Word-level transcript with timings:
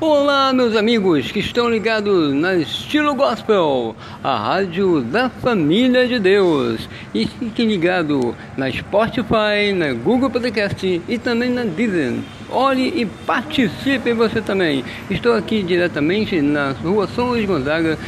Olá, 0.00 0.52
meus 0.52 0.76
amigos 0.76 1.32
que 1.32 1.40
estão 1.40 1.68
ligados 1.68 2.32
na 2.32 2.54
Estilo 2.54 3.16
Gospel, 3.16 3.96
a 4.22 4.36
rádio 4.36 5.00
da 5.00 5.28
família 5.28 6.06
de 6.06 6.20
Deus. 6.20 6.88
E 7.12 7.26
fiquem 7.26 7.66
ligados 7.66 8.32
na 8.56 8.70
Spotify, 8.70 9.72
na 9.76 9.92
Google 9.92 10.30
Podcast 10.30 11.02
e 11.08 11.18
também 11.18 11.50
na 11.50 11.64
Deezer. 11.64 12.14
Olhe 12.48 12.92
e 12.94 13.06
participe 13.06 14.12
você 14.12 14.40
também. 14.40 14.84
Estou 15.10 15.34
aqui 15.34 15.64
diretamente 15.64 16.40
na 16.40 16.70
rua 16.80 17.08
São 17.08 17.30
Luís 17.30 17.44
Gonzaga, 17.44 17.98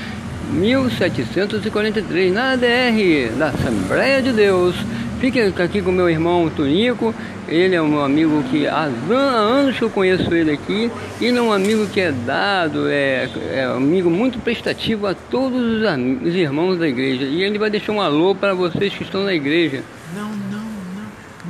1743, 0.52 2.32
na 2.32 2.52
ADR 2.52 3.36
da 3.36 3.48
Assembleia 3.48 4.22
de 4.22 4.32
Deus. 4.32 4.76
Fique 5.20 5.40
aqui 5.40 5.82
com 5.82 5.92
meu 5.92 6.08
irmão 6.08 6.50
Tonico 6.50 7.14
ele 7.50 7.74
é 7.74 7.82
um 7.82 8.00
amigo 8.00 8.44
que 8.44 8.68
há 8.68 8.88
anos 9.10 9.76
que 9.76 9.82
eu 9.82 9.90
conheço 9.90 10.32
ele 10.32 10.52
aqui. 10.52 10.90
Ele 11.20 11.36
é 11.36 11.42
um 11.42 11.52
amigo 11.52 11.84
que 11.88 12.00
é 12.00 12.12
dado, 12.12 12.88
é, 12.88 13.28
é 13.52 13.68
um 13.68 13.78
amigo 13.78 14.08
muito 14.08 14.38
prestativo 14.38 15.08
a 15.08 15.14
todos 15.14 15.60
os, 15.60 16.28
os 16.28 16.34
irmãos 16.34 16.78
da 16.78 16.86
igreja. 16.86 17.24
E 17.24 17.42
ele 17.42 17.58
vai 17.58 17.68
deixar 17.68 17.90
um 17.90 18.00
alô 18.00 18.36
para 18.36 18.54
vocês 18.54 18.94
que 18.94 19.02
estão 19.02 19.24
na 19.24 19.34
igreja. 19.34 19.82
Não, 20.14 20.28
não, 20.28 20.64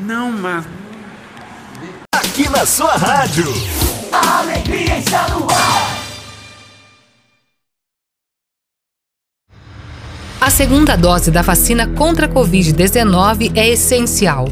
não, 0.06 0.30
não, 0.30 0.32
mas. 0.32 0.66
Aqui 2.14 2.48
na 2.48 2.64
sua 2.64 2.96
rádio. 2.96 3.44
A 4.10 4.38
alegria 4.38 4.98
está 4.98 5.28
no 5.28 5.44
ar. 5.50 5.79
A 10.40 10.48
segunda 10.48 10.96
dose 10.96 11.30
da 11.30 11.42
vacina 11.42 11.86
contra 11.86 12.24
a 12.24 12.28
Covid-19 12.28 13.52
é 13.54 13.68
essencial. 13.68 14.48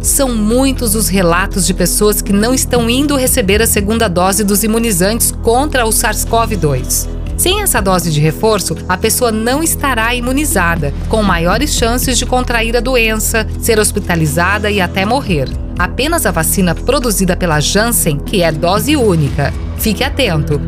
São 0.00 0.34
muitos 0.34 0.94
os 0.94 1.08
relatos 1.08 1.66
de 1.66 1.74
pessoas 1.74 2.22
que 2.22 2.32
não 2.32 2.54
estão 2.54 2.88
indo 2.88 3.14
receber 3.14 3.60
a 3.60 3.66
segunda 3.66 4.08
dose 4.08 4.42
dos 4.42 4.64
imunizantes 4.64 5.30
contra 5.30 5.84
o 5.84 5.90
SARS-CoV-2. 5.90 7.06
Sem 7.36 7.60
essa 7.60 7.82
dose 7.82 8.10
de 8.10 8.18
reforço, 8.18 8.74
a 8.88 8.96
pessoa 8.96 9.30
não 9.30 9.62
estará 9.62 10.14
imunizada, 10.14 10.94
com 11.10 11.22
maiores 11.22 11.74
chances 11.74 12.16
de 12.16 12.24
contrair 12.24 12.74
a 12.74 12.80
doença, 12.80 13.46
ser 13.60 13.78
hospitalizada 13.78 14.70
e 14.70 14.80
até 14.80 15.04
morrer. 15.04 15.50
Apenas 15.78 16.24
a 16.24 16.30
vacina 16.30 16.74
produzida 16.74 17.36
pela 17.36 17.60
Janssen, 17.60 18.18
que 18.18 18.42
é 18.42 18.50
dose 18.50 18.96
única. 18.96 19.52
Fique 19.76 20.02
atento. 20.02 20.58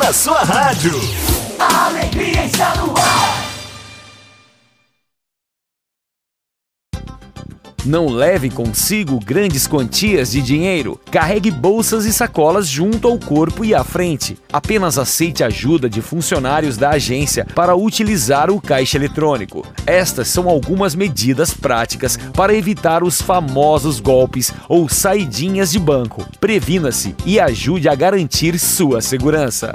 Na 0.00 0.14
sua 0.14 0.42
rádio. 0.42 0.98
A 1.58 1.86
alegria 1.88 2.46
está 2.46 2.74
no 2.76 2.96
ar. 2.96 3.50
Não 7.84 8.08
leve 8.08 8.50
consigo 8.50 9.20
grandes 9.22 9.66
quantias 9.66 10.32
de 10.32 10.40
dinheiro. 10.40 10.98
Carregue 11.10 11.50
bolsas 11.50 12.06
e 12.06 12.12
sacolas 12.14 12.66
junto 12.66 13.08
ao 13.08 13.18
corpo 13.18 13.62
e 13.62 13.74
à 13.74 13.84
frente. 13.84 14.38
Apenas 14.50 14.96
aceite 14.96 15.44
ajuda 15.44 15.88
de 15.88 16.00
funcionários 16.00 16.78
da 16.78 16.90
agência 16.90 17.46
para 17.54 17.76
utilizar 17.76 18.50
o 18.50 18.60
caixa 18.60 18.96
eletrônico. 18.96 19.66
Estas 19.86 20.28
são 20.28 20.48
algumas 20.48 20.94
medidas 20.94 21.52
práticas 21.52 22.18
para 22.34 22.54
evitar 22.54 23.02
os 23.02 23.20
famosos 23.20 24.00
golpes 24.00 24.52
ou 24.66 24.88
saidinhas 24.88 25.70
de 25.70 25.78
banco. 25.78 26.26
Previna-se 26.40 27.14
e 27.26 27.38
ajude 27.38 27.88
a 27.88 27.94
garantir 27.94 28.58
sua 28.58 29.02
segurança. 29.02 29.74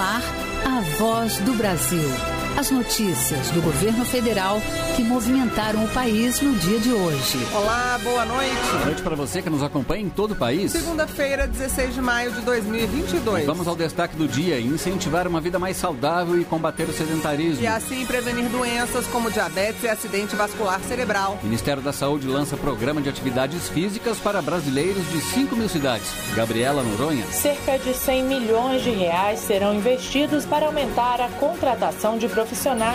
Ar 0.00 0.22
a 0.64 0.80
voz 0.98 1.38
do 1.40 1.52
Brasil. 1.54 2.39
As 2.60 2.70
notícias 2.70 3.48
do 3.52 3.62
governo 3.62 4.04
federal 4.04 4.60
que 4.94 5.02
movimentaram 5.02 5.82
o 5.82 5.88
país 5.88 6.42
no 6.42 6.54
dia 6.56 6.78
de 6.78 6.92
hoje. 6.92 7.38
Olá, 7.54 7.98
boa 8.02 8.26
noite. 8.26 8.54
Boa 8.70 8.84
noite 8.84 9.00
para 9.00 9.16
você 9.16 9.40
que 9.40 9.48
nos 9.48 9.62
acompanha 9.62 10.04
em 10.04 10.10
todo 10.10 10.32
o 10.32 10.36
país. 10.36 10.72
Segunda-feira, 10.72 11.46
16 11.46 11.94
de 11.94 12.02
maio 12.02 12.30
de 12.32 12.42
2022. 12.42 13.46
Vamos 13.46 13.66
ao 13.66 13.74
destaque 13.74 14.14
do 14.14 14.28
dia: 14.28 14.60
incentivar 14.60 15.26
uma 15.26 15.40
vida 15.40 15.58
mais 15.58 15.78
saudável 15.78 16.38
e 16.38 16.44
combater 16.44 16.86
o 16.86 16.92
sedentarismo. 16.92 17.62
E 17.62 17.66
assim 17.66 18.04
prevenir 18.04 18.50
doenças 18.50 19.06
como 19.06 19.30
diabetes 19.30 19.82
e 19.82 19.88
acidente 19.88 20.36
vascular 20.36 20.82
cerebral. 20.82 21.38
O 21.40 21.46
Ministério 21.46 21.82
da 21.82 21.94
Saúde 21.94 22.26
lança 22.26 22.58
programa 22.58 23.00
de 23.00 23.08
atividades 23.08 23.70
físicas 23.70 24.18
para 24.18 24.42
brasileiros 24.42 25.10
de 25.10 25.18
5 25.22 25.56
mil 25.56 25.68
cidades. 25.70 26.12
Gabriela 26.34 26.82
Noronha. 26.82 27.24
Cerca 27.28 27.78
de 27.78 27.94
100 27.94 28.22
milhões 28.22 28.82
de 28.82 28.90
reais 28.90 29.40
serão 29.40 29.74
investidos 29.74 30.44
para 30.44 30.66
aumentar 30.66 31.22
a 31.22 31.30
contratação 31.30 32.18
de 32.18 32.28
profissionais 32.28 32.49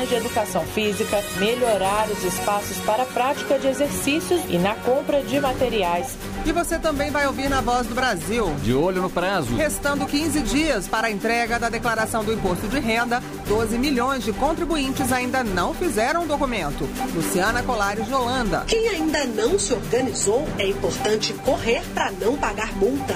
de 0.08 0.16
educação 0.16 0.64
física, 0.66 1.24
melhorar 1.38 2.10
os 2.10 2.24
espaços 2.24 2.78
para 2.80 3.04
a 3.04 3.06
prática 3.06 3.58
de 3.58 3.68
exercícios 3.68 4.42
e 4.50 4.58
na 4.58 4.76
compra 4.76 5.22
de 5.22 5.40
materiais. 5.40 6.18
E 6.46 6.52
você 6.52 6.78
também 6.78 7.10
vai 7.10 7.26
ouvir 7.26 7.50
na 7.50 7.62
Voz 7.62 7.88
do 7.88 7.96
Brasil. 7.96 8.54
De 8.62 8.74
olho 8.74 9.02
no 9.02 9.10
prazo. 9.10 9.56
Restando 9.56 10.06
15 10.06 10.42
dias 10.42 10.88
para 10.88 11.08
a 11.08 11.12
entrega 11.12 11.58
da 11.58 11.70
declaração 11.70 12.24
do 12.24 12.34
imposto 12.34 12.68
de 12.68 12.80
renda, 12.80 13.24
12 13.48 13.78
milhões 13.78 14.24
de 14.24 14.34
contribuintes 14.34 15.12
ainda 15.12 15.44
não 15.44 15.74
fizeram 15.74 16.24
o 16.24 16.28
documento. 16.28 16.88
Luciana 17.14 17.64
Colares 17.64 18.06
de 18.06 18.14
Holanda. 18.14 18.66
Quem 18.68 18.90
ainda 18.90 19.26
não 19.26 19.58
se 19.58 19.74
organizou, 19.74 20.48
é 20.60 20.68
importante 20.68 21.34
correr 21.46 21.82
para 21.94 22.12
não 22.12 22.36
pagar 22.36 22.76
multa. 22.76 23.16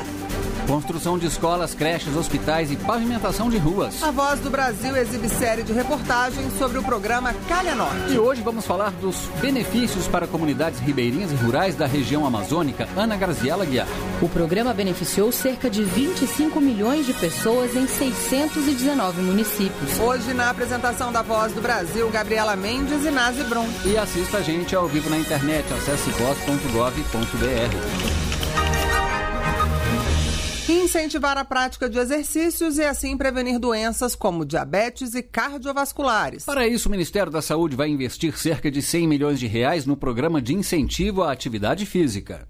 Construção 0.69 1.18
de 1.18 1.25
escolas, 1.25 1.74
creches, 1.74 2.16
hospitais 2.16 2.72
e 2.72 2.75
pavimentação 2.75 3.50
de 3.50 3.57
ruas. 3.57 4.03
A 4.03 4.12
Voz 4.12 4.40
do 4.40 4.52
Brasil 4.52 4.96
exibe 4.96 5.28
série 5.28 5.63
de 5.63 5.74
reportagens 5.74 6.53
sobre 6.59 6.78
o 6.78 6.84
programa 6.84 7.34
Calha 7.47 7.74
Norte. 7.74 8.13
E 8.13 8.19
hoje 8.19 8.44
vamos 8.44 8.68
falar 8.68 8.91
dos 8.91 9.16
benefícios 9.41 10.08
para 10.08 10.28
comunidades 10.28 10.79
ribeirinhas 10.79 11.31
e 11.31 11.35
rurais 11.35 11.75
da 11.75 11.88
região 11.88 12.24
amazônica. 12.24 12.88
Ana 12.96 13.18
Graziela 13.18 13.66
Guiar. 13.66 13.88
O 14.22 14.29
programa 14.29 14.72
beneficiou 14.72 15.31
cerca 15.31 15.72
de 15.72 15.84
25 15.84 16.62
milhões 16.62 17.08
de 17.08 17.16
pessoas 17.16 17.75
em 17.75 17.88
619 17.88 19.24
municípios. 19.24 20.00
Hoje, 20.00 20.35
na 20.35 20.52
apresentação 20.52 21.12
da 21.12 21.24
Voz 21.24 21.52
do 21.52 21.62
Brasil, 21.62 22.08
Gabriela 22.12 22.56
Mendes 22.56 23.03
e 23.03 23.09
Nazi 23.09 23.44
Brum. 23.46 23.68
E 23.84 23.97
assista 23.97 24.38
a 24.38 24.44
gente 24.44 24.75
ao 24.75 24.88
vivo 24.88 25.09
na 25.09 25.18
internet. 25.18 25.66
Acesse 25.74 26.12
voz.gov.br 26.12 27.00
incentivar 30.74 31.38
a 31.38 31.46
prática 31.46 31.90
de 31.90 31.97
exercícios 31.97 32.78
e 32.78 32.84
assim 32.84 33.18
prevenir 33.18 33.59
doenças 33.59 34.16
como 34.16 34.46
diabetes 34.46 35.16
e 35.16 35.24
cardiovasculares. 35.24 36.46
Para 36.46 36.68
isso, 36.68 36.88
o 36.88 36.91
Ministério 36.91 37.31
da 37.31 37.41
Saúde 37.41 37.75
vai 37.75 37.90
investir 37.90 38.38
cerca 38.38 38.69
de 38.69 38.81
100 38.81 39.08
milhões 39.08 39.40
de 39.40 39.47
reais 39.47 39.85
no 39.85 39.97
programa 39.97 40.41
de 40.41 40.53
incentivo 40.53 41.24
à 41.24 41.31
atividade 41.31 41.85
física. 41.85 42.47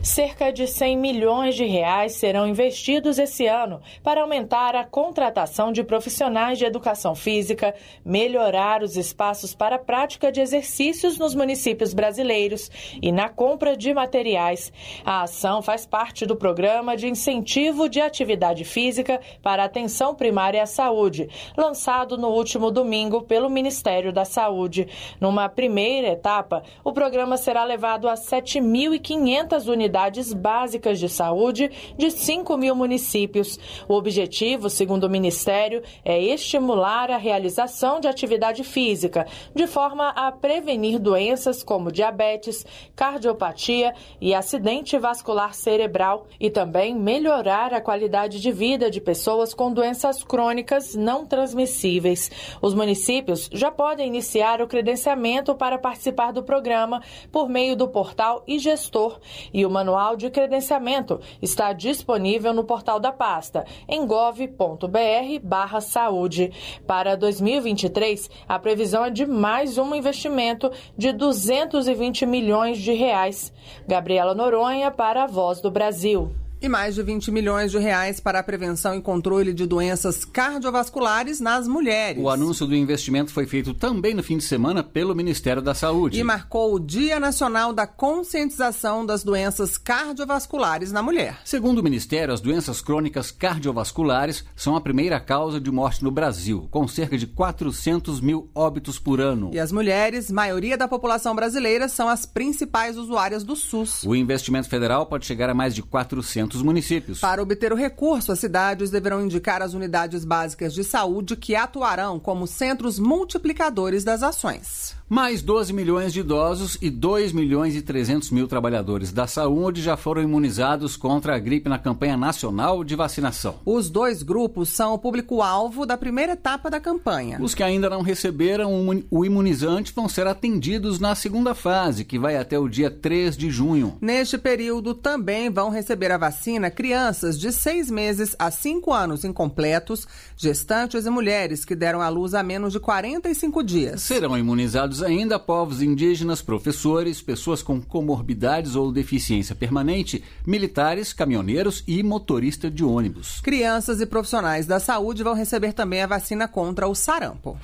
Cerca 0.00 0.52
de 0.52 0.66
100 0.66 0.96
milhões 0.96 1.54
de 1.54 1.64
reais 1.64 2.14
serão 2.14 2.48
investidos 2.48 3.20
esse 3.20 3.46
ano 3.46 3.80
para 4.02 4.22
aumentar 4.22 4.74
a 4.74 4.84
contratação 4.84 5.70
de 5.70 5.84
profissionais 5.84 6.58
de 6.58 6.64
educação 6.64 7.14
física, 7.14 7.72
melhorar 8.04 8.82
os 8.82 8.96
espaços 8.96 9.54
para 9.54 9.76
a 9.76 9.78
prática 9.78 10.32
de 10.32 10.40
exercícios 10.40 11.18
nos 11.18 11.36
municípios 11.36 11.94
brasileiros 11.94 12.68
e 13.00 13.12
na 13.12 13.28
compra 13.28 13.76
de 13.76 13.94
materiais. 13.94 14.72
A 15.04 15.22
ação 15.22 15.62
faz 15.62 15.86
parte 15.86 16.26
do 16.26 16.34
programa 16.34 16.96
de 16.96 17.06
incentivo 17.06 17.88
de 17.88 18.00
atividade 18.00 18.64
física 18.64 19.20
para 19.40 19.62
atenção 19.62 20.16
primária 20.16 20.64
à 20.64 20.66
saúde, 20.66 21.28
lançado 21.56 22.18
no 22.18 22.28
último 22.28 22.72
domingo 22.72 23.22
pelo 23.22 23.48
Ministério 23.48 24.12
da 24.12 24.24
Saúde. 24.24 24.88
Numa 25.20 25.48
primeira 25.48 26.08
etapa, 26.08 26.64
o 26.82 26.92
programa 26.92 27.36
será 27.36 27.62
levado 27.62 28.08
a 28.08 28.14
7.500 28.14 29.68
unidades 29.68 29.81
unidades 29.82 30.32
básicas 30.32 31.00
de 31.00 31.08
saúde 31.08 31.68
de 31.98 32.08
5 32.08 32.56
mil 32.56 32.74
municípios. 32.74 33.58
O 33.88 33.94
objetivo, 33.94 34.70
segundo 34.70 35.04
o 35.04 35.10
Ministério, 35.10 35.82
é 36.04 36.22
estimular 36.22 37.10
a 37.10 37.16
realização 37.16 37.98
de 37.98 38.06
atividade 38.06 38.62
física, 38.62 39.26
de 39.52 39.66
forma 39.66 40.10
a 40.10 40.30
prevenir 40.30 41.00
doenças 41.00 41.64
como 41.64 41.90
diabetes, 41.90 42.64
cardiopatia 42.94 43.92
e 44.20 44.32
acidente 44.32 44.96
vascular 44.98 45.52
cerebral 45.52 46.26
e 46.38 46.48
também 46.48 46.94
melhorar 46.94 47.74
a 47.74 47.80
qualidade 47.80 48.40
de 48.40 48.52
vida 48.52 48.88
de 48.88 49.00
pessoas 49.00 49.52
com 49.52 49.72
doenças 49.72 50.22
crônicas 50.22 50.94
não 50.94 51.26
transmissíveis. 51.26 52.30
Os 52.60 52.72
municípios 52.72 53.50
já 53.52 53.70
podem 53.72 54.06
iniciar 54.06 54.62
o 54.62 54.68
credenciamento 54.68 55.56
para 55.56 55.76
participar 55.76 56.32
do 56.32 56.44
programa 56.44 57.02
por 57.32 57.48
meio 57.48 57.74
do 57.74 57.88
portal 57.88 58.44
e 58.46 58.60
gestor 58.60 59.18
e 59.52 59.66
o 59.66 59.70
manual 59.72 60.16
de 60.16 60.30
credenciamento 60.30 61.20
está 61.40 61.72
disponível 61.72 62.52
no 62.52 62.64
portal 62.64 63.00
da 63.00 63.10
pasta 63.10 63.64
em 63.88 64.06
gov.br/saúde. 64.06 66.52
Para 66.86 67.16
2023, 67.16 68.30
a 68.46 68.58
previsão 68.58 69.02
é 69.04 69.10
de 69.10 69.26
mais 69.26 69.78
um 69.78 69.94
investimento 69.94 70.70
de 70.96 71.12
220 71.12 72.26
milhões 72.26 72.78
de 72.78 72.92
reais. 72.92 73.52
Gabriela 73.88 74.34
Noronha 74.34 74.90
para 74.90 75.24
a 75.24 75.26
Voz 75.26 75.60
do 75.60 75.70
Brasil. 75.70 76.41
E 76.62 76.68
mais 76.68 76.94
de 76.94 77.02
20 77.02 77.32
milhões 77.32 77.72
de 77.72 77.78
reais 77.78 78.20
para 78.20 78.38
a 78.38 78.42
prevenção 78.42 78.94
e 78.94 79.00
controle 79.02 79.52
de 79.52 79.66
doenças 79.66 80.24
cardiovasculares 80.24 81.40
nas 81.40 81.66
mulheres. 81.66 82.22
O 82.22 82.30
anúncio 82.30 82.68
do 82.68 82.76
investimento 82.76 83.32
foi 83.32 83.48
feito 83.48 83.74
também 83.74 84.14
no 84.14 84.22
fim 84.22 84.36
de 84.36 84.44
semana 84.44 84.80
pelo 84.80 85.12
Ministério 85.12 85.60
da 85.60 85.74
Saúde. 85.74 86.20
E 86.20 86.22
marcou 86.22 86.72
o 86.72 86.78
Dia 86.78 87.18
Nacional 87.18 87.72
da 87.72 87.84
Conscientização 87.84 89.04
das 89.04 89.24
Doenças 89.24 89.76
Cardiovasculares 89.76 90.92
na 90.92 91.02
Mulher. 91.02 91.40
Segundo 91.44 91.80
o 91.80 91.82
Ministério, 91.82 92.32
as 92.32 92.40
doenças 92.40 92.80
crônicas 92.80 93.32
cardiovasculares 93.32 94.44
são 94.54 94.76
a 94.76 94.80
primeira 94.80 95.18
causa 95.18 95.60
de 95.60 95.68
morte 95.72 96.04
no 96.04 96.12
Brasil, 96.12 96.68
com 96.70 96.86
cerca 96.86 97.18
de 97.18 97.26
400 97.26 98.20
mil 98.20 98.48
óbitos 98.54 99.00
por 99.00 99.20
ano. 99.20 99.50
E 99.52 99.58
as 99.58 99.72
mulheres, 99.72 100.30
maioria 100.30 100.78
da 100.78 100.86
população 100.86 101.34
brasileira, 101.34 101.88
são 101.88 102.08
as 102.08 102.24
principais 102.24 102.96
usuárias 102.96 103.42
do 103.42 103.56
SUS. 103.56 104.04
O 104.04 104.14
investimento 104.14 104.68
federal 104.68 105.06
pode 105.06 105.26
chegar 105.26 105.50
a 105.50 105.54
mais 105.54 105.74
de 105.74 105.82
400 105.82 106.51
municípios. 106.60 107.20
Para 107.20 107.40
obter 107.40 107.72
o 107.72 107.76
recurso, 107.76 108.32
as 108.32 108.40
cidades 108.40 108.90
deverão 108.90 109.24
indicar 109.24 109.62
as 109.62 109.72
unidades 109.72 110.24
básicas 110.24 110.74
de 110.74 110.82
saúde 110.82 111.36
que 111.36 111.54
atuarão 111.54 112.18
como 112.18 112.46
centros 112.46 112.98
multiplicadores 112.98 114.02
das 114.02 114.22
ações. 114.22 114.94
Mais 115.12 115.42
12 115.42 115.74
milhões 115.74 116.10
de 116.10 116.20
idosos 116.20 116.78
e 116.80 116.88
2 116.88 117.32
milhões 117.32 117.76
e 117.76 117.82
300 117.82 118.30
mil 118.30 118.48
trabalhadores 118.48 119.12
da 119.12 119.26
saúde 119.26 119.82
já 119.82 119.94
foram 119.94 120.22
imunizados 120.22 120.96
contra 120.96 121.36
a 121.36 121.38
gripe 121.38 121.68
na 121.68 121.78
campanha 121.78 122.16
nacional 122.16 122.82
de 122.82 122.96
vacinação. 122.96 123.56
Os 123.66 123.90
dois 123.90 124.22
grupos 124.22 124.70
são 124.70 124.94
o 124.94 124.98
público-alvo 124.98 125.84
da 125.84 125.98
primeira 125.98 126.32
etapa 126.32 126.70
da 126.70 126.80
campanha. 126.80 127.36
Os 127.42 127.54
que 127.54 127.62
ainda 127.62 127.90
não 127.90 128.00
receberam 128.00 128.72
o 129.10 129.22
imunizante 129.22 129.92
vão 129.94 130.08
ser 130.08 130.26
atendidos 130.26 130.98
na 130.98 131.14
segunda 131.14 131.54
fase, 131.54 132.06
que 132.06 132.18
vai 132.18 132.38
até 132.38 132.58
o 132.58 132.66
dia 132.66 132.90
3 132.90 133.36
de 133.36 133.50
junho. 133.50 133.98
Neste 134.00 134.38
período 134.38 134.94
também 134.94 135.50
vão 135.50 135.68
receber 135.68 136.10
a 136.10 136.16
vacina 136.16 136.70
crianças 136.70 137.38
de 137.38 137.52
6 137.52 137.90
meses 137.90 138.34
a 138.38 138.50
5 138.50 138.90
anos 138.90 139.26
incompletos, 139.26 140.08
gestantes 140.38 141.04
e 141.04 141.10
mulheres 141.10 141.66
que 141.66 141.76
deram 141.76 142.00
à 142.00 142.08
luz 142.08 142.32
há 142.32 142.42
menos 142.42 142.72
de 142.72 142.80
45 142.80 143.62
dias. 143.62 144.00
Serão 144.00 144.38
imunizados 144.38 145.01
ainda 145.02 145.38
povos 145.38 145.82
indígenas, 145.82 146.40
professores, 146.40 147.20
pessoas 147.20 147.62
com 147.62 147.80
comorbidades 147.80 148.74
ou 148.74 148.92
deficiência 148.92 149.54
permanente, 149.54 150.22
militares, 150.46 151.12
caminhoneiros 151.12 151.82
e 151.86 152.02
motorista 152.02 152.70
de 152.70 152.84
ônibus. 152.84 153.40
Crianças 153.40 154.00
e 154.00 154.06
profissionais 154.06 154.66
da 154.66 154.80
saúde 154.80 155.22
vão 155.22 155.34
receber 155.34 155.72
também 155.72 156.02
a 156.02 156.06
vacina 156.06 156.46
contra 156.48 156.88
o 156.88 156.94
sarampo. 156.94 157.58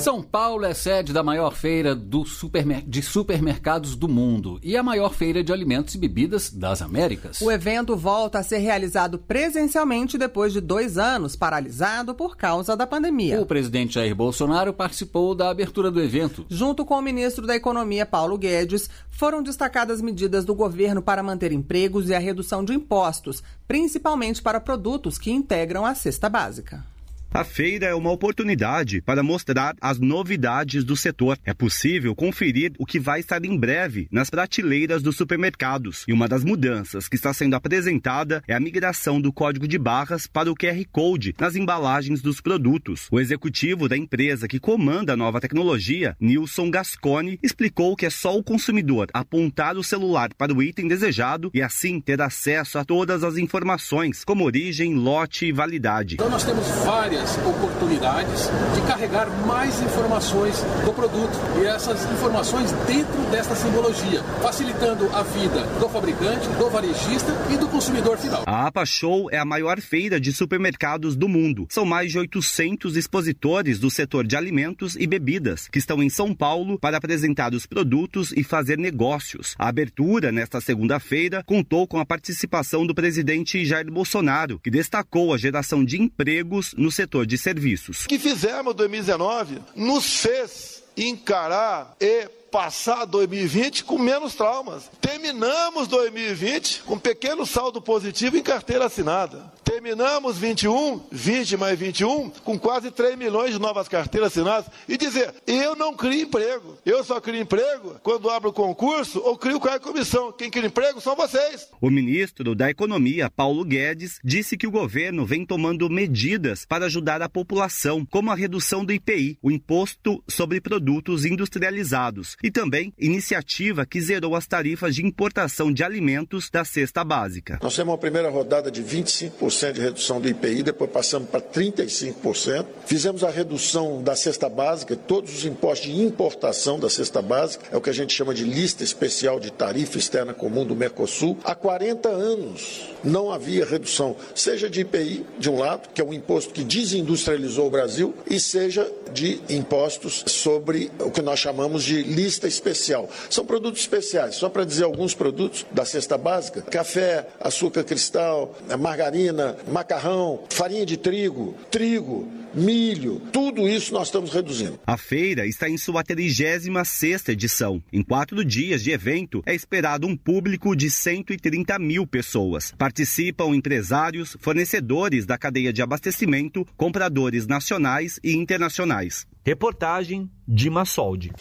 São 0.00 0.22
Paulo 0.22 0.64
é 0.64 0.72
sede 0.72 1.12
da 1.12 1.22
maior 1.22 1.54
feira 1.54 1.94
supermer 2.24 2.82
de 2.86 3.02
supermercados 3.02 3.94
do 3.94 4.08
mundo 4.08 4.58
e 4.62 4.74
a 4.74 4.82
maior 4.82 5.12
feira 5.12 5.44
de 5.44 5.52
alimentos 5.52 5.94
e 5.94 5.98
bebidas 5.98 6.48
das 6.48 6.80
Américas. 6.80 7.38
O 7.42 7.52
evento 7.52 7.94
volta 7.94 8.38
a 8.38 8.42
ser 8.42 8.58
realizado 8.60 9.18
presencialmente 9.18 10.16
depois 10.16 10.54
de 10.54 10.60
dois 10.62 10.96
anos 10.96 11.36
paralisado 11.36 12.14
por 12.14 12.34
causa 12.34 12.74
da 12.74 12.86
pandemia. 12.86 13.42
O 13.42 13.44
presidente 13.44 13.96
Jair 13.96 14.14
Bolsonaro 14.14 14.72
participou 14.72 15.34
da 15.34 15.50
abertura 15.50 15.90
do 15.90 16.00
evento. 16.00 16.46
Junto 16.48 16.82
com 16.86 16.94
o 16.94 17.02
ministro 17.02 17.46
da 17.46 17.54
Economia, 17.54 18.06
Paulo 18.06 18.38
Guedes, 18.38 18.88
foram 19.10 19.42
destacadas 19.42 20.00
medidas 20.00 20.46
do 20.46 20.54
governo 20.54 21.02
para 21.02 21.22
manter 21.22 21.52
empregos 21.52 22.08
e 22.08 22.14
a 22.14 22.18
redução 22.18 22.64
de 22.64 22.72
impostos, 22.72 23.42
principalmente 23.68 24.40
para 24.40 24.60
produtos 24.60 25.18
que 25.18 25.30
integram 25.30 25.84
a 25.84 25.94
cesta 25.94 26.30
básica. 26.30 26.89
A 27.32 27.44
feira 27.44 27.86
é 27.86 27.94
uma 27.94 28.10
oportunidade 28.10 29.00
para 29.00 29.22
mostrar 29.22 29.76
as 29.80 30.00
novidades 30.00 30.82
do 30.82 30.96
setor. 30.96 31.38
É 31.44 31.54
possível 31.54 32.12
conferir 32.12 32.72
o 32.76 32.84
que 32.84 32.98
vai 32.98 33.20
estar 33.20 33.44
em 33.44 33.56
breve 33.56 34.08
nas 34.10 34.28
prateleiras 34.28 35.00
dos 35.00 35.16
supermercados. 35.16 36.04
E 36.08 36.12
uma 36.12 36.26
das 36.26 36.42
mudanças 36.42 37.08
que 37.08 37.14
está 37.14 37.32
sendo 37.32 37.54
apresentada 37.54 38.42
é 38.48 38.54
a 38.54 38.58
migração 38.58 39.20
do 39.20 39.32
código 39.32 39.68
de 39.68 39.78
barras 39.78 40.26
para 40.26 40.50
o 40.50 40.56
QR 40.56 40.82
Code 40.90 41.32
nas 41.38 41.54
embalagens 41.54 42.20
dos 42.20 42.40
produtos. 42.40 43.06
O 43.12 43.20
executivo 43.20 43.88
da 43.88 43.96
empresa 43.96 44.48
que 44.48 44.58
comanda 44.58 45.12
a 45.12 45.16
nova 45.16 45.40
tecnologia, 45.40 46.16
Nilson 46.18 46.68
Gascone, 46.68 47.38
explicou 47.40 47.94
que 47.94 48.06
é 48.06 48.10
só 48.10 48.36
o 48.36 48.42
consumidor 48.42 49.06
apontar 49.14 49.76
o 49.76 49.84
celular 49.84 50.30
para 50.36 50.52
o 50.52 50.60
item 50.60 50.88
desejado 50.88 51.48
e 51.54 51.62
assim 51.62 52.00
ter 52.00 52.20
acesso 52.20 52.76
a 52.76 52.84
todas 52.84 53.22
as 53.22 53.36
informações, 53.36 54.24
como 54.24 54.44
origem, 54.44 54.96
lote 54.96 55.46
e 55.46 55.52
validade. 55.52 56.16
Então 56.16 56.28
nós 56.28 56.42
temos 56.42 56.66
várias 56.84 57.19
oportunidades 57.38 58.48
de 58.74 58.80
carregar 58.86 59.28
mais 59.46 59.80
informações 59.82 60.56
do 60.84 60.92
produto 60.92 61.38
e 61.60 61.66
essas 61.66 62.04
informações 62.12 62.72
dentro 62.86 63.20
desta 63.30 63.54
simbologia, 63.54 64.22
facilitando 64.42 65.08
a 65.14 65.22
vida 65.22 65.62
do 65.78 65.88
fabricante, 65.88 66.48
do 66.48 66.70
varejista 66.70 67.32
e 67.50 67.56
do 67.56 67.68
consumidor 67.68 68.16
final. 68.16 68.44
A 68.46 68.66
APA 68.66 68.86
Show 68.86 69.30
é 69.30 69.38
a 69.38 69.44
maior 69.44 69.80
feira 69.80 70.20
de 70.20 70.32
supermercados 70.32 71.14
do 71.14 71.28
mundo. 71.28 71.66
São 71.68 71.84
mais 71.84 72.10
de 72.10 72.18
800 72.18 72.96
expositores 72.96 73.78
do 73.78 73.90
setor 73.90 74.26
de 74.26 74.36
alimentos 74.36 74.96
e 74.96 75.06
bebidas 75.06 75.68
que 75.68 75.78
estão 75.78 76.02
em 76.02 76.08
São 76.08 76.34
Paulo 76.34 76.78
para 76.78 76.96
apresentar 76.96 77.54
os 77.54 77.66
produtos 77.66 78.32
e 78.36 78.42
fazer 78.42 78.78
negócios. 78.78 79.54
A 79.58 79.68
abertura 79.68 80.32
nesta 80.32 80.60
segunda-feira 80.60 81.42
contou 81.44 81.86
com 81.86 81.98
a 81.98 82.06
participação 82.06 82.86
do 82.86 82.94
presidente 82.94 83.64
Jair 83.64 83.90
Bolsonaro, 83.90 84.58
que 84.58 84.70
destacou 84.70 85.34
a 85.34 85.38
geração 85.38 85.84
de 85.84 86.00
empregos 86.00 86.74
no 86.76 86.90
setor 86.90 87.09
setor 87.10 87.26
de 87.26 87.36
serviços. 87.36 88.04
O 88.04 88.08
que 88.08 88.18
fizemos 88.18 88.72
em 88.72 88.76
2019 88.76 89.58
nos 89.74 90.20
fez 90.20 90.84
encarar 90.96 91.96
e 92.00 92.28
passar 92.50 93.04
2020 93.04 93.84
com 93.84 93.98
menos 93.98 94.34
traumas. 94.34 94.90
Terminamos 95.00 95.88
2020 95.88 96.82
com 96.82 96.98
pequeno 96.98 97.46
saldo 97.46 97.80
positivo 97.80 98.36
em 98.36 98.42
carteira 98.42 98.86
assinada. 98.86 99.52
Terminamos 99.64 100.36
21, 100.36 101.00
20 101.12 101.56
mais 101.56 101.78
21, 101.78 102.30
com 102.44 102.58
quase 102.58 102.90
3 102.90 103.16
milhões 103.16 103.52
de 103.52 103.60
novas 103.60 103.88
carteiras 103.88 104.32
assinadas 104.32 104.70
e 104.88 104.96
dizer: 104.96 105.32
eu 105.46 105.76
não 105.76 105.94
crio 105.94 106.22
emprego. 106.22 106.76
Eu 106.84 107.04
só 107.04 107.20
crio 107.20 107.40
emprego 107.40 107.96
quando 108.02 108.28
abro 108.28 108.52
concurso 108.52 109.20
ou 109.20 109.36
crio 109.36 109.60
cargo 109.60 109.84
comissão. 109.84 110.32
Quem 110.32 110.50
cria 110.50 110.66
emprego 110.66 111.00
são 111.00 111.14
vocês. 111.14 111.68
O 111.80 111.90
ministro 111.90 112.54
da 112.54 112.70
Economia, 112.70 113.30
Paulo 113.30 113.64
Guedes, 113.64 114.18
disse 114.24 114.56
que 114.56 114.66
o 114.66 114.70
governo 114.70 115.24
vem 115.24 115.46
tomando 115.46 115.88
medidas 115.88 116.64
para 116.66 116.86
ajudar 116.86 117.22
a 117.22 117.28
população, 117.28 118.04
como 118.04 118.30
a 118.30 118.34
redução 118.34 118.84
do 118.84 118.92
IPI, 118.92 119.38
o 119.42 119.50
Imposto 119.50 120.22
sobre 120.28 120.60
Produtos 120.60 121.24
Industrializados, 121.24 122.36
e 122.42 122.50
também 122.50 122.92
iniciativa 122.98 123.86
que 123.86 124.00
zerou 124.00 124.34
as 124.34 124.46
tarifas 124.46 124.94
de 124.94 125.04
importação 125.04 125.72
de 125.72 125.84
alimentos 125.84 126.48
da 126.50 126.64
cesta 126.64 127.04
básica. 127.04 127.58
Nós 127.62 127.74
temos 127.74 127.92
uma 127.92 127.98
primeira 127.98 128.30
rodada 128.30 128.70
de 128.70 128.82
25% 128.82 129.72
de 129.72 129.80
redução 129.80 130.20
do 130.20 130.28
IPI, 130.28 130.62
depois 130.62 130.90
passamos 130.90 131.28
para 131.28 131.40
35%. 131.40 132.66
Fizemos 132.86 133.24
a 133.24 133.30
redução 133.30 134.02
da 134.02 134.16
cesta 134.16 134.48
básica, 134.48 134.96
todos 134.96 135.34
os 135.34 135.44
impostos 135.44 135.90
de 135.90 136.00
importação 136.00 136.78
da 136.78 136.88
cesta 136.88 137.20
básica, 137.20 137.66
é 137.70 137.76
o 137.76 137.80
que 137.80 137.90
a 137.90 137.94
gente 137.94 138.12
chama 138.12 138.34
de 138.34 138.44
lista 138.44 138.82
especial 138.82 139.38
de 139.38 139.50
tarifa 139.50 139.98
externa 139.98 140.32
comum 140.32 140.64
do 140.64 140.74
Mercosul. 140.74 141.38
Há 141.44 141.54
40 141.54 142.08
anos 142.08 142.90
não 143.02 143.30
havia 143.30 143.64
redução, 143.64 144.16
seja 144.34 144.68
de 144.68 144.80
IPI, 144.80 145.24
de 145.38 145.50
um 145.50 145.58
lado, 145.58 145.88
que 145.92 146.00
é 146.00 146.04
um 146.04 146.12
imposto 146.12 146.52
que 146.52 146.62
desindustrializou 146.64 147.66
o 147.66 147.70
Brasil, 147.70 148.14
e 148.28 148.38
seja 148.38 148.90
de 149.12 149.40
impostos 149.48 150.22
sobre 150.26 150.90
o 150.98 151.10
que 151.10 151.22
nós 151.22 151.38
chamamos 151.38 151.82
de 151.82 152.02
lista 152.02 152.29
especial. 152.30 153.08
São 153.28 153.44
produtos 153.44 153.80
especiais, 153.80 154.36
só 154.36 154.48
para 154.48 154.64
dizer 154.64 154.84
alguns 154.84 155.14
produtos 155.14 155.66
da 155.70 155.84
cesta 155.84 156.16
básica: 156.16 156.62
café, 156.62 157.26
açúcar 157.40 157.84
cristal, 157.84 158.56
margarina, 158.78 159.56
macarrão, 159.70 160.44
farinha 160.50 160.86
de 160.86 160.96
trigo, 160.96 161.54
trigo, 161.70 162.28
milho, 162.54 163.20
tudo 163.32 163.68
isso 163.68 163.92
nós 163.92 164.08
estamos 164.08 164.32
reduzindo. 164.32 164.78
A 164.86 164.96
feira 164.96 165.46
está 165.46 165.68
em 165.68 165.76
sua 165.76 166.02
36 166.02 167.28
edição. 167.28 167.82
Em 167.92 168.02
quatro 168.02 168.44
dias 168.44 168.82
de 168.82 168.90
evento, 168.90 169.42
é 169.46 169.54
esperado 169.54 170.06
um 170.06 170.16
público 170.16 170.74
de 170.74 170.90
130 170.90 171.78
mil 171.78 172.06
pessoas. 172.06 172.72
Participam 172.76 173.54
empresários, 173.54 174.36
fornecedores 174.40 175.26
da 175.26 175.38
cadeia 175.38 175.72
de 175.72 175.82
abastecimento, 175.82 176.66
compradores 176.76 177.46
nacionais 177.46 178.18
e 178.22 178.34
internacionais. 178.34 179.26
Reportagem 179.44 180.30
de 180.46 180.68
Massoldi. 180.68 181.32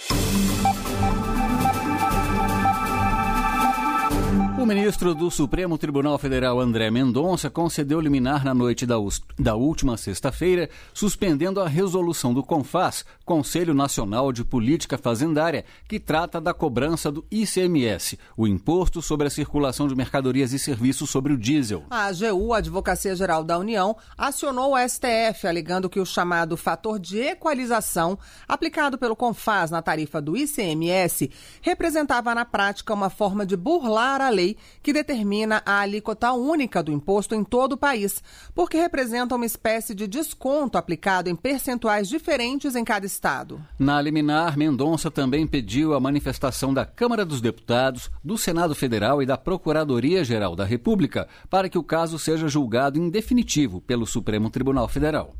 O 4.60 4.66
ministro 4.66 5.16
do 5.16 5.32
Supremo 5.32 5.78
Tribunal 5.78 6.18
Federal, 6.18 6.60
André 6.60 6.92
Mendonça, 6.92 7.50
concedeu 7.50 7.98
liminar 8.01 8.44
na 8.44 8.54
noite 8.54 8.86
da, 8.86 8.96
da 9.39 9.56
última 9.56 9.96
sexta-feira, 9.96 10.70
suspendendo 10.94 11.62
a 11.62 11.68
resolução 11.68 12.34
do 12.34 12.44
CONFAS, 12.44 13.06
Conselho 13.24 13.74
Nacional 13.74 14.34
de 14.34 14.44
Política 14.44 14.98
Fazendária, 14.98 15.63
que 15.88 15.98
trata 15.98 16.42
da 16.42 16.54
cobrança 16.54 17.10
do 17.10 17.24
ICMS, 17.32 18.20
o 18.36 18.46
Imposto 18.46 19.01
sobre 19.01 19.28
a 19.28 19.30
Circulação 19.30 19.88
de 19.88 19.96
Mercadorias 19.96 20.51
e 20.51 20.60
Serviços 20.60 21.10
sobre 21.10 21.32
o 21.32 21.38
Diesel. 21.38 21.86
A 21.89 22.08
AGU, 22.08 22.54
Advocacia 22.54 23.16
Geral 23.16 23.46
da 23.46 23.58
União, 23.58 23.96
acionou 24.18 24.74
o 24.74 24.78
STF, 24.78 25.48
alegando 25.48 25.89
que 25.89 26.01
o 26.01 26.06
chamado 26.06 26.58
fator 26.58 27.00
de 27.00 27.18
equalização, 27.18 28.20
aplicado 28.46 28.98
pelo 28.98 29.16
CONFAS 29.16 29.72
na 29.72 29.82
tarifa 29.82 30.22
do 30.22 30.36
ICMS, 30.36 31.32
representava 31.62 32.36
na 32.36 32.44
prática 32.44 32.94
uma 32.94 33.10
forma 33.10 33.46
de 33.46 33.56
burlar 33.56 34.20
a 34.20 34.30
lei 34.30 34.49
lei 34.50 34.58
que 34.82 34.94
determina 34.94 35.62
a 35.65 35.79
alíquota 35.79 36.32
única 36.32 36.82
do 36.82 36.91
imposto 36.91 37.36
em 37.36 37.44
todo 37.44 37.74
o 37.74 37.77
país, 37.77 38.24
porque 38.56 38.77
representa 38.77 39.36
uma 39.36 39.46
espécie 39.46 39.94
de 39.94 40.08
desconto 40.08 40.77
aplicado 40.77 41.29
em 41.29 41.36
percentuais 41.36 42.08
diferentes 42.08 42.75
em 42.75 42.84
cada 42.84 43.06
estado. 43.06 43.62
Na 43.77 44.01
liminar, 44.01 44.58
Mendonça 44.58 45.12
também 45.12 45.46
pediu 45.46 45.94
a 45.94 46.00
manifestação 46.00 46.74
da 46.74 46.86
Câmara 46.86 47.25
dos 47.25 47.41
Deputados, 47.41 48.10
do 48.24 48.38
Senado 48.38 48.74
Federal 48.74 49.22
e 49.22 49.25
da 49.25 49.38
Procuradoria-Geral 49.38 50.56
da 50.56 50.65
República 50.65 51.27
para 51.50 51.70
que 51.70 51.77
o 51.77 51.84
caso 51.84 52.18
seja 52.18 52.48
julgado 52.48 53.00
em 53.00 53.10
definitivo 53.10 53.82
pelo 53.82 54.06
Supremo 54.06 54.50
Tribunal 54.50 54.88
Federal. 54.88 55.36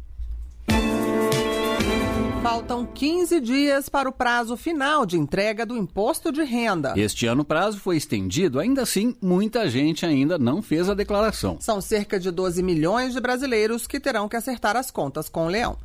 Faltam 2.42 2.86
15 2.86 3.42
dias 3.42 3.90
para 3.90 4.08
o 4.08 4.14
prazo 4.14 4.56
final 4.56 5.06
de 5.06 5.18
entrega 5.18 5.66
do 5.66 5.76
imposto 5.76 6.32
de 6.32 6.42
renda. 6.42 6.94
Este 6.96 7.28
ano 7.28 7.42
o 7.42 7.46
prazo 7.46 7.78
foi 7.80 7.98
estendido, 7.98 8.62
ainda 8.62 8.84
assim, 8.84 9.14
muita 9.22 9.70
gente 9.70 10.06
ainda 10.06 10.40
não 10.40 10.62
fez 10.62 10.88
a 10.88 10.94
declaração. 10.94 11.58
São 11.60 11.82
cerca 11.82 12.18
de 12.18 12.32
12 12.32 12.64
milhões 12.64 13.14
de 13.14 13.20
brasileiros 13.20 13.86
que 13.86 14.00
terão 14.00 14.30
que 14.30 14.38
acertar 14.38 14.78
as 14.78 14.90
contas 14.90 15.28
com 15.28 15.48
o 15.48 15.50
leão. 15.50 15.78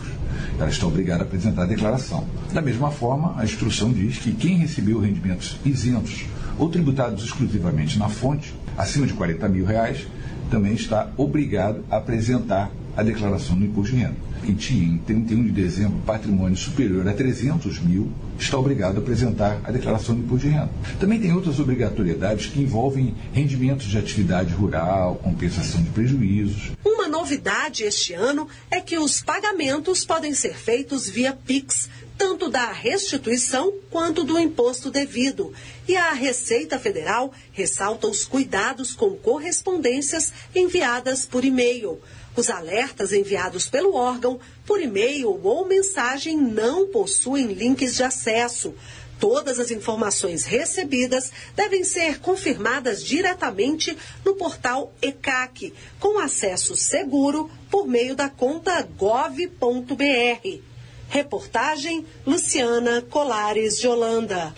ela 0.58 0.68
está 0.68 0.86
obrigada 0.86 1.22
a 1.22 1.26
apresentar 1.26 1.62
a 1.62 1.66
declaração. 1.66 2.26
Da 2.52 2.60
mesma 2.60 2.90
forma, 2.90 3.34
a 3.38 3.44
instrução 3.44 3.92
diz 3.92 4.18
que 4.18 4.32
quem 4.32 4.58
recebeu 4.58 5.00
rendimentos 5.00 5.56
isentos 5.64 6.26
ou 6.58 6.68
tributados 6.68 7.24
exclusivamente 7.24 7.98
na 7.98 8.08
fonte, 8.08 8.54
acima 8.76 9.06
de 9.06 9.14
40 9.14 9.48
mil 9.48 9.64
reais, 9.64 10.06
também 10.50 10.74
está 10.74 11.10
obrigado 11.16 11.84
a 11.90 11.96
apresentar 11.96 12.70
a 12.98 13.02
declaração 13.04 13.56
do 13.56 13.64
imposto 13.64 13.94
de 13.94 14.02
renda. 14.02 14.16
Quem 14.44 14.56
tinha 14.56 14.84
em 14.84 14.98
31 14.98 15.44
de 15.44 15.52
dezembro 15.52 16.00
patrimônio 16.04 16.56
superior 16.56 17.06
a 17.06 17.12
300 17.12 17.78
mil 17.78 18.10
está 18.36 18.58
obrigado 18.58 18.96
a 18.96 18.98
apresentar 18.98 19.60
a 19.62 19.70
declaração 19.70 20.16
do 20.16 20.22
imposto 20.22 20.48
de 20.48 20.52
renda. 20.52 20.70
Também 20.98 21.20
tem 21.20 21.32
outras 21.32 21.60
obrigatoriedades 21.60 22.46
que 22.46 22.60
envolvem 22.60 23.14
rendimentos 23.32 23.86
de 23.86 23.96
atividade 23.96 24.52
rural, 24.52 25.14
compensação 25.22 25.80
de 25.80 25.90
prejuízos. 25.90 26.72
Uma 26.84 27.06
novidade 27.06 27.84
este 27.84 28.14
ano 28.14 28.48
é 28.68 28.80
que 28.80 28.98
os 28.98 29.22
pagamentos 29.22 30.04
podem 30.04 30.34
ser 30.34 30.56
feitos 30.56 31.08
via 31.08 31.32
Pix, 31.32 31.88
tanto 32.16 32.48
da 32.48 32.72
restituição 32.72 33.72
quanto 33.90 34.24
do 34.24 34.36
imposto 34.36 34.90
devido. 34.90 35.52
E 35.86 35.96
a 35.96 36.12
Receita 36.12 36.80
Federal 36.80 37.32
ressalta 37.52 38.08
os 38.08 38.24
cuidados 38.24 38.92
com 38.92 39.10
correspondências 39.10 40.32
enviadas 40.52 41.24
por 41.24 41.44
e-mail. 41.44 42.00
Os 42.38 42.50
alertas 42.50 43.12
enviados 43.12 43.68
pelo 43.68 43.96
órgão 43.96 44.38
por 44.64 44.80
e-mail 44.80 45.40
ou 45.42 45.66
mensagem 45.66 46.36
não 46.36 46.86
possuem 46.86 47.46
links 47.46 47.96
de 47.96 48.04
acesso. 48.04 48.76
Todas 49.18 49.58
as 49.58 49.72
informações 49.72 50.44
recebidas 50.44 51.32
devem 51.56 51.82
ser 51.82 52.20
confirmadas 52.20 53.02
diretamente 53.02 53.98
no 54.24 54.36
portal 54.36 54.92
ECAC, 55.02 55.74
com 55.98 56.20
acesso 56.20 56.76
seguro 56.76 57.50
por 57.68 57.88
meio 57.88 58.14
da 58.14 58.28
conta 58.28 58.82
gov.br. 58.82 60.60
Reportagem 61.08 62.06
Luciana 62.24 63.02
Colares 63.02 63.80
de 63.80 63.88
Holanda. 63.88 64.54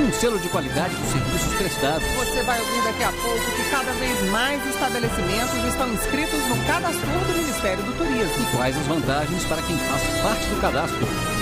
Um 0.00 0.12
selo 0.12 0.38
de 0.38 0.48
qualidade 0.48 0.94
dos 0.94 1.10
serviços 1.10 1.54
prestados. 1.54 2.06
Você 2.16 2.42
vai 2.44 2.60
ouvir 2.60 2.82
daqui 2.84 3.02
a 3.02 3.12
pouco 3.12 3.44
que 3.56 3.70
cada 3.70 3.92
vez 3.92 4.30
mais 4.30 4.64
estabelecimentos 4.66 5.64
estão 5.68 5.92
inscritos 5.92 6.40
no 6.46 6.56
cadastro 6.66 7.06
do 7.06 7.38
Ministério 7.38 7.82
do 7.82 7.98
Turismo. 7.98 8.42
E 8.42 8.56
quais 8.56 8.76
as 8.76 8.86
vantagens 8.86 9.44
para 9.44 9.60
quem 9.62 9.76
faz 9.76 10.02
parte 10.22 10.46
do 10.46 10.60
cadastro? 10.60 11.37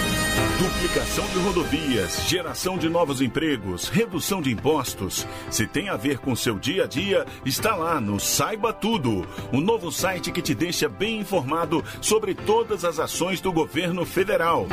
Duplicação 0.58 1.26
de 1.26 1.38
rodovias, 1.38 2.28
geração 2.28 2.78
de 2.78 2.88
novos 2.88 3.20
empregos, 3.20 3.88
redução 3.88 4.40
de 4.40 4.50
impostos. 4.52 5.26
Se 5.50 5.66
tem 5.66 5.88
a 5.88 5.96
ver 5.96 6.18
com 6.18 6.34
seu 6.34 6.58
dia 6.58 6.84
a 6.84 6.86
dia, 6.86 7.26
está 7.44 7.74
lá 7.74 8.00
no 8.00 8.18
Saiba 8.18 8.72
Tudo, 8.72 9.26
o 9.52 9.60
novo 9.60 9.92
site 9.92 10.32
que 10.32 10.40
te 10.40 10.54
deixa 10.54 10.88
bem 10.88 11.20
informado 11.20 11.84
sobre 12.00 12.34
todas 12.34 12.84
as 12.84 12.98
ações 12.98 13.40
do 13.40 13.52
governo 13.52 14.06
federal. 14.06 14.66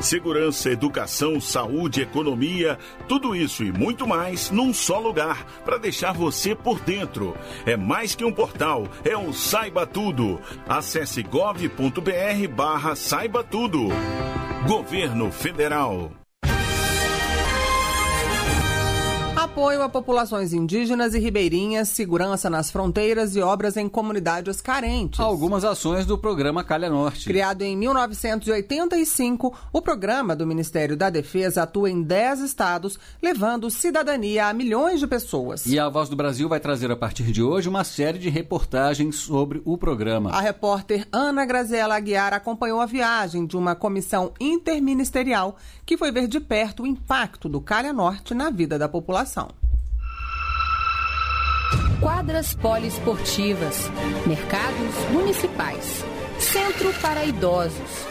Segurança, 0.00 0.70
educação, 0.70 1.40
saúde, 1.40 2.02
economia, 2.02 2.78
tudo 3.08 3.36
isso 3.36 3.62
e 3.62 3.70
muito 3.72 4.06
mais 4.06 4.50
num 4.50 4.72
só 4.72 4.98
lugar 4.98 5.44
para 5.64 5.78
deixar 5.78 6.12
você 6.12 6.54
por 6.54 6.80
dentro. 6.80 7.36
É 7.64 7.76
mais 7.76 8.14
que 8.14 8.24
um 8.24 8.32
portal, 8.32 8.88
é 9.04 9.16
o 9.16 9.32
Saiba 9.32 9.86
Tudo. 9.86 10.40
Acesse 10.68 11.22
gov.br/barra 11.22 12.94
Saiba 12.94 13.44
Tudo. 13.44 13.88
Governo 14.66 15.30
Federal. 15.30 16.19
Apoio 19.60 19.82
a 19.82 19.90
populações 19.90 20.54
indígenas 20.54 21.12
e 21.12 21.18
ribeirinhas, 21.18 21.90
segurança 21.90 22.48
nas 22.48 22.70
fronteiras 22.70 23.36
e 23.36 23.42
obras 23.42 23.76
em 23.76 23.90
comunidades 23.90 24.58
carentes. 24.58 25.20
Algumas 25.20 25.66
ações 25.66 26.06
do 26.06 26.16
programa 26.16 26.64
Calha 26.64 26.88
Norte. 26.88 27.26
Criado 27.26 27.60
em 27.60 27.76
1985, 27.76 29.54
o 29.70 29.82
programa 29.82 30.34
do 30.34 30.46
Ministério 30.46 30.96
da 30.96 31.10
Defesa 31.10 31.64
atua 31.64 31.90
em 31.90 32.02
10 32.02 32.40
estados, 32.40 32.98
levando 33.22 33.70
cidadania 33.70 34.46
a 34.46 34.54
milhões 34.54 34.98
de 34.98 35.06
pessoas. 35.06 35.66
E 35.66 35.78
a 35.78 35.90
Voz 35.90 36.08
do 36.08 36.16
Brasil 36.16 36.48
vai 36.48 36.58
trazer 36.58 36.90
a 36.90 36.96
partir 36.96 37.24
de 37.24 37.42
hoje 37.42 37.68
uma 37.68 37.84
série 37.84 38.18
de 38.18 38.30
reportagens 38.30 39.16
sobre 39.16 39.60
o 39.66 39.76
programa. 39.76 40.30
A 40.30 40.40
repórter 40.40 41.06
Ana 41.12 41.44
Graziela 41.44 41.96
Aguiar 41.96 42.32
acompanhou 42.32 42.80
a 42.80 42.86
viagem 42.86 43.44
de 43.44 43.58
uma 43.58 43.74
comissão 43.74 44.32
interministerial 44.40 45.54
que 45.84 45.98
foi 45.98 46.10
ver 46.10 46.28
de 46.28 46.40
perto 46.40 46.84
o 46.84 46.86
impacto 46.86 47.46
do 47.46 47.60
Calha 47.60 47.92
Norte 47.92 48.32
na 48.32 48.48
vida 48.48 48.78
da 48.78 48.88
população. 48.88 49.49
Quadras 52.00 52.54
poliesportivas, 52.54 53.90
mercados 54.26 54.94
municipais, 55.12 56.02
centro 56.38 56.94
para 56.94 57.26
idosos. 57.26 58.06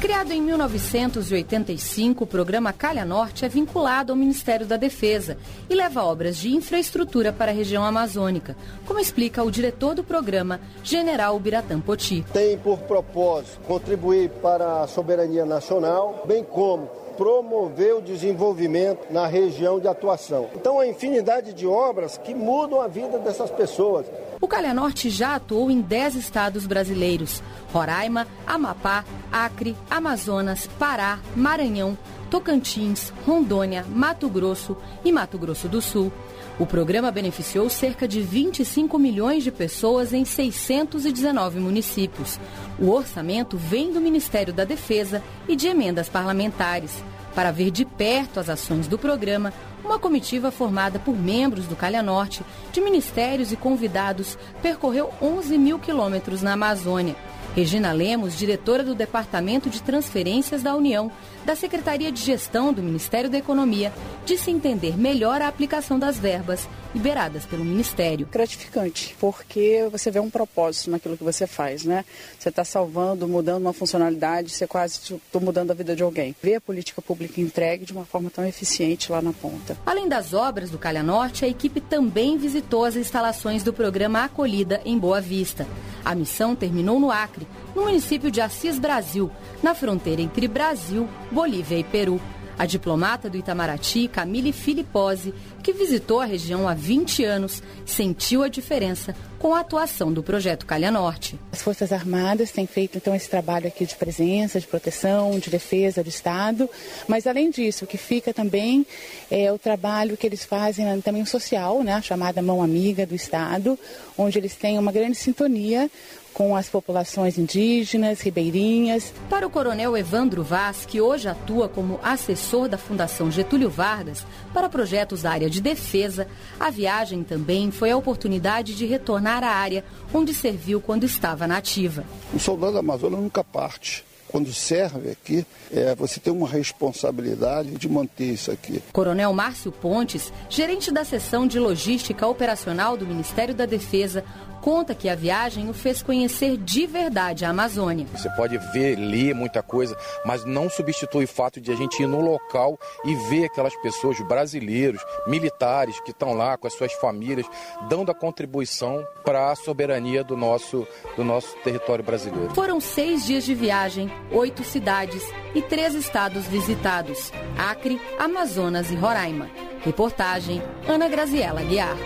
Criado 0.00 0.32
em 0.32 0.40
1985, 0.40 2.24
o 2.24 2.26
programa 2.26 2.72
Calha 2.72 3.04
Norte 3.04 3.44
é 3.44 3.50
vinculado 3.50 4.12
ao 4.12 4.16
Ministério 4.16 4.66
da 4.66 4.78
Defesa 4.78 5.36
e 5.68 5.74
leva 5.74 6.04
obras 6.04 6.38
de 6.38 6.54
infraestrutura 6.56 7.34
para 7.34 7.52
a 7.52 7.54
região 7.54 7.84
amazônica, 7.84 8.56
como 8.86 8.98
explica 8.98 9.44
o 9.44 9.50
diretor 9.50 9.94
do 9.94 10.02
programa, 10.02 10.58
General 10.82 11.38
Biratã 11.38 11.78
Poti. 11.80 12.24
Tem 12.32 12.56
por 12.56 12.78
propósito 12.78 13.60
contribuir 13.66 14.30
para 14.40 14.80
a 14.82 14.86
soberania 14.86 15.44
nacional, 15.44 16.24
bem 16.26 16.42
como 16.42 17.01
promover 17.16 17.94
o 17.94 18.02
desenvolvimento 18.02 19.12
na 19.12 19.26
região 19.26 19.78
de 19.78 19.88
atuação. 19.88 20.48
Então, 20.54 20.80
a 20.80 20.86
infinidade 20.86 21.52
de 21.52 21.66
obras 21.66 22.18
que 22.18 22.34
mudam 22.34 22.80
a 22.80 22.88
vida 22.88 23.18
dessas 23.18 23.50
pessoas. 23.50 24.06
O 24.40 24.48
Calha 24.48 24.74
Norte 24.74 25.08
já 25.08 25.36
atuou 25.36 25.70
em 25.70 25.80
10 25.80 26.16
estados 26.16 26.66
brasileiros: 26.66 27.42
Roraima, 27.72 28.26
Amapá, 28.46 29.04
Acre, 29.30 29.76
Amazonas, 29.88 30.66
Pará, 30.78 31.20
Maranhão, 31.36 31.96
Tocantins, 32.30 33.12
Rondônia, 33.26 33.84
Mato 33.88 34.28
Grosso 34.28 34.76
e 35.04 35.12
Mato 35.12 35.38
Grosso 35.38 35.68
do 35.68 35.80
Sul. 35.80 36.10
O 36.58 36.66
programa 36.66 37.10
beneficiou 37.10 37.68
cerca 37.70 38.06
de 38.06 38.20
25 38.20 38.98
milhões 38.98 39.42
de 39.42 39.50
pessoas 39.50 40.12
em 40.12 40.24
619 40.24 41.58
municípios. 41.58 42.38
O 42.78 42.90
orçamento 42.90 43.56
vem 43.56 43.90
do 43.90 44.00
Ministério 44.00 44.52
da 44.52 44.64
Defesa 44.64 45.22
e 45.48 45.56
de 45.56 45.66
emendas 45.66 46.10
parlamentares. 46.10 47.02
Para 47.34 47.50
ver 47.50 47.70
de 47.70 47.86
perto 47.86 48.38
as 48.38 48.50
ações 48.50 48.86
do 48.86 48.98
programa, 48.98 49.52
uma 49.82 49.98
comitiva 49.98 50.50
formada 50.50 50.98
por 50.98 51.16
membros 51.16 51.66
do 51.66 51.74
Calha 51.74 52.02
Norte, 52.02 52.44
de 52.70 52.80
ministérios 52.82 53.50
e 53.50 53.56
convidados, 53.56 54.38
percorreu 54.60 55.10
11 55.22 55.56
mil 55.56 55.78
quilômetros 55.78 56.42
na 56.42 56.52
Amazônia. 56.52 57.16
Regina 57.56 57.92
Lemos, 57.92 58.38
diretora 58.38 58.82
do 58.82 58.94
Departamento 58.94 59.68
de 59.68 59.82
Transferências 59.82 60.62
da 60.62 60.74
União, 60.74 61.10
da 61.44 61.56
Secretaria 61.56 62.12
de 62.12 62.20
Gestão 62.20 62.72
do 62.72 62.82
Ministério 62.82 63.28
da 63.28 63.38
Economia, 63.38 63.92
disse 64.24 64.50
entender 64.50 64.96
melhor 64.96 65.42
a 65.42 65.48
aplicação 65.48 65.98
das 65.98 66.18
verbas 66.18 66.68
liberadas 66.94 67.44
pelo 67.44 67.64
Ministério. 67.64 68.28
Gratificante, 68.30 69.16
porque 69.18 69.88
você 69.90 70.10
vê 70.10 70.20
um 70.20 70.30
propósito 70.30 70.90
naquilo 70.90 71.16
que 71.16 71.24
você 71.24 71.46
faz, 71.46 71.84
né? 71.84 72.04
Você 72.38 72.48
está 72.48 72.64
salvando, 72.64 73.26
mudando 73.26 73.62
uma 73.62 73.72
funcionalidade, 73.72 74.50
você 74.50 74.66
quase 74.66 75.16
está 75.16 75.40
mudando 75.40 75.70
a 75.70 75.74
vida 75.74 75.96
de 75.96 76.02
alguém. 76.02 76.34
Ver 76.42 76.56
a 76.56 76.60
política 76.60 77.00
pública 77.00 77.40
entregue 77.40 77.84
de 77.84 77.92
uma 77.92 78.04
forma 78.04 78.30
tão 78.30 78.46
eficiente 78.46 79.10
lá 79.10 79.22
na 79.22 79.32
ponta. 79.32 79.76
Além 79.84 80.08
das 80.08 80.34
obras 80.34 80.70
do 80.70 80.78
Calha 80.78 81.02
Norte, 81.02 81.44
a 81.44 81.48
equipe 81.48 81.80
também 81.80 82.36
visitou 82.36 82.84
as 82.84 82.96
instalações 82.96 83.62
do 83.62 83.72
programa 83.72 84.24
Acolhida 84.24 84.80
em 84.84 84.98
Boa 84.98 85.20
Vista. 85.20 85.66
A 86.04 86.14
missão 86.14 86.54
terminou 86.54 86.98
no 86.98 87.10
Acre, 87.10 87.46
no 87.74 87.82
município 87.82 88.30
de 88.30 88.40
Assis 88.40 88.78
Brasil, 88.78 89.30
na 89.62 89.74
fronteira 89.74 90.20
entre 90.20 90.48
Brasil, 90.48 91.08
Bolívia 91.32 91.78
e 91.78 91.84
Peru. 91.84 92.20
A 92.58 92.66
diplomata 92.66 93.30
do 93.30 93.38
Itamaraty, 93.38 94.06
Camille 94.06 94.52
Filipose, 94.52 95.32
que 95.62 95.72
visitou 95.72 96.20
a 96.20 96.26
região 96.26 96.68
há 96.68 96.74
20 96.74 97.24
anos, 97.24 97.62
sentiu 97.86 98.42
a 98.42 98.48
diferença 98.48 99.16
com 99.38 99.54
a 99.54 99.60
atuação 99.60 100.12
do 100.12 100.22
projeto 100.22 100.66
Calha 100.66 100.90
Norte. 100.90 101.36
As 101.50 101.62
Forças 101.62 101.92
Armadas 101.92 102.52
têm 102.52 102.66
feito 102.66 102.98
então 102.98 103.14
esse 103.14 103.28
trabalho 103.28 103.66
aqui 103.66 103.86
de 103.86 103.96
presença, 103.96 104.60
de 104.60 104.66
proteção, 104.66 105.38
de 105.38 105.50
defesa 105.50 106.04
do 106.04 106.08
Estado, 106.08 106.68
mas 107.08 107.26
além 107.26 107.50
disso, 107.50 107.84
o 107.84 107.88
que 107.88 107.98
fica 107.98 108.32
também 108.32 108.86
é 109.30 109.50
o 109.50 109.58
trabalho 109.58 110.16
que 110.16 110.26
eles 110.26 110.44
fazem 110.44 110.84
né, 110.84 111.00
também 111.02 111.24
social, 111.24 111.82
né, 111.82 112.00
chamada 112.02 112.42
mão 112.42 112.62
amiga 112.62 113.04
do 113.06 113.14
Estado, 113.14 113.76
onde 114.16 114.38
eles 114.38 114.54
têm 114.54 114.78
uma 114.78 114.92
grande 114.92 115.16
sintonia 115.16 115.90
com 116.32 116.56
as 116.56 116.68
populações 116.68 117.38
indígenas, 117.38 118.20
ribeirinhas. 118.20 119.12
Para 119.28 119.46
o 119.46 119.50
coronel 119.50 119.96
Evandro 119.96 120.42
Vaz, 120.42 120.84
que 120.86 121.00
hoje 121.00 121.28
atua 121.28 121.68
como 121.68 122.00
assessor 122.02 122.68
da 122.68 122.78
Fundação 122.78 123.30
Getúlio 123.30 123.70
Vargas 123.70 124.24
para 124.52 124.68
projetos 124.68 125.22
da 125.22 125.30
área 125.30 125.50
de 125.50 125.60
defesa, 125.60 126.26
a 126.58 126.70
viagem 126.70 127.22
também 127.22 127.70
foi 127.70 127.90
a 127.90 127.96
oportunidade 127.96 128.74
de 128.74 128.86
retornar 128.86 129.44
à 129.44 129.50
área 129.50 129.84
onde 130.12 130.34
serviu 130.34 130.80
quando 130.80 131.04
estava 131.04 131.46
na 131.46 131.56
ativa. 131.56 132.04
O 132.32 132.38
soldado 132.38 132.78
amazônico 132.78 133.22
nunca 133.22 133.44
parte 133.44 134.04
quando 134.32 134.50
serve 134.50 135.10
aqui, 135.10 135.46
é, 135.70 135.94
você 135.94 136.18
tem 136.18 136.32
uma 136.32 136.48
responsabilidade 136.48 137.72
de 137.72 137.86
manter 137.86 138.32
isso 138.32 138.50
aqui. 138.50 138.82
Coronel 138.90 139.30
Márcio 139.34 139.70
Pontes, 139.70 140.32
gerente 140.48 140.90
da 140.90 141.04
seção 141.04 141.46
de 141.46 141.58
logística 141.58 142.26
operacional 142.26 142.96
do 142.96 143.06
Ministério 143.06 143.54
da 143.54 143.66
Defesa, 143.66 144.24
conta 144.62 144.94
que 144.94 145.08
a 145.08 145.16
viagem 145.16 145.68
o 145.68 145.74
fez 145.74 146.02
conhecer 146.02 146.56
de 146.56 146.86
verdade 146.86 147.44
a 147.44 147.50
Amazônia. 147.50 148.06
Você 148.14 148.30
pode 148.30 148.56
ver, 148.72 148.96
ler 148.96 149.34
muita 149.34 149.60
coisa, 149.60 149.98
mas 150.24 150.44
não 150.44 150.70
substitui 150.70 151.24
o 151.24 151.28
fato 151.28 151.60
de 151.60 151.72
a 151.72 151.74
gente 151.74 152.00
ir 152.00 152.06
no 152.06 152.20
local 152.20 152.78
e 153.04 153.14
ver 153.28 153.46
aquelas 153.46 153.74
pessoas, 153.82 154.20
brasileiros, 154.20 155.04
militares 155.26 156.00
que 156.00 156.12
estão 156.12 156.32
lá 156.32 156.56
com 156.56 156.68
as 156.68 156.74
suas 156.74 156.92
famílias, 156.94 157.46
dando 157.88 158.12
a 158.12 158.14
contribuição 158.14 159.04
para 159.24 159.50
a 159.50 159.56
soberania 159.56 160.22
do 160.22 160.36
nosso, 160.36 160.86
do 161.16 161.24
nosso 161.24 161.56
território 161.64 162.04
brasileiro. 162.04 162.54
Foram 162.54 162.80
seis 162.80 163.26
dias 163.26 163.42
de 163.42 163.54
viagem, 163.54 164.12
oito 164.30 164.62
cidades 164.62 165.24
e 165.56 165.60
três 165.60 165.94
estados 165.94 166.46
visitados: 166.46 167.32
Acre, 167.58 168.00
Amazonas 168.16 168.92
e 168.92 168.94
Roraima. 168.94 169.50
Reportagem 169.84 170.62
Ana 170.86 171.08
Graziela 171.08 171.62
Guiar. 171.62 171.96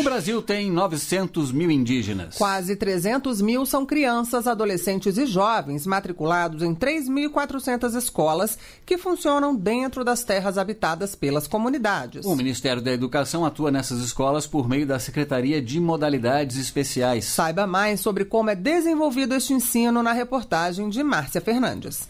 O 0.00 0.02
Brasil 0.02 0.40
tem 0.40 0.70
900 0.70 1.52
mil 1.52 1.70
indígenas. 1.70 2.38
Quase 2.38 2.74
300 2.74 3.42
mil 3.42 3.66
são 3.66 3.84
crianças, 3.84 4.46
adolescentes 4.46 5.18
e 5.18 5.26
jovens 5.26 5.86
matriculados 5.86 6.62
em 6.62 6.74
3.400 6.74 7.94
escolas 7.94 8.56
que 8.86 8.96
funcionam 8.96 9.54
dentro 9.54 10.02
das 10.02 10.24
terras 10.24 10.56
habitadas 10.56 11.14
pelas 11.14 11.46
comunidades. 11.46 12.24
O 12.24 12.34
Ministério 12.34 12.80
da 12.80 12.90
Educação 12.90 13.44
atua 13.44 13.70
nessas 13.70 14.00
escolas 14.00 14.46
por 14.46 14.66
meio 14.66 14.86
da 14.86 14.98
Secretaria 14.98 15.60
de 15.60 15.78
Modalidades 15.78 16.56
Especiais. 16.56 17.26
Saiba 17.26 17.66
mais 17.66 18.00
sobre 18.00 18.24
como 18.24 18.48
é 18.48 18.54
desenvolvido 18.54 19.34
este 19.34 19.52
ensino 19.52 20.02
na 20.02 20.14
reportagem 20.14 20.88
de 20.88 21.02
Márcia 21.02 21.42
Fernandes. 21.42 22.08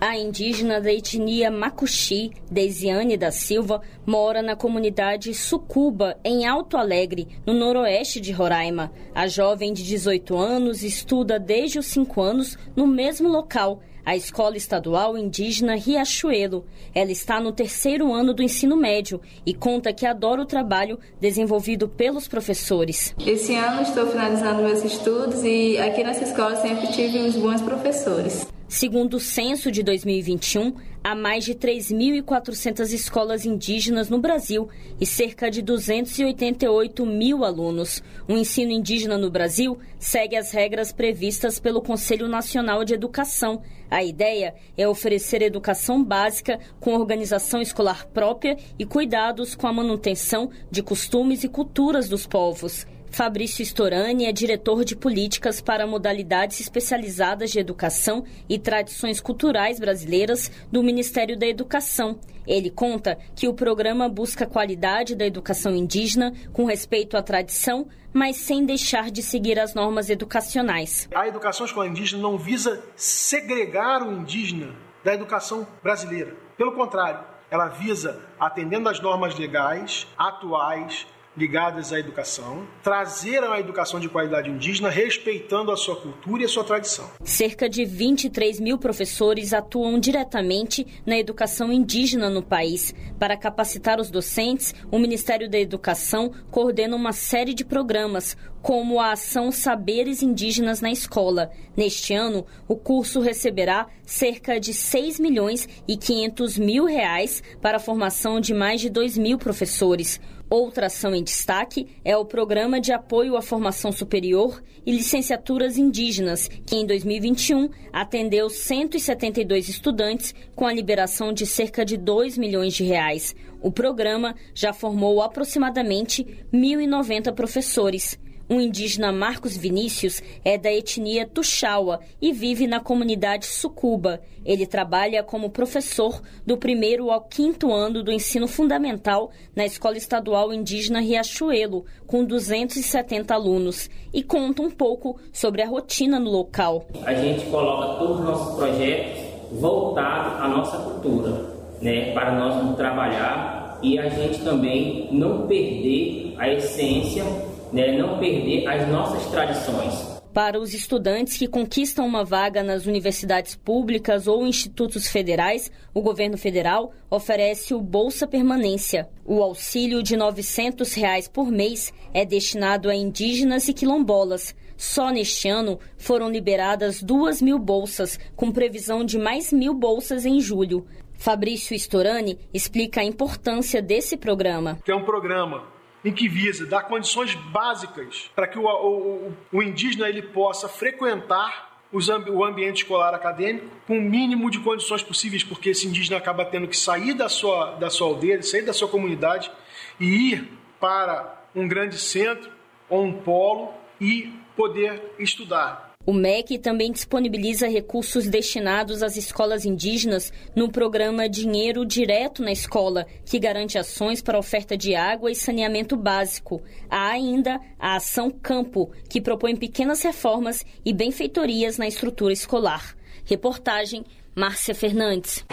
A 0.00 0.16
indígena 0.16 0.80
da 0.80 0.92
etnia 0.92 1.50
Macuxi, 1.50 2.30
Deisiane 2.48 3.16
da 3.16 3.32
Silva, 3.32 3.80
mora 4.06 4.40
na 4.42 4.54
comunidade 4.54 5.34
Sucuba, 5.34 6.16
em 6.24 6.46
Alto 6.46 6.76
Alegre, 6.76 7.26
no 7.44 7.52
noroeste 7.52 8.20
de 8.20 8.30
Roraima. 8.30 8.92
A 9.12 9.26
jovem 9.26 9.72
de 9.72 9.82
18 9.82 10.36
anos 10.36 10.84
estuda 10.84 11.38
desde 11.38 11.80
os 11.80 11.86
5 11.86 12.20
anos 12.20 12.56
no 12.76 12.86
mesmo 12.86 13.28
local, 13.28 13.80
a 14.04 14.14
Escola 14.14 14.56
Estadual 14.56 15.18
Indígena 15.18 15.74
Riachuelo. 15.74 16.64
Ela 16.94 17.10
está 17.10 17.40
no 17.40 17.50
terceiro 17.50 18.12
ano 18.12 18.32
do 18.32 18.42
ensino 18.42 18.76
médio 18.76 19.20
e 19.44 19.52
conta 19.52 19.92
que 19.92 20.06
adora 20.06 20.40
o 20.40 20.46
trabalho 20.46 20.98
desenvolvido 21.20 21.88
pelos 21.88 22.28
professores. 22.28 23.14
Esse 23.26 23.54
ano 23.56 23.82
estou 23.82 24.06
finalizando 24.06 24.62
meus 24.62 24.84
estudos 24.84 25.42
e 25.42 25.76
aqui 25.78 26.04
nessa 26.04 26.24
escola 26.24 26.54
sempre 26.56 26.86
tive 26.86 27.18
uns 27.18 27.34
bons 27.34 27.60
professores. 27.60 28.46
Segundo 28.68 29.14
o 29.14 29.20
censo 29.20 29.72
de 29.72 29.82
2021, 29.82 30.74
há 31.02 31.14
mais 31.14 31.42
de 31.42 31.54
3.400 31.54 32.92
escolas 32.92 33.46
indígenas 33.46 34.10
no 34.10 34.18
Brasil 34.18 34.68
e 35.00 35.06
cerca 35.06 35.50
de 35.50 35.62
288 35.62 37.06
mil 37.06 37.46
alunos. 37.46 38.02
O 38.28 38.34
ensino 38.34 38.70
indígena 38.70 39.16
no 39.16 39.30
Brasil 39.30 39.78
segue 39.98 40.36
as 40.36 40.50
regras 40.50 40.92
previstas 40.92 41.58
pelo 41.58 41.80
Conselho 41.80 42.28
Nacional 42.28 42.84
de 42.84 42.92
Educação. 42.92 43.62
A 43.90 44.04
ideia 44.04 44.54
é 44.76 44.86
oferecer 44.86 45.40
educação 45.40 46.04
básica 46.04 46.60
com 46.78 46.94
organização 46.94 47.62
escolar 47.62 48.06
própria 48.08 48.58
e 48.78 48.84
cuidados 48.84 49.54
com 49.54 49.66
a 49.66 49.72
manutenção 49.72 50.50
de 50.70 50.82
costumes 50.82 51.42
e 51.42 51.48
culturas 51.48 52.06
dos 52.06 52.26
povos. 52.26 52.86
Fabrício 53.10 53.62
Storani 53.62 54.26
é 54.26 54.32
diretor 54.32 54.84
de 54.84 54.94
políticas 54.94 55.60
para 55.60 55.86
modalidades 55.86 56.60
especializadas 56.60 57.50
de 57.50 57.58
educação 57.58 58.24
e 58.48 58.58
tradições 58.58 59.20
culturais 59.20 59.80
brasileiras 59.80 60.50
do 60.70 60.82
Ministério 60.82 61.36
da 61.36 61.46
Educação. 61.46 62.18
Ele 62.46 62.70
conta 62.70 63.18
que 63.34 63.46
o 63.46 63.54
programa 63.54 64.08
busca 64.08 64.44
a 64.44 64.48
qualidade 64.48 65.14
da 65.14 65.26
educação 65.26 65.74
indígena 65.74 66.32
com 66.52 66.64
respeito 66.64 67.16
à 67.16 67.22
tradição, 67.22 67.88
mas 68.12 68.36
sem 68.36 68.64
deixar 68.64 69.10
de 69.10 69.22
seguir 69.22 69.58
as 69.58 69.74
normas 69.74 70.08
educacionais. 70.08 71.08
A 71.14 71.28
educação 71.28 71.66
escolar 71.66 71.88
indígena 71.88 72.22
não 72.22 72.38
visa 72.38 72.82
segregar 72.96 74.02
o 74.02 74.12
indígena 74.12 74.74
da 75.04 75.12
educação 75.14 75.66
brasileira. 75.82 76.34
Pelo 76.56 76.72
contrário, 76.72 77.20
ela 77.50 77.68
visa, 77.68 78.22
atendendo 78.38 78.88
às 78.88 79.00
normas 79.00 79.38
legais, 79.38 80.06
atuais, 80.16 81.06
ligadas 81.38 81.92
à 81.92 81.98
educação, 81.98 82.66
trazer 82.82 83.42
a 83.44 83.58
educação 83.60 84.00
de 84.00 84.08
qualidade 84.08 84.50
indígena 84.50 84.90
respeitando 84.90 85.70
a 85.70 85.76
sua 85.76 85.96
cultura 85.96 86.42
e 86.42 86.44
a 86.44 86.48
sua 86.48 86.64
tradição. 86.64 87.08
Cerca 87.24 87.68
de 87.68 87.84
23 87.84 88.58
mil 88.58 88.76
professores 88.76 89.54
atuam 89.54 89.98
diretamente 90.00 90.86
na 91.06 91.16
educação 91.16 91.72
indígena 91.72 92.28
no 92.28 92.42
país. 92.42 92.94
Para 93.18 93.36
capacitar 93.36 94.00
os 94.00 94.10
docentes, 94.10 94.74
o 94.90 94.98
Ministério 94.98 95.48
da 95.48 95.58
Educação 95.58 96.32
coordena 96.50 96.96
uma 96.96 97.12
série 97.12 97.54
de 97.54 97.64
programas, 97.64 98.36
como 98.62 99.00
a 99.00 99.12
ação 99.12 99.50
Saberes 99.50 100.22
Indígenas 100.22 100.80
na 100.80 100.90
Escola. 100.90 101.50
Neste 101.76 102.14
ano, 102.14 102.44
o 102.66 102.76
curso 102.76 103.20
receberá 103.20 103.86
cerca 104.04 104.58
de 104.58 104.74
6 104.74 105.20
milhões 105.20 105.68
e 105.86 105.96
500 105.96 106.58
mil 106.58 106.84
reais 106.84 107.42
para 107.60 107.76
a 107.76 107.80
formação 107.80 108.40
de 108.40 108.52
mais 108.52 108.80
de 108.80 108.90
2 108.90 109.18
mil 109.18 109.38
professores. 109.38 110.20
Outra 110.50 110.86
ação 110.86 111.14
em 111.14 111.22
destaque 111.22 111.86
é 112.02 112.16
o 112.16 112.24
Programa 112.24 112.80
de 112.80 112.90
Apoio 112.90 113.36
à 113.36 113.42
Formação 113.42 113.92
Superior 113.92 114.62
e 114.86 114.92
Licenciaturas 114.92 115.76
Indígenas, 115.76 116.48
que 116.48 116.74
em 116.74 116.86
2021 116.86 117.68
atendeu 117.92 118.48
172 118.48 119.68
estudantes 119.68 120.34
com 120.56 120.66
a 120.66 120.72
liberação 120.72 121.34
de 121.34 121.44
cerca 121.44 121.84
de 121.84 121.98
2 121.98 122.38
milhões 122.38 122.72
de 122.72 122.82
reais. 122.82 123.36
O 123.60 123.70
programa 123.70 124.34
já 124.54 124.72
formou 124.72 125.20
aproximadamente 125.20 126.24
1.090 126.50 127.34
professores. 127.34 128.18
O 128.50 128.54
indígena 128.54 129.12
Marcos 129.12 129.58
Vinícius 129.58 130.22
é 130.42 130.56
da 130.56 130.72
etnia 130.72 131.26
Tuxaua 131.26 132.00
e 132.20 132.32
vive 132.32 132.66
na 132.66 132.80
comunidade 132.80 133.44
Sucuba. 133.44 134.22
Ele 134.42 134.66
trabalha 134.66 135.22
como 135.22 135.50
professor 135.50 136.22
do 136.46 136.56
primeiro 136.56 137.10
ao 137.10 137.20
quinto 137.20 137.70
ano 137.70 138.02
do 138.02 138.10
ensino 138.10 138.48
fundamental 138.48 139.30
na 139.54 139.66
Escola 139.66 139.98
Estadual 139.98 140.50
Indígena 140.50 141.00
Riachuelo, 141.00 141.84
com 142.06 142.24
270 142.24 143.34
alunos, 143.34 143.90
e 144.14 144.22
conta 144.22 144.62
um 144.62 144.70
pouco 144.70 145.20
sobre 145.30 145.60
a 145.60 145.68
rotina 145.68 146.18
no 146.18 146.30
local. 146.30 146.86
A 147.04 147.12
gente 147.12 147.44
coloca 147.50 147.98
todos 147.98 148.20
os 148.20 148.24
nossos 148.24 148.56
projetos 148.56 149.24
voltados 149.60 150.40
à 150.40 150.48
nossa 150.48 150.78
cultura, 150.78 151.54
né, 151.82 152.14
para 152.14 152.32
nós 152.32 152.74
trabalhar 152.76 153.78
e 153.82 153.98
a 153.98 154.08
gente 154.08 154.42
também 154.42 155.06
não 155.12 155.46
perder 155.46 156.34
a 156.38 156.48
essência 156.50 157.24
né, 157.72 157.96
não 157.96 158.18
perder 158.18 158.66
as 158.66 158.88
nossas 158.88 159.24
tradições. 159.30 160.18
Para 160.32 160.60
os 160.60 160.72
estudantes 160.72 161.36
que 161.36 161.48
conquistam 161.48 162.06
uma 162.06 162.24
vaga 162.24 162.62
nas 162.62 162.86
universidades 162.86 163.56
públicas 163.56 164.28
ou 164.28 164.46
institutos 164.46 165.08
federais, 165.08 165.70
o 165.92 166.00
governo 166.00 166.38
federal 166.38 166.92
oferece 167.10 167.74
o 167.74 167.80
Bolsa 167.80 168.26
Permanência. 168.26 169.08
O 169.24 169.42
auxílio 169.42 170.02
de 170.02 170.16
900 170.16 170.94
reais 170.94 171.26
por 171.26 171.50
mês 171.50 171.92
é 172.14 172.24
destinado 172.24 172.88
a 172.88 172.94
indígenas 172.94 173.66
e 173.68 173.74
quilombolas. 173.74 174.54
Só 174.76 175.10
neste 175.10 175.48
ano 175.48 175.80
foram 175.96 176.30
liberadas 176.30 177.02
duas 177.02 177.42
mil 177.42 177.58
bolsas, 177.58 178.16
com 178.36 178.52
previsão 178.52 179.04
de 179.04 179.18
mais 179.18 179.52
mil 179.52 179.74
bolsas 179.74 180.24
em 180.24 180.40
julho. 180.40 180.86
Fabrício 181.14 181.74
Storani 181.74 182.38
explica 182.54 183.00
a 183.00 183.04
importância 183.04 183.82
desse 183.82 184.16
programa. 184.16 184.78
Que 184.84 184.92
é 184.92 184.94
um 184.94 185.04
programa 185.04 185.77
em 186.04 186.12
que 186.12 186.28
visa 186.28 186.66
dar 186.66 186.82
condições 186.82 187.34
básicas 187.34 188.30
para 188.34 188.46
que 188.46 188.58
o, 188.58 188.64
o, 188.64 189.32
o 189.52 189.62
indígena 189.62 190.08
ele 190.08 190.22
possa 190.22 190.68
frequentar 190.68 191.68
o 191.90 192.44
ambiente 192.44 192.82
escolar 192.82 193.14
acadêmico 193.14 193.66
com 193.86 193.98
o 193.98 194.02
mínimo 194.02 194.50
de 194.50 194.58
condições 194.60 195.02
possíveis, 195.02 195.42
porque 195.42 195.70
esse 195.70 195.86
indígena 195.86 196.18
acaba 196.18 196.44
tendo 196.44 196.68
que 196.68 196.76
sair 196.76 197.14
da 197.14 197.28
sua, 197.28 197.76
da 197.76 197.88
sua 197.88 198.08
aldeia, 198.08 198.42
sair 198.42 198.62
da 198.62 198.74
sua 198.74 198.88
comunidade 198.88 199.50
e 199.98 200.32
ir 200.32 200.52
para 200.78 201.44
um 201.54 201.66
grande 201.66 201.98
centro 201.98 202.50
ou 202.88 203.04
um 203.04 203.12
polo 203.12 203.72
e 204.00 204.32
poder 204.54 205.14
estudar. 205.18 205.87
O 206.08 206.12
MEC 206.14 206.56
também 206.56 206.90
disponibiliza 206.90 207.68
recursos 207.68 208.26
destinados 208.26 209.02
às 209.02 209.18
escolas 209.18 209.66
indígenas 209.66 210.32
no 210.56 210.72
programa 210.72 211.28
Dinheiro 211.28 211.84
Direto 211.84 212.42
na 212.42 212.50
Escola, 212.50 213.06
que 213.26 213.38
garante 213.38 213.76
ações 213.76 214.22
para 214.22 214.38
oferta 214.38 214.74
de 214.74 214.94
água 214.94 215.30
e 215.30 215.34
saneamento 215.34 215.98
básico. 215.98 216.62
Há 216.88 217.10
ainda 217.10 217.60
a 217.78 217.96
Ação 217.96 218.30
Campo, 218.30 218.90
que 219.06 219.20
propõe 219.20 219.54
pequenas 219.54 220.00
reformas 220.00 220.64
e 220.82 220.94
benfeitorias 220.94 221.76
na 221.76 221.86
estrutura 221.86 222.32
escolar. 222.32 222.96
Reportagem 223.26 224.02
Márcia 224.34 224.74
Fernandes. 224.74 225.44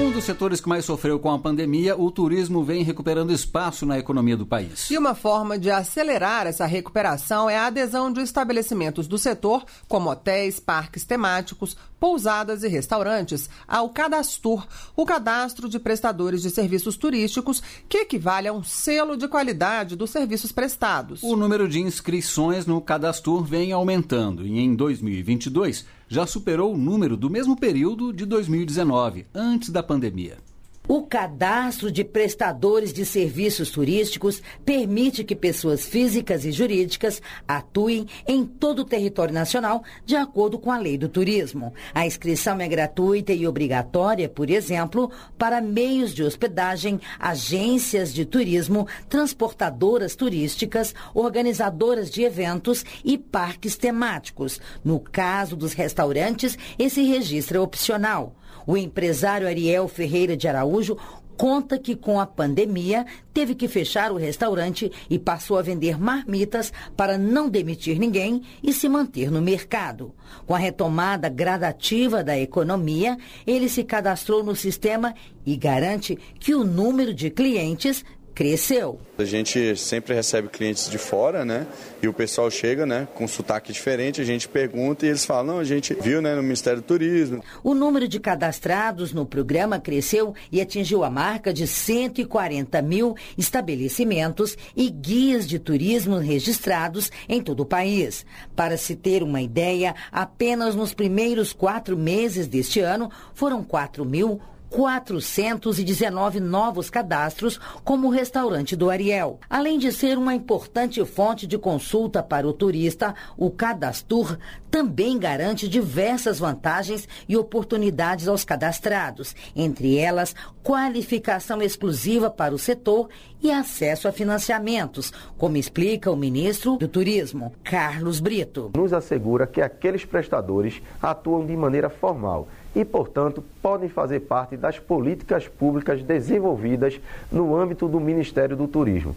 Um 0.00 0.10
dos 0.10 0.24
setores 0.24 0.62
que 0.62 0.68
mais 0.68 0.86
sofreu 0.86 1.18
com 1.18 1.30
a 1.30 1.38
pandemia, 1.38 1.94
o 1.94 2.10
turismo 2.10 2.64
vem 2.64 2.82
recuperando 2.82 3.34
espaço 3.34 3.84
na 3.84 3.98
economia 3.98 4.34
do 4.34 4.46
país. 4.46 4.90
E 4.90 4.96
uma 4.96 5.14
forma 5.14 5.58
de 5.58 5.70
acelerar 5.70 6.46
essa 6.46 6.64
recuperação 6.64 7.50
é 7.50 7.58
a 7.58 7.66
adesão 7.66 8.10
de 8.10 8.22
estabelecimentos 8.22 9.06
do 9.06 9.18
setor, 9.18 9.62
como 9.86 10.08
hotéis, 10.10 10.58
parques 10.58 11.04
temáticos, 11.04 11.76
pousadas 12.00 12.62
e 12.62 12.68
restaurantes, 12.68 13.50
ao 13.68 13.90
Cadastur, 13.90 14.66
o 14.96 15.04
cadastro 15.04 15.68
de 15.68 15.78
prestadores 15.78 16.40
de 16.40 16.48
serviços 16.48 16.96
turísticos, 16.96 17.62
que 17.86 17.98
equivale 17.98 18.48
a 18.48 18.54
um 18.54 18.64
selo 18.64 19.18
de 19.18 19.28
qualidade 19.28 19.96
dos 19.96 20.08
serviços 20.08 20.50
prestados. 20.50 21.22
O 21.22 21.36
número 21.36 21.68
de 21.68 21.78
inscrições 21.78 22.64
no 22.64 22.80
Cadastur 22.80 23.44
vem 23.44 23.70
aumentando 23.70 24.46
e 24.46 24.58
em 24.58 24.74
2022 24.74 25.99
já 26.10 26.26
superou 26.26 26.74
o 26.74 26.76
número 26.76 27.16
do 27.16 27.30
mesmo 27.30 27.56
período 27.56 28.12
de 28.12 28.26
2019, 28.26 29.26
antes 29.32 29.70
da 29.70 29.80
pandemia. 29.80 30.38
O 30.88 31.02
cadastro 31.02 31.92
de 31.92 32.02
prestadores 32.02 32.92
de 32.92 33.04
serviços 33.04 33.70
turísticos 33.70 34.42
permite 34.64 35.22
que 35.22 35.36
pessoas 35.36 35.84
físicas 35.84 36.44
e 36.44 36.50
jurídicas 36.50 37.22
atuem 37.46 38.08
em 38.26 38.44
todo 38.44 38.80
o 38.80 38.84
território 38.84 39.32
nacional 39.32 39.84
de 40.04 40.16
acordo 40.16 40.58
com 40.58 40.72
a 40.72 40.78
lei 40.78 40.98
do 40.98 41.08
turismo. 41.08 41.72
A 41.94 42.06
inscrição 42.06 42.60
é 42.60 42.66
gratuita 42.66 43.32
e 43.32 43.46
obrigatória, 43.46 44.28
por 44.28 44.50
exemplo, 44.50 45.12
para 45.38 45.60
meios 45.60 46.12
de 46.12 46.24
hospedagem, 46.24 47.00
agências 47.20 48.12
de 48.12 48.24
turismo, 48.24 48.88
transportadoras 49.08 50.16
turísticas, 50.16 50.92
organizadoras 51.14 52.10
de 52.10 52.22
eventos 52.22 52.84
e 53.04 53.16
parques 53.16 53.76
temáticos. 53.76 54.60
No 54.84 54.98
caso 54.98 55.54
dos 55.54 55.72
restaurantes, 55.72 56.58
esse 56.76 57.02
registro 57.04 57.58
é 57.58 57.60
opcional. 57.60 58.34
O 58.70 58.76
empresário 58.76 59.48
Ariel 59.48 59.88
Ferreira 59.88 60.36
de 60.36 60.46
Araújo 60.46 60.96
conta 61.36 61.76
que 61.76 61.96
com 61.96 62.20
a 62.20 62.24
pandemia 62.24 63.04
teve 63.34 63.56
que 63.56 63.66
fechar 63.66 64.12
o 64.12 64.16
restaurante 64.16 64.92
e 65.10 65.18
passou 65.18 65.58
a 65.58 65.62
vender 65.62 65.98
marmitas 65.98 66.72
para 66.96 67.18
não 67.18 67.48
demitir 67.48 67.98
ninguém 67.98 68.42
e 68.62 68.72
se 68.72 68.88
manter 68.88 69.28
no 69.28 69.42
mercado. 69.42 70.14
Com 70.46 70.54
a 70.54 70.58
retomada 70.58 71.28
gradativa 71.28 72.22
da 72.22 72.38
economia, 72.38 73.18
ele 73.44 73.68
se 73.68 73.82
cadastrou 73.82 74.44
no 74.44 74.54
sistema 74.54 75.16
e 75.44 75.56
garante 75.56 76.16
que 76.38 76.54
o 76.54 76.62
número 76.62 77.12
de 77.12 77.28
clientes 77.28 78.04
cresceu. 78.40 78.98
A 79.18 79.24
gente 79.24 79.76
sempre 79.76 80.14
recebe 80.14 80.48
clientes 80.48 80.88
de 80.88 80.96
fora, 80.96 81.44
né? 81.44 81.66
E 82.02 82.08
o 82.08 82.12
pessoal 82.14 82.50
chega, 82.50 82.86
né, 82.86 83.06
com 83.14 83.28
sotaque 83.28 83.70
diferente, 83.70 84.18
a 84.18 84.24
gente 84.24 84.48
pergunta 84.48 85.04
e 85.04 85.10
eles 85.10 85.26
falam, 85.26 85.56
não, 85.56 85.58
a 85.58 85.64
gente 85.64 85.92
viu, 85.92 86.22
né, 86.22 86.34
no 86.34 86.42
Ministério 86.42 86.80
do 86.80 86.84
Turismo. 86.86 87.44
O 87.62 87.74
número 87.74 88.08
de 88.08 88.18
cadastrados 88.18 89.12
no 89.12 89.26
programa 89.26 89.78
cresceu 89.78 90.34
e 90.50 90.58
atingiu 90.58 91.04
a 91.04 91.10
marca 91.10 91.52
de 91.52 91.66
140 91.66 92.80
mil 92.80 93.14
estabelecimentos 93.36 94.56
e 94.74 94.88
guias 94.88 95.46
de 95.46 95.58
turismo 95.58 96.16
registrados 96.16 97.12
em 97.28 97.42
todo 97.42 97.60
o 97.60 97.66
país. 97.66 98.24
Para 98.56 98.78
se 98.78 98.96
ter 98.96 99.22
uma 99.22 99.42
ideia, 99.42 99.94
apenas 100.10 100.74
nos 100.74 100.94
primeiros 100.94 101.52
quatro 101.52 101.94
meses 101.94 102.46
deste 102.46 102.80
ano 102.80 103.10
foram 103.34 103.62
4 103.62 104.02
mil 104.02 104.40
419 104.70 106.38
novos 106.38 106.88
cadastros 106.88 107.60
como 107.84 108.06
o 108.06 108.10
restaurante 108.10 108.76
do 108.76 108.88
Ariel. 108.88 109.40
Além 109.50 109.78
de 109.78 109.92
ser 109.92 110.16
uma 110.16 110.34
importante 110.34 111.04
fonte 111.04 111.46
de 111.46 111.58
consulta 111.58 112.22
para 112.22 112.46
o 112.46 112.52
turista, 112.52 113.14
o 113.36 113.50
Cadastur 113.50 114.38
também 114.70 115.18
garante 115.18 115.68
diversas 115.68 116.38
vantagens 116.38 117.08
e 117.28 117.36
oportunidades 117.36 118.28
aos 118.28 118.44
cadastrados, 118.44 119.34
entre 119.54 119.98
elas 119.98 120.34
qualificação 120.62 121.60
exclusiva 121.60 122.30
para 122.30 122.54
o 122.54 122.58
setor 122.58 123.08
e 123.42 123.50
acesso 123.50 124.06
a 124.06 124.12
financiamentos, 124.12 125.12
como 125.36 125.56
explica 125.56 126.10
o 126.10 126.16
ministro 126.16 126.76
do 126.76 126.86
Turismo, 126.86 127.52
Carlos 127.64 128.20
Brito. 128.20 128.70
Nos 128.76 128.92
assegura 128.92 129.46
que 129.46 129.60
aqueles 129.60 130.04
prestadores 130.04 130.80
atuam 131.02 131.44
de 131.44 131.56
maneira 131.56 131.88
formal 131.88 132.46
e, 132.74 132.84
portanto, 132.84 133.42
podem 133.62 133.88
fazer 133.88 134.20
parte 134.20 134.56
das 134.56 134.78
políticas 134.78 135.48
públicas 135.48 136.02
desenvolvidas 136.02 137.00
no 137.30 137.56
âmbito 137.56 137.88
do 137.88 138.00
Ministério 138.00 138.56
do 138.56 138.68
Turismo 138.68 139.14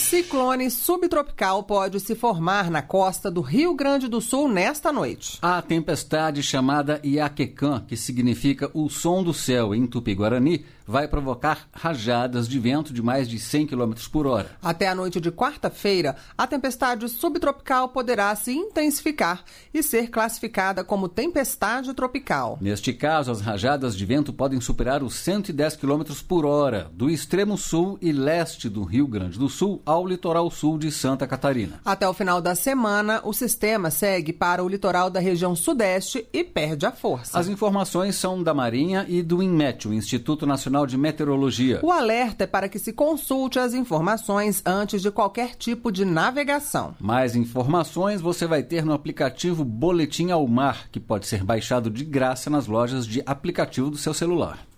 Ciclone 0.00 0.70
subtropical 0.70 1.62
pode 1.62 2.00
se 2.00 2.14
formar 2.14 2.70
na 2.70 2.80
costa 2.80 3.30
do 3.30 3.42
Rio 3.42 3.74
Grande 3.74 4.08
do 4.08 4.20
Sul 4.20 4.48
nesta 4.48 4.90
noite. 4.90 5.38
A 5.42 5.60
tempestade 5.60 6.42
chamada 6.42 7.00
Iaquecã, 7.04 7.84
que 7.86 7.96
significa 7.96 8.70
o 8.72 8.88
som 8.88 9.22
do 9.22 9.34
céu 9.34 9.74
em 9.74 9.86
Tupi-Guarani, 9.86 10.64
vai 10.90 11.06
provocar 11.06 11.68
rajadas 11.72 12.48
de 12.48 12.58
vento 12.58 12.92
de 12.92 13.00
mais 13.00 13.28
de 13.28 13.38
100 13.38 13.68
km 13.68 13.92
por 14.10 14.26
hora. 14.26 14.50
Até 14.60 14.88
a 14.88 14.94
noite 14.94 15.20
de 15.20 15.30
quarta-feira, 15.30 16.16
a 16.36 16.46
tempestade 16.48 17.08
subtropical 17.08 17.90
poderá 17.90 18.34
se 18.34 18.52
intensificar 18.52 19.44
e 19.72 19.84
ser 19.84 20.10
classificada 20.10 20.82
como 20.82 21.08
tempestade 21.08 21.94
tropical. 21.94 22.58
Neste 22.60 22.92
caso, 22.92 23.30
as 23.30 23.40
rajadas 23.40 23.96
de 23.96 24.04
vento 24.04 24.32
podem 24.32 24.60
superar 24.60 25.04
os 25.04 25.14
110 25.14 25.76
km 25.76 26.02
por 26.26 26.44
hora, 26.44 26.90
do 26.92 27.08
extremo 27.08 27.56
sul 27.56 27.96
e 28.02 28.10
leste 28.10 28.68
do 28.68 28.82
Rio 28.82 29.06
Grande 29.06 29.38
do 29.38 29.48
Sul 29.48 29.80
ao 29.90 30.06
litoral 30.06 30.48
sul 30.52 30.78
de 30.78 30.88
Santa 30.92 31.26
Catarina. 31.26 31.80
Até 31.84 32.08
o 32.08 32.14
final 32.14 32.40
da 32.40 32.54
semana, 32.54 33.20
o 33.24 33.32
sistema 33.32 33.90
segue 33.90 34.32
para 34.32 34.62
o 34.62 34.68
litoral 34.68 35.10
da 35.10 35.18
região 35.18 35.56
sudeste 35.56 36.24
e 36.32 36.44
perde 36.44 36.86
a 36.86 36.92
força. 36.92 37.36
As 37.36 37.48
informações 37.48 38.14
são 38.14 38.40
da 38.40 38.54
Marinha 38.54 39.04
e 39.08 39.20
do 39.20 39.42
INMET, 39.42 39.88
o 39.88 39.92
Instituto 39.92 40.46
Nacional 40.46 40.86
de 40.86 40.96
Meteorologia. 40.96 41.80
O 41.82 41.90
alerta 41.90 42.44
é 42.44 42.46
para 42.46 42.68
que 42.68 42.78
se 42.78 42.92
consulte 42.92 43.58
as 43.58 43.74
informações 43.74 44.62
antes 44.64 45.02
de 45.02 45.10
qualquer 45.10 45.56
tipo 45.56 45.90
de 45.90 46.04
navegação. 46.04 46.94
Mais 47.00 47.34
informações 47.34 48.20
você 48.20 48.46
vai 48.46 48.62
ter 48.62 48.84
no 48.84 48.92
aplicativo 48.92 49.64
Boletim 49.64 50.30
ao 50.30 50.46
Mar, 50.46 50.88
que 50.92 51.00
pode 51.00 51.26
ser 51.26 51.42
baixado 51.42 51.90
de 51.90 52.04
graça 52.04 52.48
nas 52.48 52.68
lojas 52.68 53.04
de 53.04 53.24
aplicativo 53.26 53.90
do 53.90 53.98
seu 53.98 54.14
celular. 54.14 54.69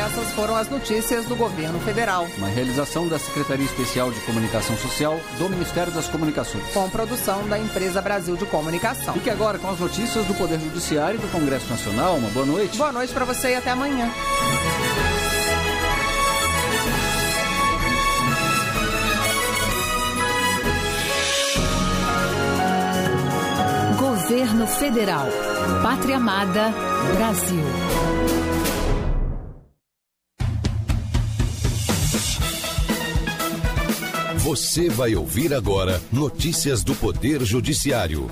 Essas 0.00 0.32
foram 0.32 0.56
as 0.56 0.66
notícias 0.70 1.26
do 1.26 1.36
governo 1.36 1.78
federal. 1.80 2.26
Uma 2.38 2.48
realização 2.48 3.06
da 3.06 3.18
Secretaria 3.18 3.66
Especial 3.66 4.10
de 4.10 4.18
Comunicação 4.20 4.74
Social 4.78 5.20
do 5.36 5.46
Ministério 5.50 5.92
das 5.92 6.08
Comunicações. 6.08 6.64
Com 6.72 6.88
produção 6.88 7.46
da 7.46 7.58
Empresa 7.58 8.00
Brasil 8.00 8.34
de 8.34 8.46
Comunicação. 8.46 9.12
Fique 9.12 9.28
agora 9.28 9.58
com 9.58 9.68
as 9.68 9.78
notícias 9.78 10.24
do 10.24 10.32
Poder 10.32 10.58
Judiciário 10.58 11.18
e 11.18 11.20
do 11.20 11.30
Congresso 11.30 11.68
Nacional. 11.68 12.16
Uma 12.16 12.30
boa 12.30 12.46
noite. 12.46 12.78
Boa 12.78 12.92
noite 12.92 13.12
para 13.12 13.26
você 13.26 13.50
e 13.50 13.54
até 13.56 13.72
amanhã. 13.72 14.10
Governo 23.98 24.66
Federal. 24.66 25.26
Pátria 25.82 26.16
Amada, 26.16 26.72
Brasil. 27.16 28.39
Você 34.50 34.88
vai 34.88 35.14
ouvir 35.14 35.54
agora 35.54 36.02
notícias 36.10 36.82
do 36.82 36.92
Poder 36.96 37.44
Judiciário. 37.44 38.28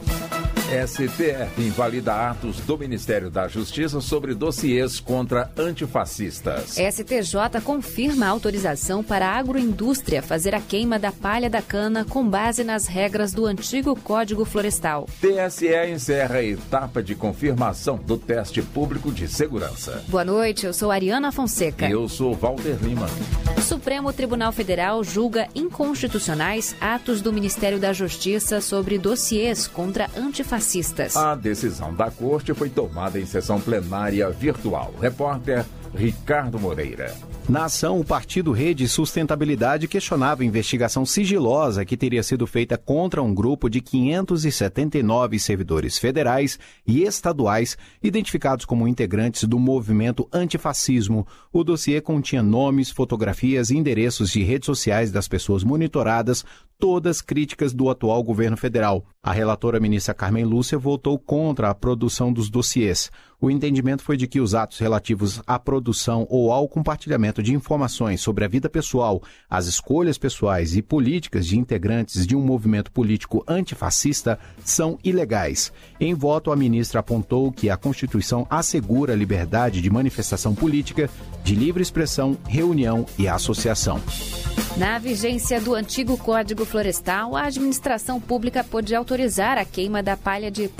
STF 0.69 1.63
invalida 1.63 2.29
atos 2.29 2.61
do 2.61 2.77
Ministério 2.77 3.31
da 3.31 3.49
Justiça 3.49 4.03
sobre 4.03 4.35
dossiês 4.35 5.01
contra 5.01 5.51
antifascistas. 5.57 6.77
STJ 6.77 7.63
confirma 7.65 8.27
a 8.27 8.29
autorização 8.29 9.03
para 9.03 9.29
a 9.29 9.39
agroindústria 9.39 10.21
fazer 10.21 10.55
a 10.55 10.61
queima 10.61 10.99
da 10.99 11.11
palha 11.11 11.49
da 11.49 11.63
cana 11.63 12.05
com 12.05 12.29
base 12.29 12.65
nas 12.65 12.87
regras 12.87 13.33
do 13.33 13.47
antigo 13.47 13.97
Código 13.97 14.45
Florestal. 14.45 15.09
TSE 15.23 15.91
encerra 15.91 16.37
a 16.37 16.45
etapa 16.45 17.03
de 17.03 17.15
confirmação 17.15 17.97
do 17.97 18.19
teste 18.19 18.61
público 18.61 19.11
de 19.11 19.27
segurança. 19.27 20.05
Boa 20.09 20.25
noite, 20.25 20.67
eu 20.67 20.75
sou 20.75 20.91
Ariana 20.91 21.33
Fonseca. 21.33 21.89
Eu 21.89 22.07
sou 22.11 22.35
Walter 22.35 22.77
Lima. 22.83 23.09
O 23.57 23.63
Supremo 23.63 24.13
Tribunal 24.13 24.53
Federal 24.53 25.03
julga 25.03 25.49
inconstitucionais 25.55 26.77
atos 26.79 27.23
do 27.23 27.33
Ministério 27.33 27.79
da 27.79 27.95
Justiça 27.95 28.61
sobre 28.61 28.99
dossiês 28.99 29.67
contra 29.67 30.11
antifascistas 30.15 30.58
fascistas. 30.59 31.17
A 31.17 31.35
decisão 31.37 31.95
da 31.95 32.11
corte 32.11 32.53
foi 32.53 32.69
tomada 32.69 33.19
em 33.19 33.25
sessão 33.25 33.61
plenária 33.61 34.29
virtual. 34.31 34.93
Repórter 35.01 35.65
Ricardo 35.95 36.59
Moreira. 36.59 37.15
Na 37.49 37.65
ação, 37.65 37.99
o 37.99 38.05
partido 38.05 38.53
Rede 38.53 38.87
Sustentabilidade 38.87 39.89
questionava 39.89 40.43
a 40.43 40.45
investigação 40.45 41.07
sigilosa 41.07 41.85
que 41.85 41.97
teria 41.97 42.23
sido 42.23 42.47
feita 42.47 42.77
contra 42.77 43.23
um 43.23 43.35
grupo 43.35 43.71
de 43.71 43.81
579 43.81 45.39
servidores 45.39 45.97
federais 45.97 46.59
e 46.87 47.03
estaduais 47.03 47.79
identificados 48.03 48.67
como 48.67 48.87
integrantes 48.87 49.45
do 49.45 49.59
movimento 49.59 50.29
antifascismo. 50.31 51.27
O 51.51 51.65
dossiê 51.65 52.03
continha 52.03 52.43
nomes, 52.43 52.91
fotografias 52.91 53.71
e 53.71 53.77
endereços 53.79 54.31
de 54.31 54.43
redes 54.43 54.67
sociais 54.67 55.11
das 55.11 55.27
pessoas 55.27 55.65
monitoradas, 55.65 56.45
todas 56.79 57.23
críticas 57.23 57.73
do 57.73 57.89
atual 57.89 58.23
governo 58.23 58.57
federal. 58.57 59.07
A 59.23 59.33
relatora 59.33 59.81
ministra 59.81 60.15
Carmen 60.15 60.45
Lúcia 60.45 60.79
votou 60.79 61.19
contra 61.19 61.71
a 61.71 61.75
produção 61.75 62.33
dos 62.33 62.51
dossiês. 62.51 63.11
O 63.41 63.53
entendimento 63.53 64.03
foi 64.03 64.17
de 64.17 64.27
que 64.27 64.41
os 64.41 64.53
atos 64.53 64.81
relativos 64.81 65.41
à 65.47 65.61
produção 65.61 66.27
ou 66.29 66.51
ao 66.51 66.69
compartilhamento 66.69 67.41
de 67.41 67.55
informações 67.55 68.21
sobre 68.21 68.45
a 68.45 68.49
vida 68.49 68.69
pessoal, 68.69 69.23
as 69.49 69.67
escolhas 69.67 70.19
pessoais 70.19 70.75
e 70.75 70.83
políticas 70.83 71.47
de 71.47 71.57
integrantes 71.57 72.27
de 72.27 72.35
um 72.35 72.41
movimento 72.41 72.91
político 72.91 73.45
antifascista 73.47 74.41
são 74.65 74.99
ilegais. 75.05 75.73
Em 76.01 76.15
voto, 76.15 76.51
a 76.51 76.57
ministra 76.57 76.99
apontou 76.99 77.53
que 77.53 77.71
a 77.71 77.77
Constituição 77.77 78.45
assegura 78.51 79.13
a 79.13 79.17
liberdade 79.17 79.81
de 79.81 79.89
manifestação 79.89 80.53
política, 80.53 81.09
de 81.45 81.55
livre 81.55 81.81
expressão, 81.81 82.37
reunião 82.45 83.07
e 83.17 83.29
associação. 83.29 84.03
Na 84.77 84.97
vigência 84.97 85.61
do 85.61 85.75
antigo 85.75 86.17
Código 86.17 86.65
Florestal, 86.65 87.37
a 87.37 87.47
administração 87.47 88.21
pública 88.21 88.63
pôde 88.63 88.95
autorizar 88.95 89.59
a 89.59 89.65
queima 89.65 90.05
da 90.05 90.17
palha 90.17 90.53
de 90.53 90.71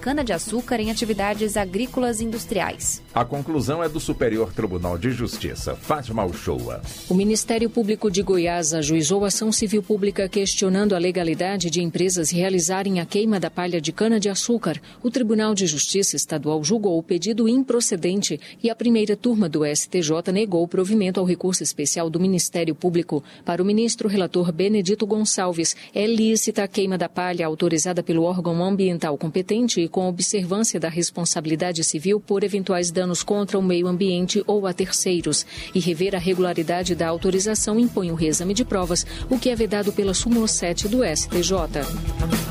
cana-de-açúcar 0.00 0.80
em 0.80 0.90
atividades 0.90 1.56
agrícolas 1.56 2.03
e 2.04 2.24
industriais. 2.24 3.02
A 3.14 3.24
conclusão 3.24 3.82
é 3.82 3.88
do 3.88 3.98
Superior 3.98 4.52
Tribunal 4.52 4.98
de 4.98 5.10
Justiça, 5.10 5.74
Fátima 5.74 6.24
Uchoa. 6.24 6.82
O 7.08 7.14
Ministério 7.14 7.70
Público 7.70 8.10
de 8.10 8.22
Goiás 8.22 8.74
ajuizou 8.74 9.24
ação 9.24 9.50
civil 9.50 9.82
pública 9.82 10.28
questionando 10.28 10.94
a 10.94 10.98
legalidade 10.98 11.70
de 11.70 11.82
empresas 11.82 12.30
realizarem 12.30 13.00
a 13.00 13.06
queima 13.06 13.40
da 13.40 13.50
palha 13.50 13.80
de 13.80 13.92
cana-de-açúcar. 13.92 14.80
O 15.02 15.10
Tribunal 15.10 15.54
de 15.54 15.66
Justiça 15.66 16.16
Estadual 16.16 16.62
julgou 16.62 16.98
o 16.98 17.02
pedido 17.02 17.48
improcedente 17.48 18.38
e 18.62 18.68
a 18.68 18.74
primeira 18.74 19.16
turma 19.16 19.48
do 19.48 19.64
STJ 19.64 20.32
negou 20.32 20.62
o 20.62 20.68
provimento 20.68 21.20
ao 21.20 21.26
recurso 21.26 21.62
especial 21.62 22.10
do 22.10 22.20
Ministério 22.20 22.74
Público. 22.74 23.24
Para 23.44 23.62
o 23.62 23.64
ministro 23.64 24.08
relator 24.08 24.52
Benedito 24.52 25.06
Gonçalves, 25.06 25.74
é 25.94 26.06
lícita 26.06 26.64
a 26.64 26.68
queima 26.68 26.98
da 26.98 27.08
palha 27.08 27.46
autorizada 27.46 28.02
pelo 28.02 28.24
órgão 28.24 28.62
ambiental 28.62 29.16
competente 29.16 29.80
e 29.80 29.88
com 29.88 30.08
observância 30.08 30.80
da 30.80 30.88
responsabilidade 30.88 31.84
civil 31.94 32.18
por 32.18 32.42
eventuais 32.42 32.90
danos 32.90 33.22
contra 33.22 33.56
o 33.56 33.62
meio 33.62 33.86
ambiente 33.86 34.42
ou 34.48 34.66
a 34.66 34.72
terceiros 34.72 35.46
e 35.72 35.78
rever 35.78 36.12
a 36.16 36.18
regularidade 36.18 36.92
da 36.92 37.06
autorização 37.06 37.78
impõe 37.78 38.10
o 38.10 38.16
reexame 38.16 38.52
de 38.52 38.64
provas, 38.64 39.06
o 39.30 39.38
que 39.38 39.48
é 39.48 39.54
vedado 39.54 39.92
pela 39.92 40.12
súmula 40.12 40.48
7 40.48 40.88
do 40.88 41.04
STJ. 41.04 41.54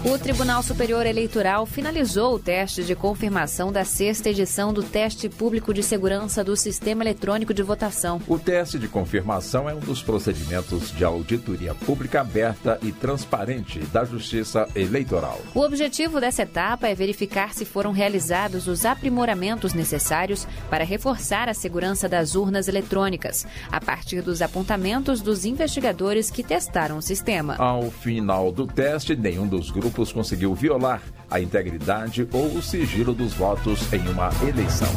O 0.06 0.17
Tribunal 0.17 0.63
Superior 0.63 1.06
Eleitoral 1.06 1.65
finalizou 1.65 2.36
o 2.36 2.39
teste 2.39 2.84
de 2.84 2.95
confirmação 2.95 3.69
da 3.69 3.84
sexta 3.84 4.29
edição 4.29 4.71
do 4.71 4.82
Teste 4.82 5.27
Público 5.27 5.73
de 5.73 5.84
Segurança 5.84 6.41
do 6.41 6.56
Sistema 6.56 7.03
Eletrônico 7.03 7.53
de 7.53 7.63
Votação. 7.63 8.21
O 8.27 8.39
teste 8.39 8.79
de 8.79 8.88
confirmação 8.88 9.69
é 9.69 9.73
um 9.73 9.79
dos 9.79 10.01
procedimentos 10.01 10.95
de 10.95 11.03
auditoria 11.03 11.75
pública 11.75 12.21
aberta 12.21 12.79
e 12.82 12.93
transparente 12.93 13.79
da 13.91 14.06
Justiça 14.06 14.69
Eleitoral. 14.73 15.41
O 15.53 15.60
objetivo 15.60 16.21
dessa 16.21 16.43
etapa 16.43 16.88
é 16.88 16.95
verificar 16.95 17.53
se 17.53 17.65
foram 17.65 17.91
realizados 17.91 18.67
os 18.67 18.86
aprimoramentos 19.33 19.73
necessários 19.73 20.47
para 20.69 20.83
reforçar 20.83 21.49
a 21.49 21.53
segurança 21.53 22.07
das 22.07 22.35
urnas 22.35 22.67
eletrônicas, 22.67 23.45
a 23.71 23.81
partir 23.81 24.21
dos 24.21 24.41
apontamentos 24.41 25.21
dos 25.21 25.43
investigadores 25.43 26.29
que 26.29 26.43
testaram 26.43 26.97
o 26.97 27.01
sistema. 27.01 27.55
Ao 27.57 27.89
final 27.89 28.51
do 28.51 28.67
teste, 28.67 29.15
nenhum 29.15 29.47
dos 29.47 29.71
grupos 29.71 30.11
conseguiu 30.11 30.53
violar 30.53 31.01
a 31.33 31.39
integridade 31.39 32.27
ou 32.31 32.45
o 32.45 32.61
sigilo 32.61 33.11
dos 33.11 33.33
votos 33.33 33.91
em 33.91 34.07
uma 34.07 34.29
eleição. 34.47 34.87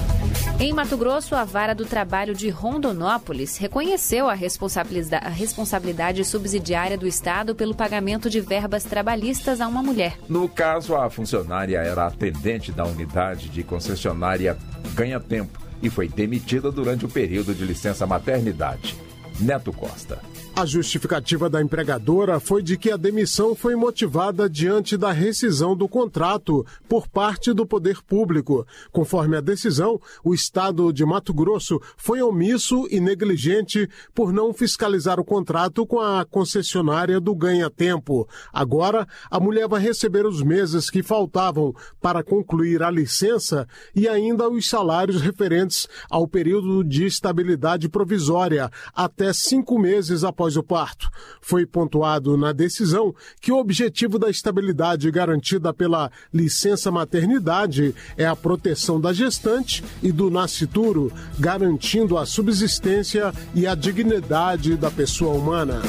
Em 0.61 0.71
Mato 0.71 0.95
Grosso, 0.95 1.35
a 1.35 1.45
Vara 1.45 1.75
do 1.75 1.87
Trabalho 1.87 2.35
de 2.35 2.51
Rondonópolis 2.51 3.57
reconheceu 3.57 4.29
a 4.29 4.35
responsabilidade, 4.35 5.25
a 5.25 5.31
responsabilidade 5.31 6.23
subsidiária 6.27 6.99
do 6.99 7.07
Estado 7.07 7.55
pelo 7.55 7.75
pagamento 7.75 8.29
de 8.29 8.43
verbas 8.43 8.85
trabalhistas 8.85 9.63
a 9.63 9.67
uma 9.67 9.83
mulher. 9.83 10.19
No 10.29 10.47
caso, 10.47 10.95
a 10.95 11.09
funcionária 11.09 11.79
era 11.79 12.07
atendente 12.07 12.71
da 12.71 12.85
unidade 12.85 13.49
de 13.49 13.63
concessionária 13.63 14.59
Ganha 14.95 15.19
Tempo 15.19 15.59
e 15.83 15.89
foi 15.89 16.07
demitida 16.07 16.71
durante 16.71 17.07
o 17.07 17.09
período 17.09 17.55
de 17.55 17.65
licença 17.65 18.07
maternidade. 18.07 18.95
Neto 19.41 19.73
Costa. 19.73 20.19
A 20.59 20.65
justificativa 20.65 21.51
da 21.51 21.61
empregadora 21.61 22.41
foi 22.41 22.63
de 22.63 22.79
que 22.79 22.91
a 22.91 22.97
demissão 22.97 23.55
foi 23.55 23.77
motivada 23.77 24.49
diante 24.49 24.97
da 24.97 25.13
rescisão 25.13 25.77
do 25.77 25.87
contrato 25.87 26.65
por 26.89 27.07
parte 27.07 27.53
do 27.53 27.67
poder 27.67 28.03
público. 28.03 28.67
Conforme 28.91 29.37
a 29.37 29.43
decisão, 29.43 30.01
o 30.25 30.33
estado 30.33 30.91
de 30.95 31.05
Mato 31.05 31.35
Grosso 31.35 31.79
foi 31.99 32.23
omisso 32.23 32.89
e 32.91 33.01
negligente 33.01 33.87
por 34.15 34.33
não 34.33 34.55
fiscalizar 34.55 35.21
o 35.21 35.25
contrato 35.27 35.87
com 35.87 36.01
a 36.01 36.25
concessionária 36.25 37.21
do 37.21 37.35
Ganha 37.35 37.69
Tempo. 37.69 38.27
Agora, 38.51 39.07
a 39.31 39.39
mulher 39.39 39.69
vai 39.69 39.83
receber 39.83 40.25
os 40.25 40.41
meses 40.41 40.89
que 40.89 41.03
faltavam 41.03 41.75
para 42.01 42.25
concluir 42.25 42.83
a 42.83 42.91
licença 42.91 43.69
e 43.95 44.09
ainda 44.09 44.49
os 44.49 44.71
salários 44.71 45.21
referentes 45.21 45.87
ao 46.09 46.27
período 46.27 46.83
de 46.83 47.05
estabilidade 47.05 47.91
provisória, 47.91 48.71
até 48.95 49.35
cinco 49.35 49.79
meses 49.79 50.25
após 50.25 50.46
após 50.47 50.57
o 50.57 50.63
parto. 50.63 51.11
Foi 51.41 51.67
pontuado 51.67 52.37
na 52.37 52.53
decisão 52.53 53.15
que 53.41 53.51
o 53.51 53.59
objetivo 53.59 54.19
da 54.19 54.31
estabilidade 54.31 55.11
garantida 55.11 55.75
pela 55.75 56.11
licença 56.33 56.91
maternidade 56.91 57.95
é 58.17 58.27
a 58.27 58.37
proteção 58.37 59.01
da 59.01 59.13
gestante 59.13 59.83
e 60.03 60.13
do 60.13 60.31
nascituro, 60.31 61.13
garantindo 61.39 62.17
a 62.17 62.25
subsistência 62.25 63.33
e 63.55 63.67
a 63.67 63.75
dignidade 63.75 64.77
da 64.77 64.91
pessoa 64.91 65.35
humana. 65.35 65.83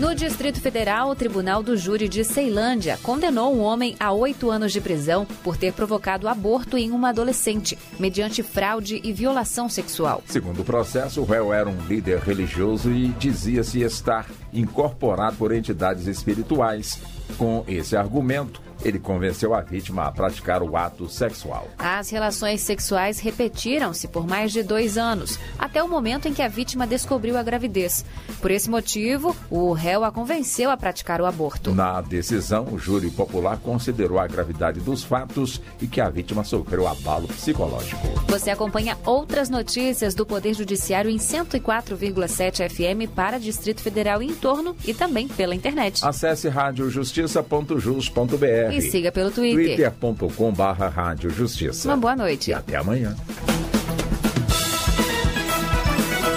No 0.00 0.14
Distrito 0.14 0.58
Federal, 0.60 1.10
o 1.10 1.14
Tribunal 1.14 1.62
do 1.62 1.76
Júri 1.76 2.08
de 2.08 2.24
Ceilândia 2.24 2.98
condenou 3.02 3.54
um 3.54 3.60
homem 3.60 3.94
a 4.00 4.10
oito 4.10 4.50
anos 4.50 4.72
de 4.72 4.80
prisão 4.80 5.26
por 5.44 5.56
ter 5.56 5.72
provocado 5.72 6.26
aborto 6.26 6.78
em 6.78 6.90
uma 6.90 7.10
adolescente, 7.10 7.78
mediante 8.00 8.42
fraude 8.42 9.00
e 9.04 9.12
violação 9.12 9.68
sexual. 9.68 10.22
Segundo 10.26 10.62
o 10.62 10.64
processo, 10.64 11.20
o 11.20 11.24
réu 11.24 11.52
era 11.52 11.68
um 11.68 11.86
líder 11.86 12.20
religioso 12.20 12.90
e 12.90 13.08
dizia-se 13.08 13.82
estar 13.82 14.26
incorporado 14.52 15.36
por 15.36 15.52
entidades 15.52 16.06
espirituais. 16.06 16.98
Com 17.36 17.64
esse 17.68 17.96
argumento, 17.96 18.60
ele 18.84 18.98
convenceu 18.98 19.54
a 19.54 19.60
vítima 19.60 20.04
a 20.04 20.12
praticar 20.12 20.62
o 20.62 20.76
ato 20.76 21.08
sexual. 21.08 21.68
As 21.78 22.10
relações 22.10 22.60
sexuais 22.60 23.18
repetiram-se 23.18 24.08
por 24.08 24.26
mais 24.26 24.52
de 24.52 24.62
dois 24.62 24.98
anos, 24.98 25.38
até 25.58 25.82
o 25.82 25.88
momento 25.88 26.28
em 26.28 26.34
que 26.34 26.42
a 26.42 26.48
vítima 26.48 26.86
descobriu 26.86 27.36
a 27.36 27.42
gravidez. 27.42 28.04
Por 28.40 28.50
esse 28.50 28.68
motivo, 28.68 29.34
o 29.50 29.72
réu 29.72 30.04
a 30.04 30.12
convenceu 30.12 30.70
a 30.70 30.76
praticar 30.76 31.20
o 31.20 31.26
aborto. 31.26 31.74
Na 31.74 32.00
decisão, 32.00 32.68
o 32.70 32.78
júri 32.78 33.10
popular 33.10 33.58
considerou 33.58 34.18
a 34.18 34.26
gravidade 34.26 34.80
dos 34.80 35.04
fatos 35.04 35.60
e 35.80 35.86
que 35.86 36.00
a 36.00 36.08
vítima 36.08 36.44
sofreu 36.44 36.86
abalo 36.86 37.28
psicológico. 37.28 38.06
Você 38.28 38.50
acompanha 38.50 38.98
outras 39.04 39.48
notícias 39.48 40.14
do 40.14 40.26
Poder 40.26 40.54
Judiciário 40.54 41.10
em 41.10 41.18
104,7 41.18 42.68
FM 42.68 43.10
para 43.14 43.38
Distrito 43.38 43.80
Federal 43.80 44.22
e 44.22 44.26
em 44.26 44.34
torno 44.34 44.76
e 44.86 44.94
também 44.94 45.28
pela 45.28 45.54
internet. 45.54 46.04
Acesse 46.04 46.48
radiojustiça.jus.br 46.48 48.71
e 48.78 48.90
siga 48.90 49.12
pelo 49.12 49.30
Twitter. 49.30 49.76
twitter.com 49.76 50.52
barra 50.52 50.88
Rádio 50.88 51.30
Justiça. 51.30 51.88
Uma 51.88 51.96
boa 51.96 52.16
noite. 52.16 52.50
E 52.50 52.54
até 52.54 52.76
amanhã. 52.76 53.16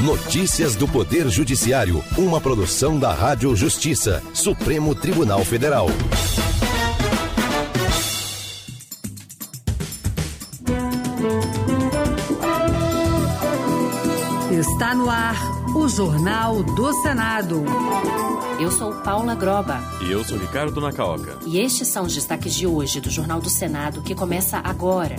Notícias 0.01 0.75
do 0.75 0.87
Poder 0.87 1.29
Judiciário, 1.29 2.03
uma 2.17 2.39
produção 2.39 2.99
da 2.99 3.11
Rádio 3.13 3.55
Justiça, 3.55 4.21
Supremo 4.33 4.93
Tribunal 4.93 5.43
Federal. 5.43 5.87
Está 14.51 14.93
no 14.93 15.09
ar 15.09 15.54
o 15.75 15.89
Jornal 15.89 16.63
do 16.63 16.93
Senado. 17.01 17.63
Eu 18.57 18.71
sou 18.71 18.93
Paula 18.93 19.35
Groba. 19.35 19.83
E 20.01 20.09
eu 20.09 20.23
sou 20.23 20.37
Ricardo 20.37 20.79
Nacaoca. 20.79 21.37
E 21.45 21.59
estes 21.59 21.89
são 21.89 22.05
os 22.05 22.15
destaques 22.15 22.55
de 22.55 22.65
hoje 22.65 23.01
do 23.01 23.09
Jornal 23.09 23.41
do 23.41 23.49
Senado, 23.49 24.01
que 24.01 24.15
começa 24.15 24.57
agora. 24.63 25.17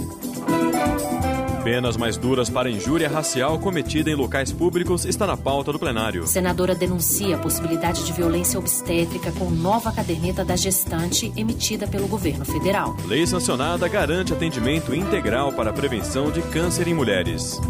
Penas 1.63 1.99
mais 1.99 2.17
duras 2.17 2.49
para 2.49 2.71
injúria 2.71 3.09
racial 3.09 3.59
cometida 3.59 4.11
em 4.11 4.15
locais 4.15 4.51
públicos 4.51 5.05
está 5.05 5.27
na 5.27 5.37
pauta 5.37 5.73
do 5.73 5.79
plenário. 5.79 6.27
Senadora 6.27 6.75
denuncia 6.75 7.37
a 7.37 7.39
possibilidade 7.39 8.05
de 8.05 8.13
violência 8.13 8.59
obstétrica 8.59 9.33
com 9.33 9.51
nova 9.51 9.93
caderneta 9.93 10.43
da 10.43 10.57
gestante 10.57 11.31
emitida 11.37 11.87
pelo 11.87 12.09
governo 12.09 12.47
federal. 12.47 12.97
Lei 13.05 13.27
sancionada 13.27 13.87
garante 13.89 14.33
atendimento 14.33 14.95
integral 14.95 15.53
para 15.53 15.69
a 15.69 15.73
prevenção 15.73 16.31
de 16.31 16.41
câncer 16.41 16.89
em 16.89 16.95
mulheres. 16.95 17.61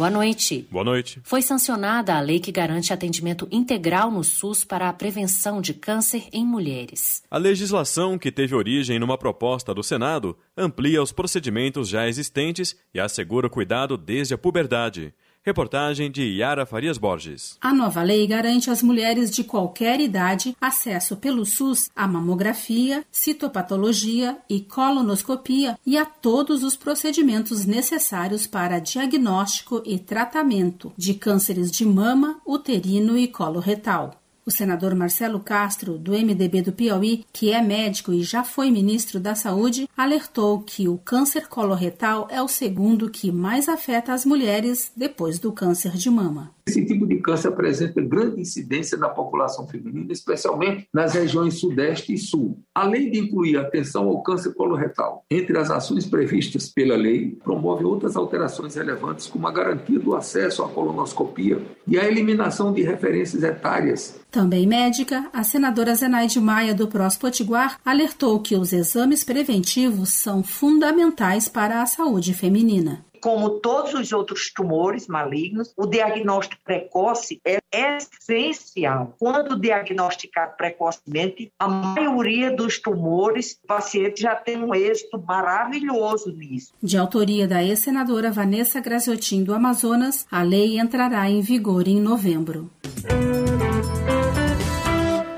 Boa 0.00 0.08
noite. 0.08 0.66
Boa 0.70 0.82
noite. 0.82 1.20
Foi 1.22 1.42
sancionada 1.42 2.14
a 2.14 2.20
lei 2.22 2.40
que 2.40 2.50
garante 2.50 2.90
atendimento 2.90 3.46
integral 3.50 4.10
no 4.10 4.24
SUS 4.24 4.64
para 4.64 4.88
a 4.88 4.92
prevenção 4.94 5.60
de 5.60 5.74
câncer 5.74 6.26
em 6.32 6.42
mulheres. 6.42 7.22
A 7.30 7.36
legislação, 7.36 8.18
que 8.18 8.32
teve 8.32 8.54
origem 8.54 8.98
numa 8.98 9.18
proposta 9.18 9.74
do 9.74 9.82
Senado, 9.82 10.38
amplia 10.56 11.02
os 11.02 11.12
procedimentos 11.12 11.86
já 11.86 12.08
existentes 12.08 12.74
e 12.94 12.98
assegura 12.98 13.48
o 13.48 13.50
cuidado 13.50 13.98
desde 13.98 14.32
a 14.32 14.38
puberdade. 14.38 15.12
Reportagem 15.42 16.10
de 16.10 16.22
Yara 16.22 16.66
Farias 16.66 16.98
Borges. 16.98 17.56
A 17.62 17.72
nova 17.72 18.02
lei 18.02 18.26
garante 18.26 18.70
às 18.70 18.82
mulheres 18.82 19.30
de 19.30 19.42
qualquer 19.42 19.98
idade 19.98 20.54
acesso 20.60 21.16
pelo 21.16 21.46
SUS 21.46 21.90
à 21.96 22.06
mamografia, 22.06 23.02
citopatologia 23.10 24.36
e 24.50 24.60
colonoscopia 24.60 25.78
e 25.86 25.96
a 25.96 26.04
todos 26.04 26.62
os 26.62 26.76
procedimentos 26.76 27.64
necessários 27.64 28.46
para 28.46 28.78
diagnóstico 28.80 29.82
e 29.86 29.98
tratamento 29.98 30.92
de 30.94 31.14
cânceres 31.14 31.70
de 31.70 31.86
mama, 31.86 32.38
uterino 32.44 33.16
e 33.16 33.26
colo 33.26 33.60
retal. 33.60 34.19
O 34.50 34.52
senador 34.52 34.96
Marcelo 34.96 35.38
Castro, 35.38 35.96
do 35.96 36.10
MDB 36.10 36.60
do 36.60 36.72
Piauí, 36.72 37.24
que 37.32 37.52
é 37.52 37.62
médico 37.62 38.12
e 38.12 38.24
já 38.24 38.42
foi 38.42 38.68
ministro 38.68 39.20
da 39.20 39.32
Saúde, 39.32 39.88
alertou 39.96 40.60
que 40.62 40.88
o 40.88 40.98
câncer 40.98 41.46
coloretal 41.46 42.26
é 42.28 42.42
o 42.42 42.48
segundo 42.48 43.08
que 43.08 43.30
mais 43.30 43.68
afeta 43.68 44.12
as 44.12 44.24
mulheres 44.24 44.90
depois 44.96 45.38
do 45.38 45.52
câncer 45.52 45.92
de 45.92 46.10
mama. 46.10 46.50
Esse 46.70 46.84
tipo 46.84 47.04
de 47.04 47.16
câncer 47.16 47.48
apresenta 47.48 48.00
grande 48.00 48.42
incidência 48.42 48.96
na 48.96 49.08
população 49.08 49.66
feminina, 49.66 50.12
especialmente 50.12 50.86
nas 50.94 51.14
regiões 51.14 51.58
Sudeste 51.58 52.14
e 52.14 52.18
Sul. 52.18 52.62
Além 52.72 53.10
de 53.10 53.18
incluir 53.18 53.56
atenção 53.56 54.06
ao 54.06 54.22
câncer 54.22 54.54
coloretal 54.54 55.24
entre 55.28 55.58
as 55.58 55.68
ações 55.68 56.06
previstas 56.06 56.68
pela 56.68 56.94
lei, 56.94 57.36
promove 57.42 57.84
outras 57.84 58.14
alterações 58.14 58.76
relevantes, 58.76 59.26
como 59.26 59.48
a 59.48 59.52
garantia 59.52 59.98
do 59.98 60.14
acesso 60.14 60.62
à 60.62 60.68
colonoscopia 60.68 61.60
e 61.88 61.98
a 61.98 62.04
eliminação 62.04 62.72
de 62.72 62.82
referências 62.82 63.42
etárias. 63.42 64.20
Também 64.30 64.64
médica, 64.64 65.28
a 65.32 65.42
senadora 65.42 65.92
Zenaide 65.96 66.38
Maia, 66.38 66.72
do 66.72 66.86
PROS 66.86 67.16
Potiguar, 67.16 67.80
alertou 67.84 68.38
que 68.38 68.54
os 68.54 68.72
exames 68.72 69.24
preventivos 69.24 70.10
são 70.10 70.44
fundamentais 70.44 71.48
para 71.48 71.82
a 71.82 71.86
saúde 71.86 72.32
feminina 72.32 73.09
como 73.20 73.60
todos 73.60 73.94
os 73.94 74.12
outros 74.12 74.52
tumores 74.52 75.06
malignos, 75.06 75.72
o 75.76 75.86
diagnóstico 75.86 76.62
precoce 76.64 77.40
é 77.44 77.60
essencial. 77.72 79.14
Quando 79.18 79.58
diagnosticado 79.58 80.56
precocemente, 80.56 81.52
a 81.58 81.68
maioria 81.68 82.50
dos 82.54 82.78
tumores, 82.78 83.58
o 83.62 83.66
paciente 83.66 84.22
já 84.22 84.34
tem 84.34 84.56
um 84.62 84.74
êxito 84.74 85.22
maravilhoso 85.22 86.32
nisso. 86.32 86.72
De 86.82 86.96
autoria 86.96 87.46
da 87.46 87.62
ex-senadora 87.62 88.30
Vanessa 88.32 88.80
Graziotin 88.80 89.44
do 89.44 89.54
Amazonas, 89.54 90.26
a 90.30 90.42
lei 90.42 90.78
entrará 90.78 91.28
em 91.28 91.40
vigor 91.40 91.86
em 91.86 92.00
novembro. 92.00 92.70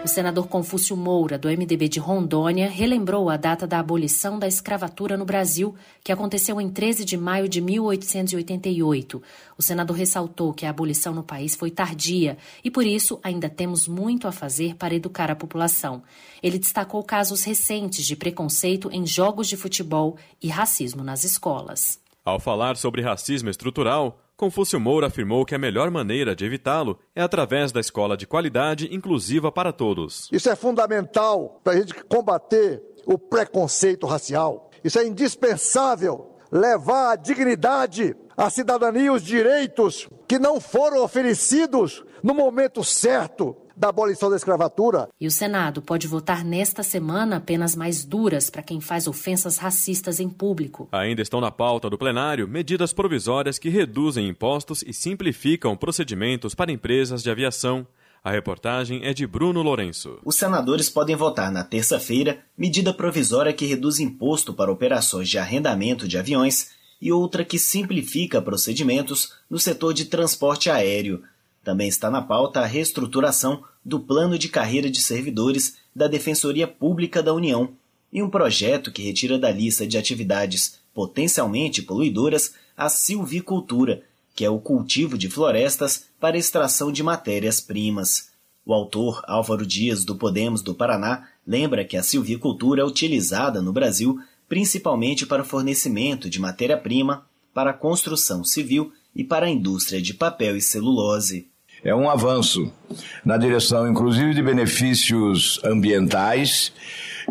O 0.05 0.09
senador 0.09 0.49
Confúcio 0.49 0.97
Moura, 0.97 1.39
do 1.39 1.47
MDB 1.49 1.89
de 1.89 2.01
Rondônia, 2.01 2.69
relembrou 2.69 3.31
a 3.31 3.37
data 3.37 3.69
da 3.69 3.79
abolição 3.79 4.37
da 4.37 4.49
escravatura 4.49 5.17
no 5.17 5.25
Brasil, 5.25 5.77
que 6.03 6.11
aconteceu 6.11 6.61
em 6.61 6.69
13 6.69 7.05
de 7.05 7.17
maio 7.17 7.49
de 7.49 7.61
1888. 7.61 9.23
O 9.57 9.63
senador 9.63 9.97
ressaltou 9.97 10.53
que 10.53 10.67
a 10.67 10.71
abolição 10.71 11.15
no 11.15 11.23
país 11.23 11.55
foi 11.55 11.71
tardia 11.71 12.37
e, 12.65 12.71
por 12.71 12.85
isso, 12.85 13.21
ainda 13.23 13.49
temos 13.49 13.87
muito 13.87 14.27
a 14.27 14.33
fazer 14.33 14.75
para 14.75 14.93
educar 14.93 15.31
a 15.31 15.37
população. 15.37 16.03
Ele 16.43 16.59
destacou 16.59 17.05
casos 17.05 17.45
recentes 17.45 18.05
de 18.05 18.17
preconceito 18.17 18.91
em 18.93 19.07
jogos 19.07 19.47
de 19.47 19.57
futebol 19.57 20.17
e 20.43 20.49
racismo 20.49 21.05
nas 21.05 21.23
escolas. 21.23 22.01
Ao 22.25 22.41
falar 22.41 22.77
sobre 22.77 23.03
racismo 23.03 23.51
estrutural, 23.51 24.19
Confúcio 24.43 24.81
Moura 24.81 25.07
afirmou 25.07 25.47
que 25.47 25.55
a 25.55 25.59
melhor 25.59 25.89
maneira 25.89 26.35
de 26.35 26.45
evitá-lo 26.45 26.99
é 27.15 27.23
através 27.23 27.71
da 27.71 27.79
escola 27.79 28.17
de 28.17 28.27
qualidade 28.27 28.93
inclusiva 28.93 29.53
para 29.53 29.73
todos. 29.73 30.29
Isso 30.33 30.51
é 30.51 30.57
fundamental 30.57 31.61
para 31.63 31.75
a 31.75 31.77
gente 31.77 31.95
combater 32.07 32.83
o 33.07 33.17
preconceito 33.17 34.05
racial. 34.05 34.69
Isso 34.83 34.99
é 34.99 35.07
indispensável 35.07 36.35
levar 36.51 37.13
a 37.13 37.15
dignidade, 37.15 38.17
a 38.37 38.51
cidadania 38.51 39.03
e 39.03 39.11
os 39.11 39.23
direitos 39.23 40.09
que 40.27 40.41
não 40.41 40.61
foram 40.61 41.05
oferecidos 41.05 42.03
no 42.21 42.35
momento 42.35 42.83
certo 42.83 43.57
da 43.77 43.89
abolição 43.89 44.31
da 44.31 44.37
escravatura. 44.37 45.09
E 45.21 45.27
o 45.27 45.31
Senado 45.31 45.83
pode 45.83 46.07
votar 46.07 46.45
nesta 46.45 46.83
semana 46.83 47.41
penas 47.41 47.75
mais 47.75 48.05
duras 48.05 48.51
para 48.51 48.63
quem 48.63 48.81
faz 48.81 49.07
ofensas 49.07 49.57
racistas 49.59 50.21
em 50.21 50.29
público. 50.29 50.89
Ainda 50.93 51.23
estão 51.23 51.41
na 51.41 51.51
pauta 51.51 51.89
do 51.89 51.99
plenário 51.99 52.49
medidas 52.49 52.93
provisórias 52.93 53.59
que 53.59 53.69
reduzem 53.69 54.29
impostos 54.29 54.83
e 54.87 54.93
simplificam 54.93 55.77
procedimentos 55.77 56.55
para 56.55 56.73
empresas 56.73 57.23
de 57.23 57.31
aviação. 57.31 57.87
A 58.25 58.31
reportagem 58.31 59.01
é 59.05 59.13
de 59.13 59.27
Bruno 59.27 59.63
Lourenço. 59.63 60.19
Os 60.25 60.37
senadores 60.37 60.89
podem 60.89 61.17
votar 61.17 61.51
na 61.51 61.65
terça-feira 61.65 62.39
medida 62.57 62.95
provisória 62.95 63.53
que 63.53 63.67
reduz 63.67 63.99
imposto 63.99 64.55
para 64.55 64.71
operações 64.71 65.29
de 65.29 65.39
arrendamento 65.39 66.07
de 66.07 66.17
aviões 66.17 66.71
e 67.01 67.11
outra 67.11 67.45
que 67.45 67.59
simplifica 67.59 68.41
procedimentos 68.41 69.33
no 69.51 69.59
setor 69.59 69.93
de 69.93 70.05
transporte 70.05 70.71
aéreo. 70.71 71.25
Também 71.65 71.89
está 71.89 72.11
na 72.11 72.21
pauta 72.21 72.61
a 72.61 72.67
reestruturação 72.67 73.63
do 73.85 74.01
plano 74.01 74.39
de 74.39 74.49
carreira 74.49 74.91
de 74.91 75.01
servidores 75.01 75.77
da 75.95 76.09
Defensoria 76.09 76.67
Pública 76.67 77.23
da 77.23 77.33
União 77.33 77.75
e 78.13 78.23
um 78.23 78.29
projeto 78.29 78.91
que 78.93 79.03
retira 79.03 79.39
da 79.39 79.51
lista 79.51 79.87
de 79.87 79.97
atividades 79.97 80.79
potencialmente 80.95 81.83
poluidoras 81.83 82.55
a 82.77 82.89
silvicultura, 82.89 84.03
que 84.35 84.45
é 84.45 84.51
o 84.51 84.59
cultivo 84.59 85.17
de 85.17 85.29
florestas 85.29 86.07
para 86.21 86.39
extração 86.39 86.93
de 86.93 87.03
matérias-primas. 87.03 88.31
O 88.65 88.73
autor 88.73 89.23
Álvaro 89.27 89.67
Dias, 89.67 90.05
do 90.05 90.15
Podemos 90.15 90.63
do 90.63 90.75
Paraná, 90.75 91.29
lembra 91.47 91.85
que 91.85 91.97
a 91.97 92.03
silvicultura 92.03 92.83
é 92.83 92.85
utilizada 92.85 93.61
no 93.61 93.73
Brasil 93.73 94.21
principalmente 94.53 95.25
para 95.25 95.41
o 95.41 95.47
fornecimento 95.47 96.29
de 96.29 96.39
matéria-prima 96.39 97.27
para 97.55 97.71
a 97.71 97.75
construção 97.75 98.45
civil 98.45 98.93
e 99.15 99.25
para 99.25 99.47
a 99.47 99.51
indústria 99.51 100.01
de 100.01 100.13
papel 100.13 100.57
e 100.57 100.61
celulose. 100.61 101.49
É 101.85 101.95
um 101.95 102.09
avanço 102.09 102.73
na 103.25 103.37
direção, 103.37 103.91
inclusive, 103.91 104.35
de 104.35 104.43
benefícios 104.43 105.61
ambientais 105.65 106.73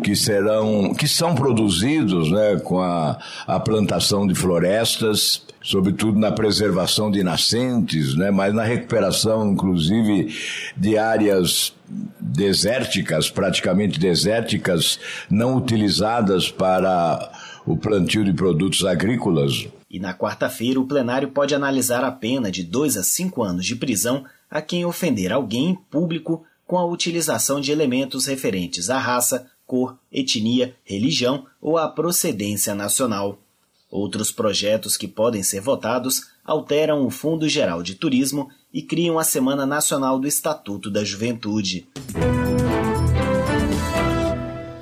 que 0.02 0.14
serão, 0.14 0.94
que 0.94 1.08
são 1.08 1.34
produzidos, 1.34 2.30
né, 2.30 2.60
com 2.62 2.80
a, 2.80 3.18
a 3.46 3.60
plantação 3.60 4.26
de 4.26 4.34
florestas, 4.34 5.46
sobretudo 5.62 6.18
na 6.18 6.32
preservação 6.32 7.10
de 7.10 7.22
nascentes, 7.22 8.14
né, 8.14 8.30
mas 8.30 8.54
na 8.54 8.62
recuperação, 8.62 9.50
inclusive, 9.50 10.34
de 10.76 10.98
áreas 10.98 11.72
desérticas, 12.20 13.30
praticamente 13.30 13.98
desérticas, 13.98 14.98
não 15.30 15.56
utilizadas 15.56 16.50
para 16.50 17.30
o 17.66 17.76
plantio 17.76 18.24
de 18.24 18.32
produtos 18.32 18.84
agrícolas. 18.84 19.66
E 19.90 19.98
na 19.98 20.14
quarta-feira, 20.14 20.80
o 20.80 20.86
plenário 20.86 21.28
pode 21.28 21.54
analisar 21.54 22.02
a 22.02 22.10
pena 22.10 22.50
de 22.50 22.62
dois 22.62 22.96
a 22.96 23.02
cinco 23.02 23.42
anos 23.42 23.66
de 23.66 23.76
prisão 23.76 24.24
a 24.52 24.60
quem 24.60 24.84
ofender 24.84 25.32
alguém 25.32 25.70
em 25.70 25.74
público 25.74 26.44
com 26.66 26.76
a 26.76 26.84
utilização 26.84 27.58
de 27.58 27.72
elementos 27.72 28.26
referentes 28.26 28.90
à 28.90 28.98
raça, 28.98 29.50
cor, 29.66 29.98
etnia, 30.12 30.76
religião 30.84 31.46
ou 31.58 31.78
à 31.78 31.88
procedência 31.88 32.74
nacional. 32.74 33.38
Outros 33.90 34.30
projetos 34.30 34.94
que 34.94 35.08
podem 35.08 35.42
ser 35.42 35.62
votados 35.62 36.26
alteram 36.44 37.06
o 37.06 37.10
Fundo 37.10 37.48
Geral 37.48 37.82
de 37.82 37.94
Turismo 37.94 38.50
e 38.72 38.82
criam 38.82 39.18
a 39.18 39.24
Semana 39.24 39.64
Nacional 39.64 40.18
do 40.18 40.28
Estatuto 40.28 40.90
da 40.90 41.02
Juventude. 41.02 41.88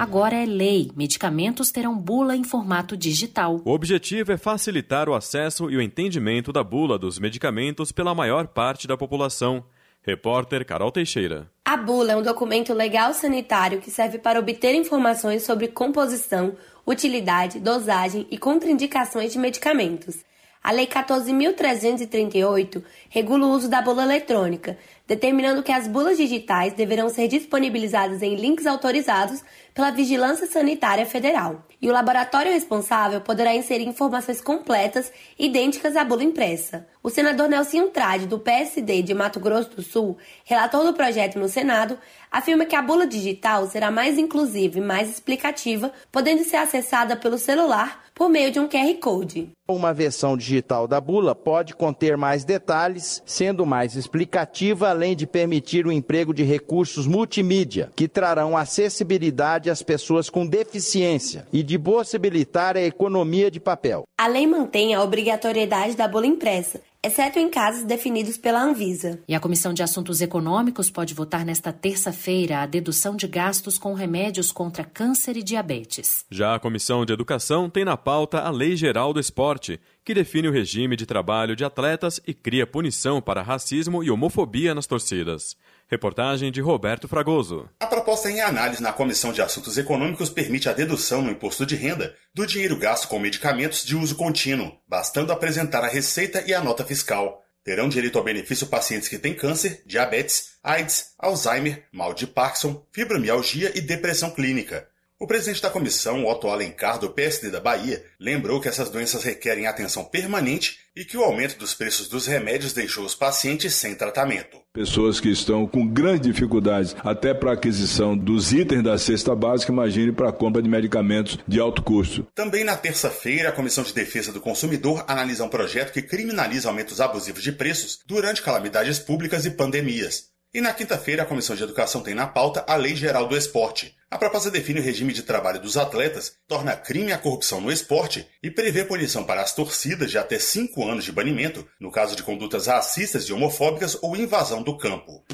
Agora 0.00 0.34
é 0.34 0.46
lei. 0.46 0.90
Medicamentos 0.96 1.70
terão 1.70 1.94
bula 1.94 2.34
em 2.34 2.42
formato 2.42 2.96
digital. 2.96 3.60
O 3.66 3.70
objetivo 3.70 4.32
é 4.32 4.38
facilitar 4.38 5.10
o 5.10 5.14
acesso 5.14 5.70
e 5.70 5.76
o 5.76 5.82
entendimento 5.82 6.50
da 6.50 6.64
bula 6.64 6.98
dos 6.98 7.18
medicamentos 7.18 7.92
pela 7.92 8.14
maior 8.14 8.46
parte 8.46 8.88
da 8.88 8.96
população. 8.96 9.62
Repórter 10.00 10.64
Carol 10.64 10.90
Teixeira. 10.90 11.50
A 11.62 11.76
bula 11.76 12.12
é 12.12 12.16
um 12.16 12.22
documento 12.22 12.72
legal 12.72 13.12
sanitário 13.12 13.82
que 13.82 13.90
serve 13.90 14.18
para 14.18 14.40
obter 14.40 14.74
informações 14.74 15.42
sobre 15.42 15.68
composição, 15.68 16.56
utilidade, 16.86 17.60
dosagem 17.60 18.26
e 18.30 18.38
contraindicações 18.38 19.34
de 19.34 19.38
medicamentos. 19.38 20.24
A 20.62 20.72
Lei 20.72 20.86
14.338 20.86 22.84
regula 23.08 23.46
o 23.46 23.50
uso 23.50 23.66
da 23.66 23.80
bula 23.80 24.02
eletrônica, 24.02 24.76
determinando 25.08 25.62
que 25.62 25.72
as 25.72 25.88
bulas 25.88 26.18
digitais 26.18 26.74
deverão 26.74 27.08
ser 27.08 27.28
disponibilizadas 27.28 28.20
em 28.20 28.34
links 28.34 28.66
autorizados 28.66 29.42
pela 29.72 29.90
Vigilância 29.90 30.46
Sanitária 30.46 31.06
Federal. 31.06 31.64
E 31.80 31.88
o 31.88 31.92
laboratório 31.92 32.52
responsável 32.52 33.22
poderá 33.22 33.54
inserir 33.54 33.88
informações 33.88 34.42
completas 34.42 35.10
idênticas 35.38 35.96
à 35.96 36.04
bula 36.04 36.24
impressa. 36.24 36.86
O 37.02 37.08
senador 37.08 37.48
Nelson 37.48 37.88
Trade, 37.88 38.26
do 38.26 38.38
PSD 38.38 39.00
de 39.00 39.14
Mato 39.14 39.40
Grosso 39.40 39.70
do 39.70 39.82
Sul, 39.82 40.18
relator 40.44 40.84
do 40.84 40.92
projeto 40.92 41.38
no 41.38 41.48
Senado, 41.48 41.98
afirma 42.30 42.66
que 42.66 42.76
a 42.76 42.82
bula 42.82 43.06
digital 43.06 43.66
será 43.66 43.90
mais 43.90 44.18
inclusiva 44.18 44.76
e 44.76 44.82
mais 44.82 45.08
explicativa, 45.08 45.90
podendo 46.12 46.44
ser 46.44 46.56
acessada 46.56 47.16
pelo 47.16 47.38
celular 47.38 48.09
por 48.20 48.28
meio 48.28 48.52
de 48.52 48.60
um 48.60 48.68
QR 48.68 48.94
Code. 49.00 49.48
Uma 49.66 49.94
versão 49.94 50.36
digital 50.36 50.86
da 50.86 51.00
bula 51.00 51.34
pode 51.34 51.74
conter 51.74 52.18
mais 52.18 52.44
detalhes, 52.44 53.22
sendo 53.24 53.64
mais 53.64 53.96
explicativa, 53.96 54.90
além 54.90 55.16
de 55.16 55.26
permitir 55.26 55.86
o 55.86 55.92
emprego 55.92 56.34
de 56.34 56.42
recursos 56.42 57.06
multimídia, 57.06 57.90
que 57.96 58.06
trarão 58.06 58.58
acessibilidade 58.58 59.70
às 59.70 59.82
pessoas 59.82 60.28
com 60.28 60.46
deficiência 60.46 61.46
e 61.50 61.62
de 61.62 61.78
possibilitar 61.78 62.76
a 62.76 62.82
economia 62.82 63.50
de 63.50 63.58
papel. 63.58 64.02
A 64.20 64.26
lei 64.26 64.46
mantém 64.46 64.92
a 64.92 65.02
obrigatoriedade 65.02 65.96
da 65.96 66.06
bula 66.06 66.26
impressa, 66.26 66.82
exceto 67.02 67.38
em 67.38 67.48
casos 67.48 67.84
definidos 67.84 68.36
pela 68.36 68.62
Anvisa. 68.62 69.18
E 69.26 69.34
a 69.34 69.40
Comissão 69.40 69.72
de 69.72 69.82
Assuntos 69.82 70.20
Econômicos 70.20 70.90
pode 70.90 71.14
votar 71.14 71.44
nesta 71.44 71.72
terça-feira 71.72 72.60
a 72.60 72.66
dedução 72.66 73.16
de 73.16 73.26
gastos 73.26 73.78
com 73.78 73.94
remédios 73.94 74.52
contra 74.52 74.84
câncer 74.84 75.36
e 75.36 75.42
diabetes. 75.42 76.26
Já 76.30 76.54
a 76.54 76.60
Comissão 76.60 77.04
de 77.06 77.12
Educação 77.12 77.70
tem 77.70 77.84
na 77.84 77.96
pauta 77.96 78.40
a 78.40 78.50
Lei 78.50 78.76
Geral 78.76 79.12
do 79.12 79.20
Esporte, 79.20 79.80
que 80.04 80.12
define 80.12 80.48
o 80.48 80.52
regime 80.52 80.94
de 80.94 81.06
trabalho 81.06 81.56
de 81.56 81.64
atletas 81.64 82.20
e 82.26 82.34
cria 82.34 82.66
punição 82.66 83.22
para 83.22 83.42
racismo 83.42 84.04
e 84.04 84.10
homofobia 84.10 84.74
nas 84.74 84.86
torcidas. 84.86 85.56
Reportagem 85.90 86.52
de 86.52 86.60
Roberto 86.60 87.08
Fragoso. 87.08 87.68
A 87.80 87.86
proposta 87.86 88.30
em 88.30 88.40
análise 88.40 88.80
na 88.80 88.92
Comissão 88.92 89.32
de 89.32 89.42
Assuntos 89.42 89.76
Econômicos 89.76 90.30
permite 90.30 90.68
a 90.68 90.72
dedução 90.72 91.20
no 91.20 91.32
imposto 91.32 91.66
de 91.66 91.74
renda 91.74 92.14
do 92.32 92.46
dinheiro 92.46 92.76
gasto 92.76 93.08
com 93.08 93.18
medicamentos 93.18 93.84
de 93.84 93.96
uso 93.96 94.14
contínuo, 94.14 94.70
bastando 94.86 95.32
apresentar 95.32 95.82
a 95.82 95.88
receita 95.88 96.44
e 96.46 96.54
a 96.54 96.62
nota 96.62 96.84
fiscal. 96.84 97.42
Terão 97.64 97.88
direito 97.88 98.16
ao 98.16 98.24
benefício 98.24 98.68
pacientes 98.68 99.08
que 99.08 99.18
têm 99.18 99.34
câncer, 99.34 99.82
diabetes, 99.84 100.52
AIDS, 100.62 101.12
Alzheimer, 101.18 101.84
mal 101.90 102.14
de 102.14 102.24
Parkinson, 102.24 102.86
fibromialgia 102.92 103.76
e 103.76 103.80
depressão 103.80 104.30
clínica. 104.30 104.88
O 105.22 105.26
presidente 105.26 105.60
da 105.60 105.68
comissão, 105.68 106.24
Otto 106.24 106.48
Alencar, 106.48 106.98
do 106.98 107.10
PSD 107.10 107.50
da 107.50 107.60
Bahia, 107.60 108.02
lembrou 108.18 108.58
que 108.58 108.68
essas 108.68 108.88
doenças 108.88 109.22
requerem 109.22 109.66
atenção 109.66 110.02
permanente 110.02 110.78
e 110.96 111.04
que 111.04 111.14
o 111.14 111.22
aumento 111.22 111.58
dos 111.58 111.74
preços 111.74 112.08
dos 112.08 112.26
remédios 112.26 112.72
deixou 112.72 113.04
os 113.04 113.14
pacientes 113.14 113.74
sem 113.74 113.94
tratamento. 113.94 114.56
Pessoas 114.72 115.20
que 115.20 115.28
estão 115.28 115.66
com 115.66 115.86
grandes 115.86 116.22
dificuldades 116.22 116.96
até 117.04 117.34
para 117.34 117.50
a 117.50 117.52
aquisição 117.52 118.16
dos 118.16 118.50
itens 118.54 118.82
da 118.82 118.96
cesta 118.96 119.34
básica, 119.34 119.70
imagine 119.70 120.10
para 120.10 120.30
a 120.30 120.32
compra 120.32 120.62
de 120.62 120.70
medicamentos 120.70 121.38
de 121.46 121.60
alto 121.60 121.82
custo. 121.82 122.26
Também 122.34 122.64
na 122.64 122.74
terça-feira, 122.74 123.50
a 123.50 123.52
Comissão 123.52 123.84
de 123.84 123.92
Defesa 123.92 124.32
do 124.32 124.40
Consumidor 124.40 125.04
analisa 125.06 125.44
um 125.44 125.50
projeto 125.50 125.92
que 125.92 126.00
criminaliza 126.00 126.70
aumentos 126.70 126.98
abusivos 126.98 127.42
de 127.42 127.52
preços 127.52 128.00
durante 128.06 128.40
calamidades 128.40 128.98
públicas 128.98 129.44
e 129.44 129.50
pandemias. 129.50 130.30
E 130.54 130.62
na 130.62 130.72
quinta-feira, 130.72 131.24
a 131.24 131.26
Comissão 131.26 131.54
de 131.54 131.62
Educação 131.62 132.00
tem 132.00 132.14
na 132.14 132.26
pauta 132.26 132.64
a 132.66 132.74
Lei 132.74 132.96
Geral 132.96 133.28
do 133.28 133.36
Esporte. 133.36 133.99
A 134.12 134.18
proposta 134.18 134.50
define 134.50 134.80
o 134.80 134.82
regime 134.82 135.12
de 135.12 135.22
trabalho 135.22 135.60
dos 135.60 135.76
atletas, 135.76 136.34
torna 136.48 136.74
crime 136.74 137.12
a 137.12 137.18
corrupção 137.18 137.60
no 137.60 137.70
esporte 137.70 138.26
e 138.42 138.50
prevê 138.50 138.84
punição 138.84 139.22
para 139.22 139.40
as 139.40 139.54
torcidas 139.54 140.10
de 140.10 140.18
até 140.18 140.36
cinco 140.36 140.84
anos 140.84 141.04
de 141.04 141.12
banimento 141.12 141.64
no 141.78 141.92
caso 141.92 142.16
de 142.16 142.24
condutas 142.24 142.66
racistas 142.66 143.22
e 143.26 143.32
homofóbicas 143.32 143.96
ou 144.02 144.16
invasão 144.16 144.64
do 144.64 144.76
campo. 144.76 145.24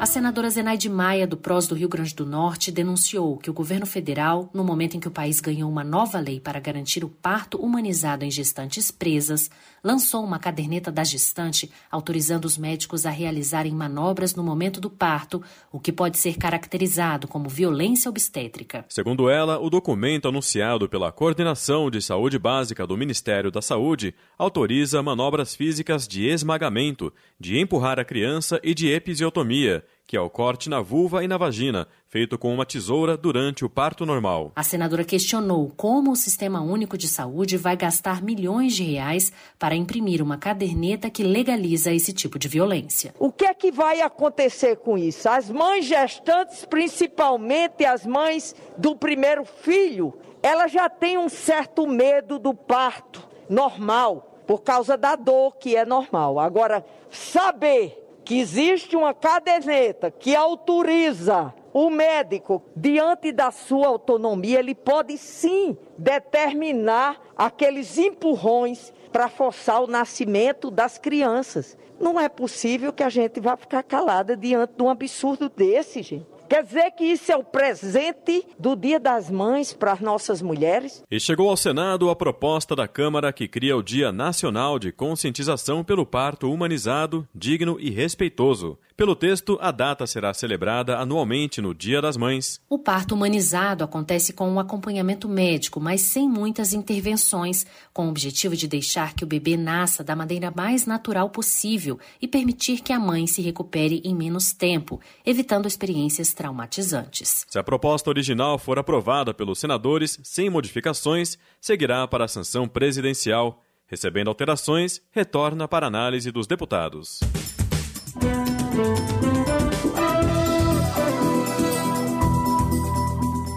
A 0.00 0.06
senadora 0.06 0.48
Zenaide 0.48 0.88
Maia, 0.88 1.26
do 1.26 1.36
PROS 1.36 1.66
do 1.66 1.74
Rio 1.74 1.86
Grande 1.86 2.14
do 2.14 2.24
Norte, 2.24 2.72
denunciou 2.72 3.36
que 3.36 3.50
o 3.50 3.52
governo 3.52 3.84
federal, 3.84 4.48
no 4.54 4.64
momento 4.64 4.96
em 4.96 5.00
que 5.00 5.06
o 5.06 5.10
país 5.10 5.40
ganhou 5.40 5.70
uma 5.70 5.84
nova 5.84 6.18
lei 6.18 6.40
para 6.40 6.58
garantir 6.58 7.04
o 7.04 7.08
parto 7.10 7.58
humanizado 7.58 8.24
em 8.24 8.30
gestantes 8.30 8.90
presas, 8.90 9.50
lançou 9.84 10.24
uma 10.24 10.38
caderneta 10.38 10.90
da 10.90 11.04
gestante 11.04 11.70
autorizando 11.90 12.46
os 12.46 12.56
médicos 12.56 13.04
a 13.04 13.10
realizarem 13.10 13.74
manobras 13.74 14.34
no 14.34 14.42
momento 14.42 14.80
do 14.80 14.88
parto, 14.88 15.42
o 15.70 15.78
que 15.78 15.92
pode 15.92 16.16
ser 16.16 16.38
caracterizado 16.38 17.28
como 17.28 17.50
violência 17.50 18.08
obstétrica. 18.08 18.86
Segundo 18.88 19.28
ela, 19.28 19.58
o 19.58 19.68
documento 19.68 20.28
anunciado 20.28 20.88
pela 20.88 21.12
Coordenação 21.12 21.90
de 21.90 22.00
Saúde 22.00 22.38
Básica 22.38 22.86
do 22.86 22.96
Ministério 22.96 23.50
da 23.50 23.60
Saúde 23.60 24.14
autoriza 24.38 25.02
manobras 25.02 25.54
físicas 25.54 26.08
de 26.08 26.26
esmagamento, 26.26 27.12
de 27.38 27.58
empurrar 27.58 27.98
a 27.98 28.04
criança 28.04 28.58
e 28.64 28.72
de 28.72 28.88
episiotomia 28.88 29.84
que 30.10 30.16
é 30.16 30.20
o 30.20 30.28
corte 30.28 30.68
na 30.68 30.80
vulva 30.80 31.22
e 31.22 31.28
na 31.28 31.38
vagina, 31.38 31.86
feito 32.08 32.36
com 32.36 32.52
uma 32.52 32.66
tesoura 32.66 33.16
durante 33.16 33.64
o 33.64 33.70
parto 33.70 34.04
normal. 34.04 34.50
A 34.56 34.62
senadora 34.64 35.04
questionou 35.04 35.72
como 35.76 36.10
o 36.10 36.16
Sistema 36.16 36.60
Único 36.60 36.98
de 36.98 37.06
Saúde 37.06 37.56
vai 37.56 37.76
gastar 37.76 38.20
milhões 38.20 38.74
de 38.74 38.82
reais 38.82 39.32
para 39.56 39.76
imprimir 39.76 40.20
uma 40.20 40.36
caderneta 40.36 41.08
que 41.08 41.22
legaliza 41.22 41.92
esse 41.92 42.12
tipo 42.12 42.40
de 42.40 42.48
violência. 42.48 43.14
O 43.20 43.30
que 43.30 43.44
é 43.44 43.54
que 43.54 43.70
vai 43.70 44.00
acontecer 44.00 44.78
com 44.78 44.98
isso? 44.98 45.28
As 45.28 45.48
mães 45.48 45.84
gestantes, 45.84 46.64
principalmente 46.64 47.84
as 47.84 48.04
mães 48.04 48.52
do 48.76 48.96
primeiro 48.96 49.44
filho, 49.44 50.12
elas 50.42 50.72
já 50.72 50.88
têm 50.88 51.18
um 51.18 51.28
certo 51.28 51.86
medo 51.86 52.36
do 52.36 52.52
parto 52.52 53.28
normal, 53.48 54.42
por 54.44 54.62
causa 54.62 54.96
da 54.96 55.14
dor 55.14 55.56
que 55.58 55.76
é 55.76 55.84
normal. 55.84 56.40
Agora, 56.40 56.84
saber 57.08 58.09
que 58.30 58.38
existe 58.38 58.94
uma 58.94 59.12
caderneta 59.12 60.08
que 60.08 60.36
autoriza 60.36 61.52
o 61.72 61.90
médico, 61.90 62.62
diante 62.76 63.32
da 63.32 63.50
sua 63.50 63.88
autonomia, 63.88 64.60
ele 64.60 64.72
pode 64.72 65.18
sim 65.18 65.76
determinar 65.98 67.20
aqueles 67.36 67.98
empurrões 67.98 68.92
para 69.10 69.28
forçar 69.28 69.82
o 69.82 69.88
nascimento 69.88 70.70
das 70.70 70.96
crianças. 70.96 71.76
Não 71.98 72.20
é 72.20 72.28
possível 72.28 72.92
que 72.92 73.02
a 73.02 73.08
gente 73.08 73.40
vá 73.40 73.56
ficar 73.56 73.82
calada 73.82 74.36
diante 74.36 74.74
de 74.76 74.82
um 74.84 74.88
absurdo 74.88 75.48
desse, 75.48 76.00
gente. 76.00 76.39
Quer 76.50 76.64
dizer 76.64 76.90
que 76.90 77.04
isso 77.04 77.30
é 77.30 77.36
o 77.36 77.44
presente 77.44 78.44
do 78.58 78.74
Dia 78.74 78.98
das 78.98 79.30
Mães 79.30 79.72
para 79.72 79.92
as 79.92 80.00
nossas 80.00 80.42
mulheres? 80.42 81.00
E 81.08 81.20
chegou 81.20 81.48
ao 81.48 81.56
Senado 81.56 82.10
a 82.10 82.16
proposta 82.16 82.74
da 82.74 82.88
Câmara 82.88 83.32
que 83.32 83.46
cria 83.46 83.76
o 83.76 83.82
Dia 83.84 84.10
Nacional 84.10 84.76
de 84.76 84.90
Conscientização 84.90 85.84
pelo 85.84 86.04
Parto 86.04 86.52
Humanizado, 86.52 87.24
Digno 87.32 87.76
e 87.78 87.88
Respeitoso. 87.88 88.76
Pelo 89.00 89.16
texto, 89.16 89.56
a 89.62 89.70
data 89.70 90.06
será 90.06 90.34
celebrada 90.34 90.98
anualmente 90.98 91.62
no 91.62 91.74
Dia 91.74 92.02
das 92.02 92.18
Mães. 92.18 92.60
O 92.68 92.78
parto 92.78 93.14
humanizado 93.14 93.82
acontece 93.82 94.30
com 94.30 94.46
um 94.46 94.60
acompanhamento 94.60 95.26
médico, 95.26 95.80
mas 95.80 96.02
sem 96.02 96.28
muitas 96.28 96.74
intervenções, 96.74 97.64
com 97.94 98.04
o 98.04 98.10
objetivo 98.10 98.54
de 98.54 98.68
deixar 98.68 99.14
que 99.14 99.24
o 99.24 99.26
bebê 99.26 99.56
nasça 99.56 100.04
da 100.04 100.14
maneira 100.14 100.52
mais 100.54 100.84
natural 100.84 101.30
possível 101.30 101.98
e 102.20 102.28
permitir 102.28 102.82
que 102.82 102.92
a 102.92 103.00
mãe 103.00 103.26
se 103.26 103.40
recupere 103.40 104.02
em 104.04 104.14
menos 104.14 104.52
tempo, 104.52 105.00
evitando 105.24 105.66
experiências 105.66 106.34
traumatizantes. 106.34 107.46
Se 107.48 107.58
a 107.58 107.64
proposta 107.64 108.10
original 108.10 108.58
for 108.58 108.78
aprovada 108.78 109.32
pelos 109.32 109.58
senadores 109.58 110.20
sem 110.22 110.50
modificações, 110.50 111.38
seguirá 111.58 112.06
para 112.06 112.26
a 112.26 112.28
sanção 112.28 112.68
presidencial. 112.68 113.62
Recebendo 113.86 114.28
alterações, 114.28 115.00
retorna 115.10 115.66
para 115.66 115.86
análise 115.86 116.30
dos 116.30 116.46
deputados. 116.46 117.20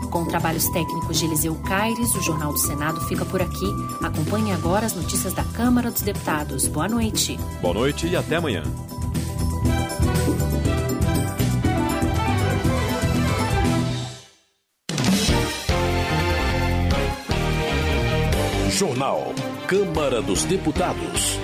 Com 0.10 0.26
trabalhos 0.26 0.68
técnicos 0.70 1.20
de 1.20 1.26
Eliseu 1.26 1.56
Caires, 1.56 2.14
o 2.16 2.22
Jornal 2.22 2.52
do 2.54 2.60
Senado 2.60 3.02
fica 3.02 3.26
por 3.26 3.42
aqui. 3.42 3.66
Acompanhe 4.02 4.52
agora 4.52 4.86
as 4.86 4.96
notícias 4.96 5.34
da 5.34 5.44
Câmara 5.44 5.92
dos 5.92 6.02
Deputados. 6.02 6.68
Boa 6.68 6.88
noite. 6.88 7.38
Boa 7.62 7.74
noite 7.74 8.08
e 8.08 8.16
até 8.16 8.38
amanhã. 8.38 8.64
Jornal. 18.70 19.34
Câmara 19.68 20.22
dos 20.22 20.44
Deputados. 20.46 21.40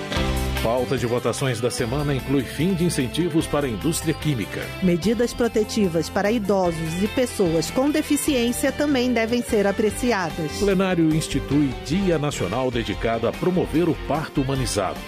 Pauta 0.62 0.98
de 0.98 1.06
votações 1.06 1.58
da 1.58 1.70
semana 1.70 2.14
inclui 2.14 2.42
fim 2.42 2.74
de 2.74 2.84
incentivos 2.84 3.46
para 3.46 3.66
a 3.66 3.70
indústria 3.70 4.12
química. 4.12 4.60
Medidas 4.82 5.32
protetivas 5.32 6.10
para 6.10 6.30
idosos 6.30 7.02
e 7.02 7.08
pessoas 7.08 7.70
com 7.70 7.90
deficiência 7.90 8.70
também 8.70 9.10
devem 9.10 9.40
ser 9.40 9.66
apreciadas. 9.66 10.60
O 10.60 10.66
plenário 10.66 11.14
institui 11.14 11.68
Dia 11.86 12.18
Nacional 12.18 12.70
dedicado 12.70 13.26
a 13.26 13.32
promover 13.32 13.88
o 13.88 13.94
parto 14.06 14.42
humanizado. 14.42 15.00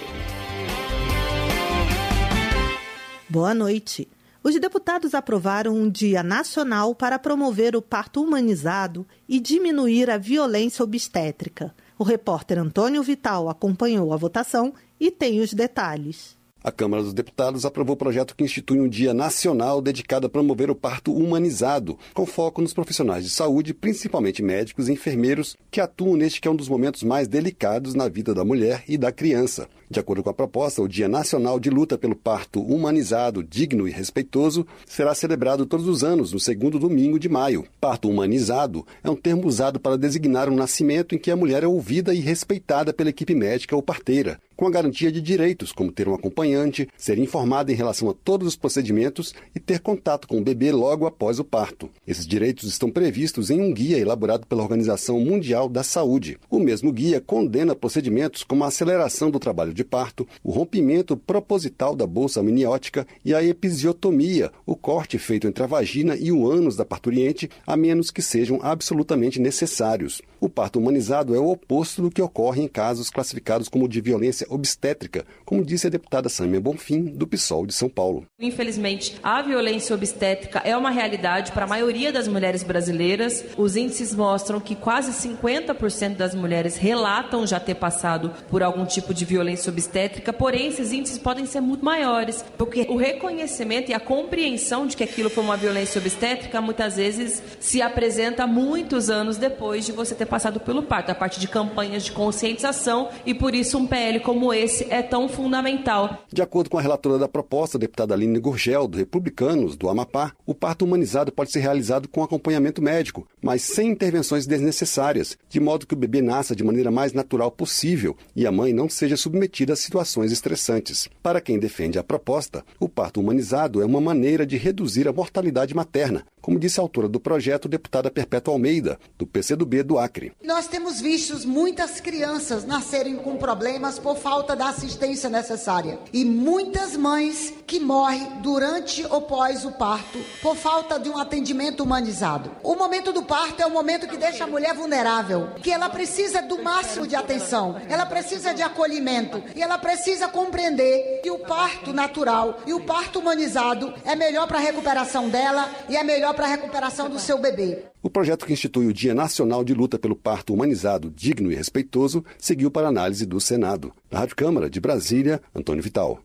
Boa 3.29 3.53
noite. 3.53 4.09
Os 4.43 4.59
deputados 4.59 5.15
aprovaram 5.15 5.77
um 5.77 5.91
Dia 5.91 6.23
Nacional 6.23 6.95
para 6.95 7.19
promover 7.19 7.77
o 7.77 7.83
parto 7.83 8.23
humanizado 8.23 9.07
e 9.29 9.39
diminuir 9.39 10.09
a 10.09 10.17
violência 10.17 10.83
obstétrica. 10.83 11.75
O 11.99 12.05
repórter 12.05 12.59
Antônio 12.59 13.03
Vital 13.03 13.49
acompanhou 13.49 14.13
a 14.13 14.17
votação 14.17 14.73
e 14.99 15.11
tem 15.11 15.41
os 15.41 15.53
detalhes. 15.53 16.37
A 16.65 16.71
Câmara 16.71 17.03
dos 17.03 17.13
Deputados 17.13 17.65
aprovou 17.65 17.95
o 17.95 17.99
projeto 17.99 18.37
que 18.37 18.45
institui 18.45 18.79
um 18.79 18.89
dia 18.89 19.13
nacional 19.13 19.83
dedicado 19.83 20.29
a 20.29 20.31
promover 20.31 20.71
o 20.71 20.77
parto 20.77 21.13
humanizado, 21.13 21.99
com 22.15 22.25
foco 22.25 22.63
nos 22.63 22.73
profissionais 22.73 23.25
de 23.25 23.31
saúde, 23.31 23.75
principalmente 23.75 24.45
médicos 24.45 24.89
e 24.89 24.93
enfermeiros, 24.93 25.57
que 25.73 25.81
atuam 25.81 26.17
neste 26.17 26.41
que 26.41 26.47
é 26.47 26.51
um 26.51 26.57
dos 26.57 26.69
momentos 26.69 27.03
mais 27.03 27.27
delicados 27.27 27.95
na 27.95 28.09
vida 28.09 28.33
da 28.33 28.45
mulher 28.45 28.85
e 28.87 28.97
da 28.97 29.11
criança. 29.11 29.69
De 29.93 30.01
acordo 30.01 30.23
com 30.23 30.31
a 30.31 30.33
proposta, 30.35 30.81
o 30.81 30.89
Dia 30.89 31.07
Nacional 31.07 31.61
de 31.61 31.69
Luta 31.69 31.99
pelo 31.99 32.17
Parto 32.17 32.63
Humanizado, 32.63 33.43
Digno 33.43 33.87
e 33.87 33.91
Respeitoso 33.91 34.67
será 34.87 35.15
celebrado 35.15 35.67
todos 35.67 35.87
os 35.87 36.03
anos, 36.03 36.33
no 36.33 36.41
segundo 36.41 36.79
domingo 36.79 37.19
de 37.19 37.29
maio. 37.29 37.67
Parto 37.79 38.09
humanizado 38.09 38.87
é 39.05 39.11
um 39.11 39.15
termo 39.15 39.47
usado 39.47 39.79
para 39.79 39.99
designar 39.99 40.49
um 40.49 40.57
nascimento 40.57 41.15
em 41.15 41.19
que 41.19 41.31
a 41.31 41.37
mulher 41.37 41.63
é 41.63 41.67
ouvida 41.67 42.15
e 42.15 42.21
respeitada 42.21 42.91
pela 42.95 43.11
equipe 43.11 43.35
médica 43.35 43.77
ou 43.77 43.83
parteira, 43.83 44.41
com 44.57 44.67
a 44.67 44.71
garantia 44.71 45.11
de 45.11 45.21
direitos, 45.21 45.73
como 45.73 45.91
ter 45.91 46.09
um 46.09 46.15
acompanhante, 46.15 46.89
ser 46.97 47.19
informada 47.19 47.73
em 47.73 47.75
relação 47.75 48.09
a 48.09 48.15
todos 48.15 48.47
os 48.47 48.57
procedimentos 48.57 49.35
e 49.55 49.61
ter 49.61 49.81
contato 49.81 50.29
com 50.29 50.39
o 50.39 50.43
bebê 50.43 50.71
logo 50.73 51.05
após 51.05 51.39
o 51.39 51.45
parto. 51.45 51.91
Esses 52.07 52.27
direitos 52.27 52.69
estão 52.69 52.89
previstos 52.89 53.51
em 53.51 53.61
um 53.61 53.75
guia 53.75 53.99
elaborado 53.99 54.47
pela 54.47 54.63
Organização 54.63 55.19
Mundial 55.21 55.69
da 55.69 55.83
Saúde. 55.83 56.39
O 56.49 56.61
mesmo 56.61 56.93
guia 56.93 57.21
condena 57.21 57.75
procedimentos 57.75 58.45
como 58.45 58.65
a 58.65 58.69
aceleração 58.69 59.31
do 59.31 59.41
trabalho 59.41 59.75
de 59.75 59.82
parto, 59.85 60.27
o 60.43 60.51
rompimento 60.51 61.17
proposital 61.17 61.95
da 61.95 62.07
bolsa 62.07 62.41
amniótica 62.41 63.07
e 63.25 63.35
a 63.35 63.43
episiotomia, 63.43 64.51
o 64.67 64.77
corte 64.77 65.19
feito 65.19 65.47
entre 65.47 65.63
a 65.63 65.67
vagina 65.67 66.17
e 66.17 66.31
o 66.33 66.51
ânus 66.51 66.77
da 66.77 66.85
parturiente, 66.85 67.51
a 67.67 67.77
menos 67.77 68.11
que 68.11 68.23
sejam 68.23 68.59
absolutamente 68.63 69.41
necessários. 69.41 70.21
O 70.41 70.49
parto 70.49 70.79
humanizado 70.79 71.35
é 71.35 71.39
o 71.39 71.51
oposto 71.51 72.03
do 72.03 72.11
que 72.11 72.21
ocorre 72.21 72.63
em 72.63 72.69
casos 72.69 73.11
classificados 73.11 73.69
como 73.69 73.89
de 73.89 74.01
violência 74.01 74.47
obstétrica, 74.51 75.25
como 75.45 75.65
disse 75.65 75.87
a 75.87 75.91
deputada 75.91 76.29
Sâmia 76.29 76.61
Bonfim, 76.61 77.05
do 77.05 77.27
PSOL 77.27 77.67
de 77.67 77.73
São 77.73 77.89
Paulo. 77.89 78.27
Infelizmente, 78.41 79.17
a 79.23 79.41
violência 79.43 79.95
obstétrica 79.95 80.61
é 80.65 80.77
uma 80.77 80.91
realidade 80.91 81.53
para 81.53 81.65
a 81.65 81.69
maioria 81.69 82.13
das 82.13 82.27
mulheres 82.29 82.63
brasileiras. 82.63 83.45
Os 83.57 83.77
índices 83.77 84.15
mostram 84.15 84.61
que 84.61 84.75
quase 84.75 85.29
50% 85.29 86.17
das 86.17 86.35
mulheres 86.35 86.77
relatam 86.77 87.47
já 87.47 87.61
ter 87.61 87.77
passado 87.77 88.33
por 88.51 88.63
algum 88.63 88.85
tipo 88.85 89.15
de 89.15 89.25
violência 89.25 89.71
obstétrica, 89.73 90.33
porém 90.33 90.69
esses 90.69 90.93
índices 90.93 91.19
podem 91.19 91.47
ser 91.47 91.61
muito 91.61 91.85
maiores, 91.85 92.45
porque 92.57 92.87
o 92.89 92.97
reconhecimento 92.97 93.91
e 93.91 93.95
a 93.95 94.01
compreensão 94.01 94.87
de 94.87 94.97
que 94.97 95.05
aquilo 95.05 95.31
foi 95.31 95.43
uma 95.43 95.57
violência 95.57 95.99
obstétrica 95.99 96.61
muitas 96.61 96.97
vezes 96.97 97.43
se 97.59 97.81
apresenta 97.81 98.47
muitos 98.47 99.11
anos 99.11 99.37
depois 99.37 99.87
de 99.87 99.93
você 99.93 100.15
ter 100.15 100.27
passado 100.27 100.61
pelo 100.61 100.83
parto, 100.83 101.11
a 101.11 101.15
parte 101.15 101.41
de 101.41 101.49
campanhas 101.49 102.05
de 102.05 102.13
conscientização 102.13 103.09
e 103.25 103.35
por 103.35 103.55
isso 103.55 103.79
um 103.79 103.87
PL 103.87 104.21
como 104.21 104.53
esse 104.53 104.87
é 104.91 105.03
tão 105.03 105.29
fundamental. 105.29 106.25
De 106.33 106.43
acordo 106.43 106.69
com 106.69 106.79
a 106.79 106.83
relatora 106.83 107.19
da 107.19 107.29
proposta, 107.29 107.79
a 107.79 107.81
deputada 107.81 108.15
Aline 108.15 108.39
Gurgel, 108.39 108.87
do 108.87 108.99
Republicanos 108.99 109.77
do 109.77 109.89
Amapá, 109.89 110.33
o 110.47 110.55
parto 110.55 110.85
humanizado 110.85 111.33
pode 111.33 111.51
ser 111.51 111.61
realizado 111.61 112.09
com 112.09 112.23
acompanhamento 112.23 112.83
médico, 112.83 113.27
mas 113.41 113.63
sem 113.63 113.91
intervenções 113.91 114.47
desnecessárias, 114.47 115.39
de 115.49 115.61
modo 115.61 115.87
que 115.87 115.95
o 115.95 115.97
bebê 115.97 116.21
nasça 116.21 116.55
de 116.55 116.65
maneira 116.65 116.91
mais 116.91 117.13
natural 117.13 117.51
possível 117.51 118.17
e 118.35 118.47
a 118.47 118.53
mãe 118.53 118.73
não 118.73 118.89
seja 118.89 119.17
submetida 119.17 119.52
a 119.71 119.77
situações 119.77 120.33
estressantes. 120.33 121.09
Para 121.23 121.41
quem 121.41 121.59
defende 121.59 121.99
a 121.99 122.03
proposta, 122.03 122.65
o 122.81 122.89
parto 122.89 123.21
humanizado 123.21 123.83
é 123.83 123.85
uma 123.85 124.01
maneira 124.01 124.47
de 124.47 124.57
reduzir 124.57 125.07
a 125.07 125.13
mortalidade 125.13 125.75
materna, 125.75 126.25
como 126.41 126.59
disse 126.59 126.81
a 126.81 126.83
autora 126.83 127.07
do 127.09 127.21
projeto, 127.21 127.69
deputada 127.69 128.11
Perpétua 128.11 128.55
Almeida, 128.55 128.99
do 129.19 129.27
PCdoB 129.27 129.83
do 129.83 129.99
Acre. 129.99 130.33
Nós 130.43 130.67
temos 130.67 131.01
visto 131.01 131.47
muitas 131.47 132.01
crianças 132.01 132.65
nascerem 132.65 133.17
com 133.17 133.37
problemas 133.37 133.99
por 133.99 134.17
falta 134.17 134.57
da 134.57 134.71
assistência 134.71 135.29
necessária 135.29 135.99
e 136.13 136.25
muitas 136.25 136.97
mães 136.97 137.53
que 137.67 137.79
morrem 137.79 138.41
durante 138.43 139.05
ou 139.07 139.23
pós 139.23 139.65
o 139.65 139.73
parto 139.73 140.19
por 140.41 140.57
falta 140.57 140.99
de 140.99 141.11
um 141.11 141.19
atendimento 141.19 141.83
humanizado. 141.83 142.51
O 142.63 142.75
momento 142.75 143.13
do 143.13 143.23
parto 143.23 143.61
é 143.61 143.67
o 143.67 143.71
momento 143.71 144.09
que 144.09 144.17
deixa 144.17 144.45
a 144.45 144.47
mulher 144.47 144.75
vulnerável, 144.75 145.51
que 145.63 145.71
ela 145.71 145.89
precisa 145.89 146.41
do 146.43 146.63
máximo 146.63 147.07
de 147.07 147.15
atenção, 147.15 147.81
ela 147.89 148.07
precisa 148.07 148.55
de 148.55 148.63
acolhimento 148.63 149.42
e 149.55 149.63
ela 149.63 149.79
precisa 149.79 150.29
compreender 150.29 151.21
que 151.23 151.31
o 151.31 151.39
parto 151.39 151.93
natural 151.93 152.61
e 152.67 152.73
o 152.73 152.81
parto 152.81 153.19
humanizado 153.19 153.93
é 154.05 154.15
melhor 154.15 154.47
para 154.47 154.59
a 154.59 154.63
recuperação 154.63 155.29
dela 155.29 155.69
e 155.89 155.97
é 155.97 156.03
melhor 156.03 156.35
para 156.35 156.47
a 156.47 156.51
recuperação 156.51 157.09
do 157.09 157.19
seu 157.19 157.39
bebê. 157.39 157.85
O 158.03 158.11
projeto 158.11 158.45
que 158.45 158.53
institui 158.53 158.87
o 158.87 158.93
Dia 158.93 159.15
Nacional 159.15 159.63
de 159.63 159.75
Luta 159.75 159.99
pelo 159.99 160.17
Parto 160.17 160.53
Humanizado, 160.53 161.11
Digno 161.11 161.53
e 161.53 161.55
Respeitoso 161.55 162.25
seguiu 162.39 162.71
para 162.71 162.89
análise 162.89 163.25
do 163.25 163.41
Senado. 163.41 163.93
Na 164.11 164.21
Rádio 164.21 164.37
Câmara 164.37 164.69
de 164.69 164.81
Brasília, 164.81 165.41
Antônio 165.55 165.83
Vital. 165.83 166.21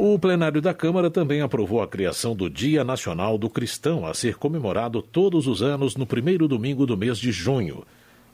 O 0.00 0.16
plenário 0.16 0.62
da 0.62 0.72
Câmara 0.72 1.10
também 1.10 1.40
aprovou 1.40 1.82
a 1.82 1.88
criação 1.88 2.36
do 2.36 2.48
Dia 2.48 2.84
Nacional 2.84 3.36
do 3.36 3.50
Cristão, 3.50 4.06
a 4.06 4.14
ser 4.14 4.36
comemorado 4.36 5.02
todos 5.02 5.48
os 5.48 5.60
anos 5.60 5.96
no 5.96 6.06
primeiro 6.06 6.46
domingo 6.46 6.86
do 6.86 6.96
mês 6.96 7.18
de 7.18 7.32
junho. 7.32 7.82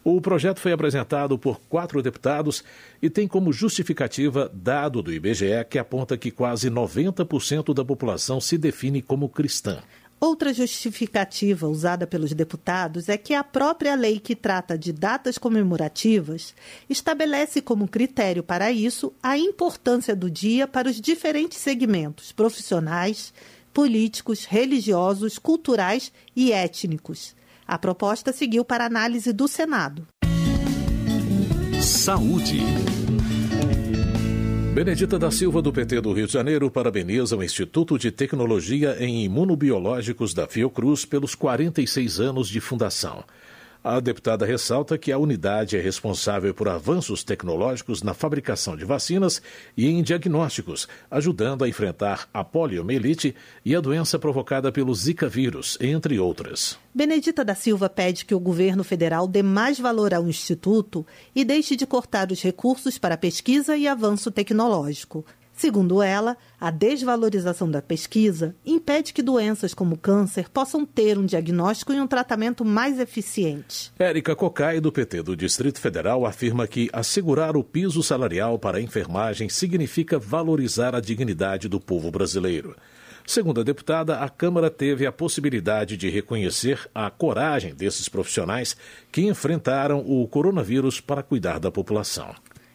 O 0.04 0.20
projeto 0.20 0.60
foi 0.60 0.70
apresentado 0.70 1.38
por 1.38 1.58
quatro 1.62 2.02
deputados 2.02 2.62
e 3.00 3.08
tem 3.08 3.26
como 3.26 3.54
justificativa 3.54 4.50
dado 4.52 5.00
do 5.00 5.10
IBGE 5.10 5.64
que 5.70 5.78
aponta 5.78 6.18
que 6.18 6.30
quase 6.30 6.70
90% 6.70 7.72
da 7.72 7.82
população 7.82 8.38
se 8.38 8.58
define 8.58 9.00
como 9.00 9.30
cristã. 9.30 9.82
Outra 10.20 10.52
justificativa 10.52 11.66
usada 11.66 12.06
pelos 12.06 12.32
deputados 12.32 13.08
é 13.08 13.16
que 13.16 13.32
a 13.32 13.42
própria 13.42 13.94
lei 13.94 14.20
que 14.20 14.36
trata 14.36 14.76
de 14.76 14.92
datas 14.92 15.38
comemorativas 15.38 16.54
estabelece 16.88 17.62
como 17.62 17.88
critério 17.88 18.42
para 18.42 18.70
isso 18.70 19.10
a 19.22 19.38
importância 19.38 20.14
do 20.14 20.30
dia 20.30 20.68
para 20.68 20.88
os 20.88 21.00
diferentes 21.00 21.58
segmentos 21.58 22.30
profissionais, 22.30 23.32
políticos, 23.72 24.44
religiosos, 24.44 25.38
culturais 25.38 26.12
e 26.36 26.52
étnicos. 26.52 27.34
A 27.66 27.78
proposta 27.78 28.32
seguiu 28.32 28.64
para 28.64 28.84
análise 28.84 29.32
do 29.32 29.48
Senado. 29.48 30.06
Saúde. 31.80 32.60
Benedita 34.74 35.18
da 35.18 35.30
Silva, 35.30 35.62
do 35.62 35.72
PT 35.72 36.00
do 36.00 36.12
Rio 36.12 36.26
de 36.26 36.32
Janeiro, 36.32 36.68
parabeniza 36.70 37.36
o 37.36 37.44
Instituto 37.44 37.96
de 37.96 38.10
Tecnologia 38.10 38.96
em 38.98 39.24
Imunobiológicos 39.24 40.34
da 40.34 40.48
Fiocruz 40.48 41.04
pelos 41.04 41.34
46 41.36 42.18
anos 42.18 42.48
de 42.48 42.60
fundação. 42.60 43.22
A 43.86 44.00
deputada 44.00 44.46
ressalta 44.46 44.96
que 44.96 45.12
a 45.12 45.18
unidade 45.18 45.76
é 45.76 45.80
responsável 45.80 46.54
por 46.54 46.70
avanços 46.70 47.22
tecnológicos 47.22 48.02
na 48.02 48.14
fabricação 48.14 48.74
de 48.74 48.82
vacinas 48.82 49.42
e 49.76 49.86
em 49.86 50.02
diagnósticos, 50.02 50.88
ajudando 51.10 51.64
a 51.64 51.68
enfrentar 51.68 52.26
a 52.32 52.42
poliomielite 52.42 53.36
e 53.62 53.76
a 53.76 53.82
doença 53.82 54.18
provocada 54.18 54.72
pelo 54.72 54.94
Zika 54.94 55.28
vírus, 55.28 55.76
entre 55.82 56.18
outras. 56.18 56.78
Benedita 56.94 57.44
da 57.44 57.54
Silva 57.54 57.90
pede 57.90 58.24
que 58.24 58.34
o 58.34 58.40
governo 58.40 58.82
federal 58.82 59.28
dê 59.28 59.42
mais 59.42 59.78
valor 59.78 60.14
ao 60.14 60.26
instituto 60.26 61.06
e 61.36 61.44
deixe 61.44 61.76
de 61.76 61.86
cortar 61.86 62.32
os 62.32 62.40
recursos 62.40 62.96
para 62.96 63.18
pesquisa 63.18 63.76
e 63.76 63.86
avanço 63.86 64.30
tecnológico. 64.30 65.26
Segundo 65.56 66.02
ela, 66.02 66.36
a 66.60 66.70
desvalorização 66.70 67.70
da 67.70 67.80
pesquisa 67.80 68.56
impede 68.66 69.12
que 69.12 69.22
doenças 69.22 69.72
como 69.72 69.96
câncer 69.96 70.48
possam 70.48 70.84
ter 70.84 71.16
um 71.16 71.24
diagnóstico 71.24 71.92
e 71.92 72.00
um 72.00 72.08
tratamento 72.08 72.64
mais 72.64 72.98
eficiente. 72.98 73.92
Érica 73.98 74.34
Cocai, 74.34 74.80
do 74.80 74.90
PT 74.90 75.22
do 75.22 75.36
Distrito 75.36 75.80
Federal, 75.80 76.26
afirma 76.26 76.66
que 76.66 76.90
assegurar 76.92 77.56
o 77.56 77.62
piso 77.62 78.02
salarial 78.02 78.58
para 78.58 78.78
a 78.78 78.82
enfermagem 78.82 79.48
significa 79.48 80.18
valorizar 80.18 80.94
a 80.94 81.00
dignidade 81.00 81.68
do 81.68 81.78
povo 81.78 82.10
brasileiro. 82.10 82.74
Segundo 83.26 83.60
a 83.60 83.64
deputada, 83.64 84.18
a 84.18 84.28
Câmara 84.28 84.68
teve 84.68 85.06
a 85.06 85.12
possibilidade 85.12 85.96
de 85.96 86.10
reconhecer 86.10 86.80
a 86.94 87.08
coragem 87.10 87.74
desses 87.74 88.08
profissionais 88.08 88.76
que 89.10 89.22
enfrentaram 89.22 90.00
o 90.00 90.26
coronavírus 90.28 91.00
para 91.00 91.22
cuidar 91.22 91.58
da 91.58 91.70
população. 91.70 92.34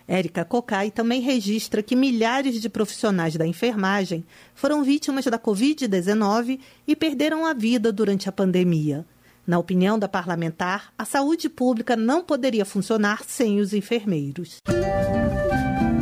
Érica 0.10 0.44
Cocai 0.44 0.90
também 0.90 1.22
registra 1.22 1.84
que 1.84 1.96
milhares 1.96 2.60
de 2.60 2.68
profissionais 2.68 3.36
da 3.36 3.46
enfermagem 3.46 4.26
foram 4.56 4.84
vítimas 4.84 5.26
da 5.26 5.38
Covid-19 5.38 6.60
e 6.88 6.96
perderam 6.96 7.46
a 7.46 7.54
vida 7.54 7.92
durante 7.92 8.28
a 8.28 8.32
pandemia. 8.32 9.06
Na 9.46 9.60
opinião 9.60 10.00
da 10.00 10.08
parlamentar, 10.08 10.92
a 10.98 11.06
saúde 11.06 11.48
pública 11.48 11.96
não 11.96 12.24
poderia 12.24 12.66
funcionar 12.66 13.24
sem 13.24 13.60
os 13.60 13.72
enfermeiros. 13.72 14.58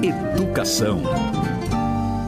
Educação. 0.01 1.03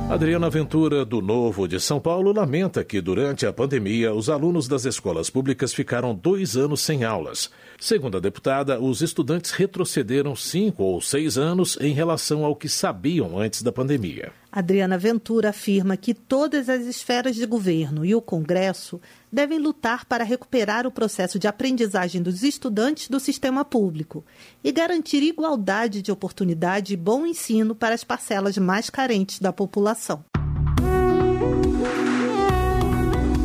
Adriana 0.10 0.50
Ventura, 0.50 1.06
do 1.06 1.22
Novo 1.22 1.68
de 1.68 1.80
São 1.80 2.00
Paulo, 2.00 2.34
lamenta 2.34 2.84
que, 2.84 3.00
durante 3.00 3.46
a 3.46 3.54
pandemia, 3.54 4.12
os 4.12 4.28
alunos 4.28 4.68
das 4.68 4.84
escolas 4.84 5.30
públicas 5.30 5.72
ficaram 5.72 6.16
dois 6.16 6.58
anos 6.58 6.82
sem 6.82 7.04
aulas. 7.04 7.52
Segundo 7.80 8.18
a 8.18 8.20
deputada, 8.20 8.82
os 8.82 9.04
estudantes 9.04 9.52
retrocederam 9.52 10.36
cinco 10.36 10.82
ou 10.82 11.00
seis 11.00 11.38
anos 11.38 11.78
em 11.80 11.94
relação 11.94 12.44
ao 12.44 12.56
que 12.56 12.68
sabiam 12.68 13.38
antes 13.38 13.62
da 13.62 13.72
pandemia. 13.72 14.32
Adriana 14.52 14.98
Ventura 14.98 15.50
afirma 15.50 15.96
que 15.96 16.16
todas 16.16 16.70
as 16.70 16.88
esferas 16.88 17.36
de 17.36 17.46
governo 17.46 18.04
e 18.04 18.16
o 18.16 18.22
Congresso 18.22 19.00
devem 19.32 19.60
lutar 19.60 20.06
para 20.06 20.24
recuperar 20.24 20.86
o 20.88 20.92
processo 20.92 21.38
de 21.38 21.48
aprendizagem 21.48 22.22
dos 22.22 22.44
estudantes 22.44 23.08
do 23.08 23.20
sistema 23.20 23.64
público 23.64 24.26
e 24.64 24.72
garantir 24.72 25.24
igualdade 25.24 26.02
de 26.02 26.12
oportunidade 26.12 26.94
e 26.94 26.98
bom 26.98 27.26
ensino 27.26 27.76
para 27.76 27.96
as 27.96 28.04
parcelas 28.04 28.58
mais 28.58 28.90
carentes 28.90 29.40
da 29.40 29.54
população. 29.54 30.24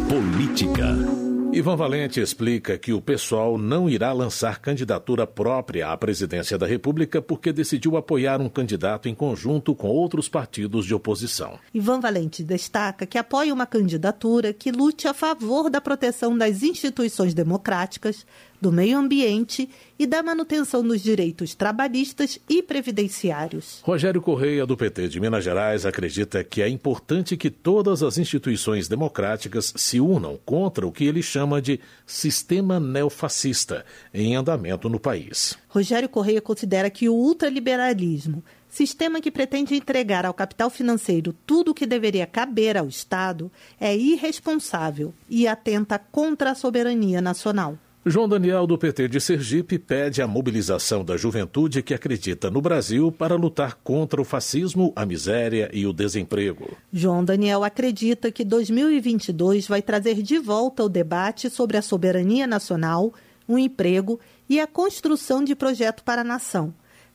Política. 0.08 1.23
Ivan 1.54 1.76
Valente 1.76 2.18
explica 2.18 2.76
que 2.76 2.92
o 2.92 3.00
pessoal 3.00 3.56
não 3.56 3.88
irá 3.88 4.12
lançar 4.12 4.58
candidatura 4.60 5.24
própria 5.24 5.92
à 5.92 5.96
presidência 5.96 6.58
da 6.58 6.66
República 6.66 7.22
porque 7.22 7.52
decidiu 7.52 7.96
apoiar 7.96 8.40
um 8.40 8.48
candidato 8.48 9.08
em 9.08 9.14
conjunto 9.14 9.72
com 9.72 9.86
outros 9.86 10.28
partidos 10.28 10.84
de 10.84 10.92
oposição. 10.92 11.56
Ivan 11.72 12.00
Valente 12.00 12.42
destaca 12.42 13.06
que 13.06 13.16
apoia 13.16 13.54
uma 13.54 13.66
candidatura 13.66 14.52
que 14.52 14.72
lute 14.72 15.06
a 15.06 15.14
favor 15.14 15.70
da 15.70 15.80
proteção 15.80 16.36
das 16.36 16.64
instituições 16.64 17.34
democráticas, 17.34 18.26
do 18.64 18.72
meio 18.72 18.96
ambiente 18.96 19.68
e 19.98 20.06
da 20.06 20.22
manutenção 20.22 20.82
dos 20.82 21.02
direitos 21.02 21.54
trabalhistas 21.54 22.38
e 22.48 22.62
previdenciários. 22.62 23.80
Rogério 23.82 24.22
Correia, 24.22 24.64
do 24.64 24.74
PT 24.74 25.08
de 25.08 25.20
Minas 25.20 25.44
Gerais, 25.44 25.84
acredita 25.84 26.42
que 26.42 26.62
é 26.62 26.68
importante 26.68 27.36
que 27.36 27.50
todas 27.50 28.02
as 28.02 28.16
instituições 28.16 28.88
democráticas 28.88 29.70
se 29.76 30.00
unam 30.00 30.40
contra 30.46 30.86
o 30.86 30.90
que 30.90 31.04
ele 31.04 31.22
chama 31.22 31.60
de 31.60 31.78
sistema 32.06 32.80
neofascista 32.80 33.84
em 34.14 34.34
andamento 34.34 34.88
no 34.88 34.98
país. 34.98 35.58
Rogério 35.68 36.08
Correia 36.08 36.40
considera 36.40 36.88
que 36.88 37.06
o 37.06 37.14
ultraliberalismo 37.14 38.42
sistema 38.74 39.20
que 39.20 39.30
pretende 39.30 39.76
entregar 39.76 40.26
ao 40.26 40.34
capital 40.34 40.68
financeiro 40.68 41.32
tudo 41.46 41.70
o 41.70 41.74
que 41.74 41.86
deveria 41.86 42.26
caber 42.26 42.76
ao 42.76 42.88
Estado, 42.88 43.48
é 43.80 43.96
irresponsável 43.96 45.14
e 45.30 45.46
atenta 45.46 45.96
contra 45.96 46.50
a 46.50 46.54
soberania 46.56 47.20
nacional. 47.20 47.78
João 48.06 48.28
Daniel, 48.28 48.66
do 48.66 48.76
PT 48.76 49.08
de 49.08 49.18
Sergipe, 49.18 49.78
pede 49.78 50.20
a 50.20 50.26
mobilização 50.26 51.02
da 51.02 51.16
juventude 51.16 51.82
que 51.82 51.94
acredita 51.94 52.50
no 52.50 52.60
Brasil 52.60 53.10
para 53.10 53.34
lutar 53.34 53.76
contra 53.82 54.20
o 54.20 54.24
fascismo, 54.26 54.92
a 54.94 55.06
miséria 55.06 55.70
e 55.72 55.86
o 55.86 55.92
desemprego. 55.92 56.76
João 56.92 57.24
Daniel 57.24 57.64
acredita 57.64 58.30
que 58.30 58.44
2022 58.44 59.66
vai 59.66 59.80
trazer 59.80 60.20
de 60.20 60.38
volta 60.38 60.84
o 60.84 60.88
debate 60.88 61.48
sobre 61.48 61.78
a 61.78 61.82
soberania 61.82 62.46
nacional, 62.46 63.10
o 63.48 63.58
emprego 63.58 64.20
e 64.50 64.60
a 64.60 64.66
construção 64.66 65.42
de 65.42 65.54
projeto 65.54 66.04
para 66.04 66.20
a 66.20 66.24
nação 66.24 66.74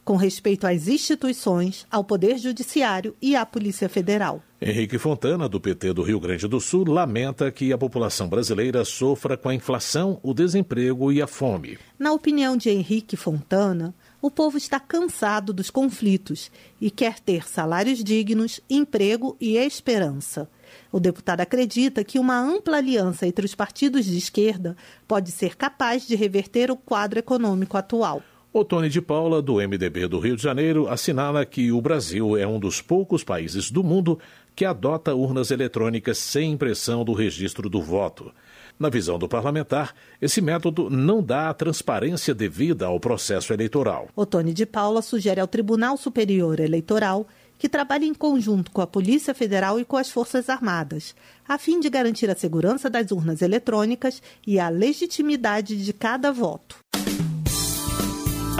com 0.10 0.16
respeito 0.16 0.66
às 0.66 0.88
instituições, 0.88 1.86
ao 1.92 2.04
Poder 2.04 2.40
Judiciário 2.40 3.16
e 3.22 3.36
à 3.36 3.46
Polícia 3.46 3.88
Federal. 3.88 4.42
Henrique 4.60 4.98
Fontana, 4.98 5.48
do 5.48 5.62
PT 5.62 5.94
do 5.94 6.02
Rio 6.02 6.20
Grande 6.20 6.48
do 6.48 6.60
Sul, 6.60 6.84
lamenta 6.90 7.52
que 7.52 7.72
a 7.72 7.78
população 7.78 8.28
brasileira 8.28 8.84
sofra 8.84 9.38
com 9.38 9.50
a 9.50 9.54
inflação, 9.54 10.20
o 10.24 10.34
desemprego 10.34 11.12
e 11.12 11.22
a 11.22 11.28
fome. 11.28 11.78
Na 12.00 12.12
opinião 12.12 12.58
de 12.58 12.72
Henrique 12.72 13.16
Fontana, 13.16 13.94
o 14.20 14.32
povo 14.32 14.58
está 14.58 14.80
cansado 14.80 15.54
dos 15.54 15.70
conflitos 15.70 16.50
e 16.82 16.90
quer 16.90 17.20
ter 17.20 17.48
salários 17.48 18.04
dignos, 18.04 18.60
emprego 18.68 19.38
e 19.40 19.58
esperança. 19.58 20.50
O 20.92 21.00
deputado 21.00 21.42
acredita 21.42 22.04
que 22.04 22.18
uma 22.18 22.40
ampla 22.40 22.78
aliança 22.78 23.28
entre 23.28 23.46
os 23.46 23.54
partidos 23.54 24.06
de 24.06 24.18
esquerda 24.18 24.76
pode 25.08 25.30
ser 25.32 25.56
capaz 25.56 26.08
de 26.08 26.16
reverter 26.16 26.72
o 26.72 26.76
quadro 26.76 27.20
econômico 27.20 27.78
atual. 27.78 28.24
O 28.52 28.66
Tony 28.66 28.90
de 28.90 29.00
Paula, 29.00 29.44
do 29.44 29.58
MDB 29.58 30.08
do 30.08 30.18
Rio 30.18 30.36
de 30.36 30.42
Janeiro, 30.42 30.88
assinala 30.88 31.46
que 31.46 31.72
o 31.72 31.80
Brasil 31.80 32.36
é 32.36 32.48
um 32.48 32.60
dos 32.60 32.82
poucos 32.82 33.24
países 33.24 33.70
do 33.70 33.84
mundo 33.84 34.18
que 34.56 34.66
adota 34.66 35.14
urnas 35.14 35.52
eletrônicas 35.52 36.18
sem 36.18 36.54
impressão 36.54 37.06
do 37.06 37.14
registro 37.14 37.70
do 37.70 37.80
voto. 37.80 38.34
Na 38.80 38.90
visão 38.90 39.20
do 39.20 39.30
parlamentar, 39.30 39.94
esse 40.20 40.42
método 40.42 40.90
não 40.90 41.22
dá 41.22 41.52
a 41.52 41.54
transparência 41.54 42.34
devida 42.34 42.88
ao 42.88 43.00
processo 43.00 43.54
eleitoral. 43.54 44.08
O 44.16 44.26
Tony 44.26 44.52
de 44.52 44.66
Paula 44.66 45.04
sugere 45.04 45.40
ao 45.40 45.48
Tribunal 45.48 45.96
Superior 45.96 46.60
Eleitoral 46.60 47.28
que 47.60 47.70
trabalhe 47.70 48.08
em 48.08 48.16
conjunto 48.16 48.72
com 48.72 48.82
a 48.82 48.88
Polícia 48.88 49.36
Federal 49.36 49.80
e 49.80 49.86
com 49.86 49.96
as 49.96 50.10
Forças 50.10 50.50
Armadas, 50.50 51.14
a 51.48 51.60
fim 51.60 51.80
de 51.80 51.88
garantir 51.88 52.32
a 52.32 52.36
segurança 52.36 52.90
das 52.90 53.12
urnas 53.12 53.44
eletrônicas 53.44 54.24
e 54.48 54.60
a 54.60 54.70
legitimidade 54.70 55.76
de 55.86 55.94
cada 55.94 56.32
voto. 56.32 56.78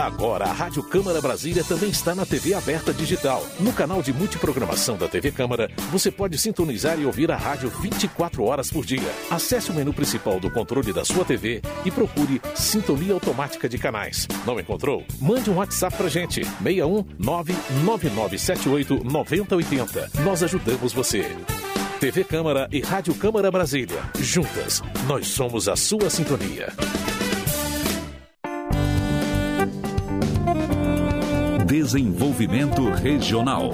Agora 0.00 0.46
a 0.46 0.52
Rádio 0.52 0.82
Câmara 0.82 1.20
Brasília 1.20 1.62
também 1.62 1.90
está 1.90 2.14
na 2.14 2.24
TV 2.24 2.54
aberta 2.54 2.90
digital. 2.90 3.46
No 3.60 3.70
canal 3.70 4.02
de 4.02 4.14
multiprogramação 4.14 4.96
da 4.96 5.06
TV 5.06 5.30
Câmara, 5.30 5.70
você 5.92 6.10
pode 6.10 6.38
sintonizar 6.38 6.98
e 6.98 7.04
ouvir 7.04 7.30
a 7.30 7.36
rádio 7.36 7.68
24 7.68 8.42
horas 8.42 8.70
por 8.70 8.82
dia. 8.82 9.12
Acesse 9.30 9.70
o 9.70 9.74
menu 9.74 9.92
principal 9.92 10.40
do 10.40 10.50
controle 10.50 10.90
da 10.94 11.04
sua 11.04 11.22
TV 11.22 11.60
e 11.84 11.90
procure 11.90 12.40
Sintonia 12.54 13.12
Automática 13.12 13.68
de 13.68 13.76
Canais. 13.76 14.26
Não 14.46 14.58
encontrou? 14.58 15.04
Mande 15.20 15.50
um 15.50 15.56
WhatsApp 15.56 15.94
pra 15.94 16.08
gente. 16.08 16.46
61 16.46 17.04
99978 17.18 19.04
9080. 19.04 20.12
Nós 20.24 20.42
ajudamos 20.42 20.94
você. 20.94 21.36
TV 22.00 22.24
Câmara 22.24 22.66
e 22.72 22.80
Rádio 22.80 23.14
Câmara 23.16 23.50
Brasília. 23.50 24.00
Juntas, 24.18 24.82
nós 25.06 25.28
somos 25.28 25.68
a 25.68 25.76
sua 25.76 26.08
sintonia. 26.08 26.72
Desenvolvimento 31.70 32.90
Regional. 32.90 33.70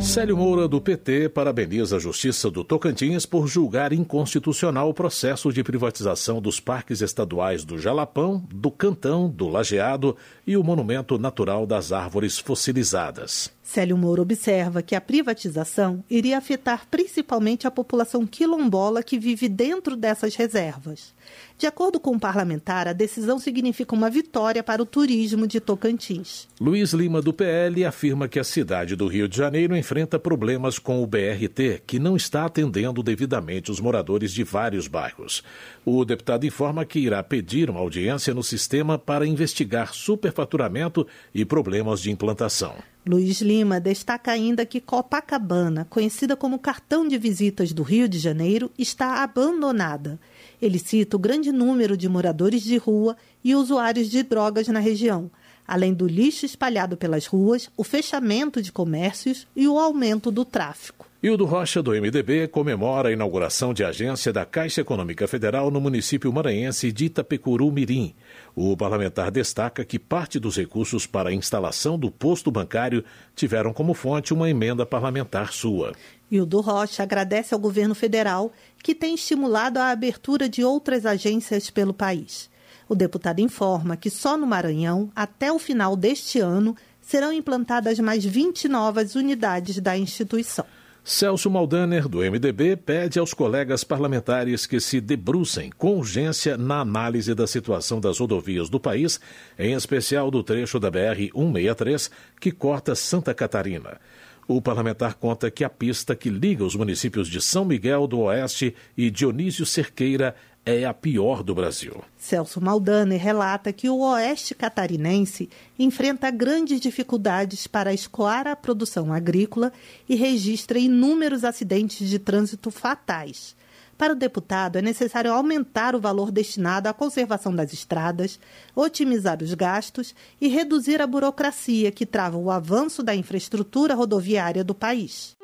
Célio 0.00 0.36
Moura, 0.36 0.68
do 0.68 0.80
PT, 0.80 1.30
parabeniza 1.30 1.96
a 1.96 1.98
Justiça 1.98 2.48
do 2.48 2.62
Tocantins 2.62 3.26
por 3.26 3.48
julgar 3.48 3.92
inconstitucional 3.92 4.88
o 4.88 4.94
processo 4.94 5.52
de 5.52 5.64
privatização 5.64 6.40
dos 6.40 6.60
parques 6.60 7.00
estaduais 7.00 7.64
do 7.64 7.76
Jalapão, 7.76 8.46
do 8.54 8.70
Cantão, 8.70 9.28
do 9.28 9.48
Lajeado 9.48 10.16
e 10.46 10.56
o 10.56 10.62
Monumento 10.62 11.18
Natural 11.18 11.66
das 11.66 11.90
Árvores 11.90 12.38
Fossilizadas. 12.38 13.55
Célio 13.66 13.98
Moura 13.98 14.22
observa 14.22 14.80
que 14.80 14.94
a 14.94 15.00
privatização 15.00 16.02
iria 16.08 16.38
afetar 16.38 16.86
principalmente 16.88 17.66
a 17.66 17.70
população 17.70 18.24
quilombola 18.24 19.02
que 19.02 19.18
vive 19.18 19.48
dentro 19.48 19.96
dessas 19.96 20.36
reservas. 20.36 21.12
De 21.58 21.66
acordo 21.66 21.98
com 21.98 22.12
o 22.12 22.20
parlamentar, 22.20 22.86
a 22.86 22.92
decisão 22.92 23.40
significa 23.40 23.94
uma 23.94 24.08
vitória 24.08 24.62
para 24.62 24.80
o 24.80 24.86
turismo 24.86 25.48
de 25.48 25.58
Tocantins. 25.58 26.46
Luiz 26.60 26.92
Lima, 26.92 27.20
do 27.20 27.32
PL, 27.32 27.84
afirma 27.84 28.28
que 28.28 28.38
a 28.38 28.44
cidade 28.44 28.94
do 28.94 29.08
Rio 29.08 29.26
de 29.26 29.36
Janeiro 29.36 29.76
enfrenta 29.76 30.16
problemas 30.16 30.78
com 30.78 31.02
o 31.02 31.06
BRT, 31.06 31.82
que 31.84 31.98
não 31.98 32.14
está 32.14 32.44
atendendo 32.44 33.02
devidamente 33.02 33.72
os 33.72 33.80
moradores 33.80 34.32
de 34.32 34.44
vários 34.44 34.86
bairros. 34.86 35.42
O 35.88 36.04
deputado 36.04 36.44
informa 36.44 36.84
que 36.84 36.98
irá 36.98 37.22
pedir 37.22 37.70
uma 37.70 37.78
audiência 37.78 38.34
no 38.34 38.42
sistema 38.42 38.98
para 38.98 39.24
investigar 39.24 39.94
superfaturamento 39.94 41.06
e 41.32 41.44
problemas 41.44 42.00
de 42.00 42.10
implantação. 42.10 42.74
Luiz 43.06 43.40
Lima 43.40 43.78
destaca 43.78 44.32
ainda 44.32 44.66
que 44.66 44.80
Copacabana, 44.80 45.86
conhecida 45.88 46.34
como 46.34 46.58
cartão 46.58 47.06
de 47.06 47.16
visitas 47.16 47.72
do 47.72 47.84
Rio 47.84 48.08
de 48.08 48.18
Janeiro, 48.18 48.68
está 48.76 49.22
abandonada. 49.22 50.18
Ele 50.60 50.80
cita 50.80 51.14
o 51.14 51.20
grande 51.20 51.52
número 51.52 51.96
de 51.96 52.08
moradores 52.08 52.64
de 52.64 52.76
rua 52.78 53.16
e 53.44 53.54
usuários 53.54 54.10
de 54.10 54.24
drogas 54.24 54.66
na 54.66 54.80
região, 54.80 55.30
além 55.64 55.94
do 55.94 56.08
lixo 56.08 56.44
espalhado 56.44 56.96
pelas 56.96 57.26
ruas, 57.26 57.70
o 57.76 57.84
fechamento 57.84 58.60
de 58.60 58.72
comércios 58.72 59.46
e 59.54 59.68
o 59.68 59.78
aumento 59.78 60.32
do 60.32 60.44
tráfico. 60.44 61.05
Hildo 61.22 61.46
Rocha, 61.46 61.82
do 61.82 61.92
MDB, 61.92 62.46
comemora 62.46 63.08
a 63.08 63.12
inauguração 63.12 63.72
de 63.72 63.82
agência 63.82 64.30
da 64.30 64.44
Caixa 64.44 64.82
Econômica 64.82 65.26
Federal 65.26 65.70
no 65.70 65.80
município 65.80 66.30
maranhense 66.30 66.92
de 66.92 67.06
Itapecuru 67.06 67.72
Mirim. 67.72 68.14
O 68.54 68.76
parlamentar 68.76 69.30
destaca 69.30 69.82
que 69.82 69.98
parte 69.98 70.38
dos 70.38 70.58
recursos 70.58 71.06
para 71.06 71.30
a 71.30 71.32
instalação 71.32 71.98
do 71.98 72.10
posto 72.10 72.50
bancário 72.50 73.02
tiveram 73.34 73.72
como 73.72 73.94
fonte 73.94 74.34
uma 74.34 74.50
emenda 74.50 74.84
parlamentar 74.84 75.54
sua. 75.54 75.94
Hildo 76.30 76.60
Rocha 76.60 77.02
agradece 77.02 77.54
ao 77.54 77.60
governo 77.60 77.94
federal 77.94 78.52
que 78.82 78.94
tem 78.94 79.14
estimulado 79.14 79.78
a 79.78 79.90
abertura 79.90 80.50
de 80.50 80.62
outras 80.62 81.06
agências 81.06 81.70
pelo 81.70 81.94
país. 81.94 82.50
O 82.86 82.94
deputado 82.94 83.40
informa 83.40 83.96
que 83.96 84.10
só 84.10 84.36
no 84.36 84.46
Maranhão, 84.46 85.10
até 85.16 85.50
o 85.50 85.58
final 85.58 85.96
deste 85.96 86.40
ano, 86.40 86.76
serão 87.00 87.32
implantadas 87.32 87.98
mais 88.00 88.22
20 88.22 88.68
novas 88.68 89.14
unidades 89.14 89.80
da 89.80 89.96
instituição. 89.96 90.66
Celso 91.08 91.48
Maldaner, 91.48 92.08
do 92.08 92.18
MDB, 92.18 92.74
pede 92.74 93.20
aos 93.20 93.32
colegas 93.32 93.84
parlamentares 93.84 94.66
que 94.66 94.80
se 94.80 95.00
debrucem 95.00 95.70
com 95.78 95.98
urgência 95.98 96.56
na 96.56 96.80
análise 96.80 97.32
da 97.32 97.46
situação 97.46 98.00
das 98.00 98.18
rodovias 98.18 98.68
do 98.68 98.80
país, 98.80 99.20
em 99.56 99.72
especial 99.72 100.32
do 100.32 100.42
trecho 100.42 100.80
da 100.80 100.90
BR-163 100.90 102.10
que 102.40 102.50
corta 102.50 102.96
Santa 102.96 103.32
Catarina. 103.32 104.00
O 104.48 104.60
parlamentar 104.60 105.14
conta 105.14 105.48
que 105.48 105.62
a 105.62 105.70
pista 105.70 106.16
que 106.16 106.28
liga 106.28 106.64
os 106.64 106.74
municípios 106.74 107.28
de 107.28 107.40
São 107.40 107.64
Miguel 107.64 108.08
do 108.08 108.18
Oeste 108.22 108.74
e 108.96 109.08
Dionísio 109.08 109.64
Cerqueira 109.64 110.34
é 110.66 110.84
a 110.84 110.92
pior 110.92 111.44
do 111.44 111.54
Brasil. 111.54 112.02
Celso 112.18 112.60
Maldani 112.60 113.16
relata 113.16 113.72
que 113.72 113.88
o 113.88 114.00
oeste 114.00 114.52
catarinense 114.52 115.48
enfrenta 115.78 116.28
grandes 116.28 116.80
dificuldades 116.80 117.68
para 117.68 117.94
escoar 117.94 118.48
a 118.48 118.56
produção 118.56 119.12
agrícola 119.12 119.72
e 120.08 120.16
registra 120.16 120.76
inúmeros 120.76 121.44
acidentes 121.44 122.08
de 122.08 122.18
trânsito 122.18 122.72
fatais. 122.72 123.54
Para 123.96 124.12
o 124.12 124.16
deputado, 124.16 124.76
é 124.76 124.82
necessário 124.82 125.32
aumentar 125.32 125.94
o 125.94 126.00
valor 126.00 126.30
destinado 126.30 126.88
à 126.88 126.92
conservação 126.92 127.54
das 127.54 127.72
estradas, 127.72 128.38
otimizar 128.74 129.42
os 129.42 129.54
gastos 129.54 130.14
e 130.38 130.48
reduzir 130.48 131.00
a 131.00 131.06
burocracia 131.06 131.90
que 131.92 132.04
trava 132.04 132.36
o 132.36 132.50
avanço 132.50 133.02
da 133.02 133.14
infraestrutura 133.14 133.94
rodoviária 133.94 134.64
do 134.64 134.74
país. 134.74 135.36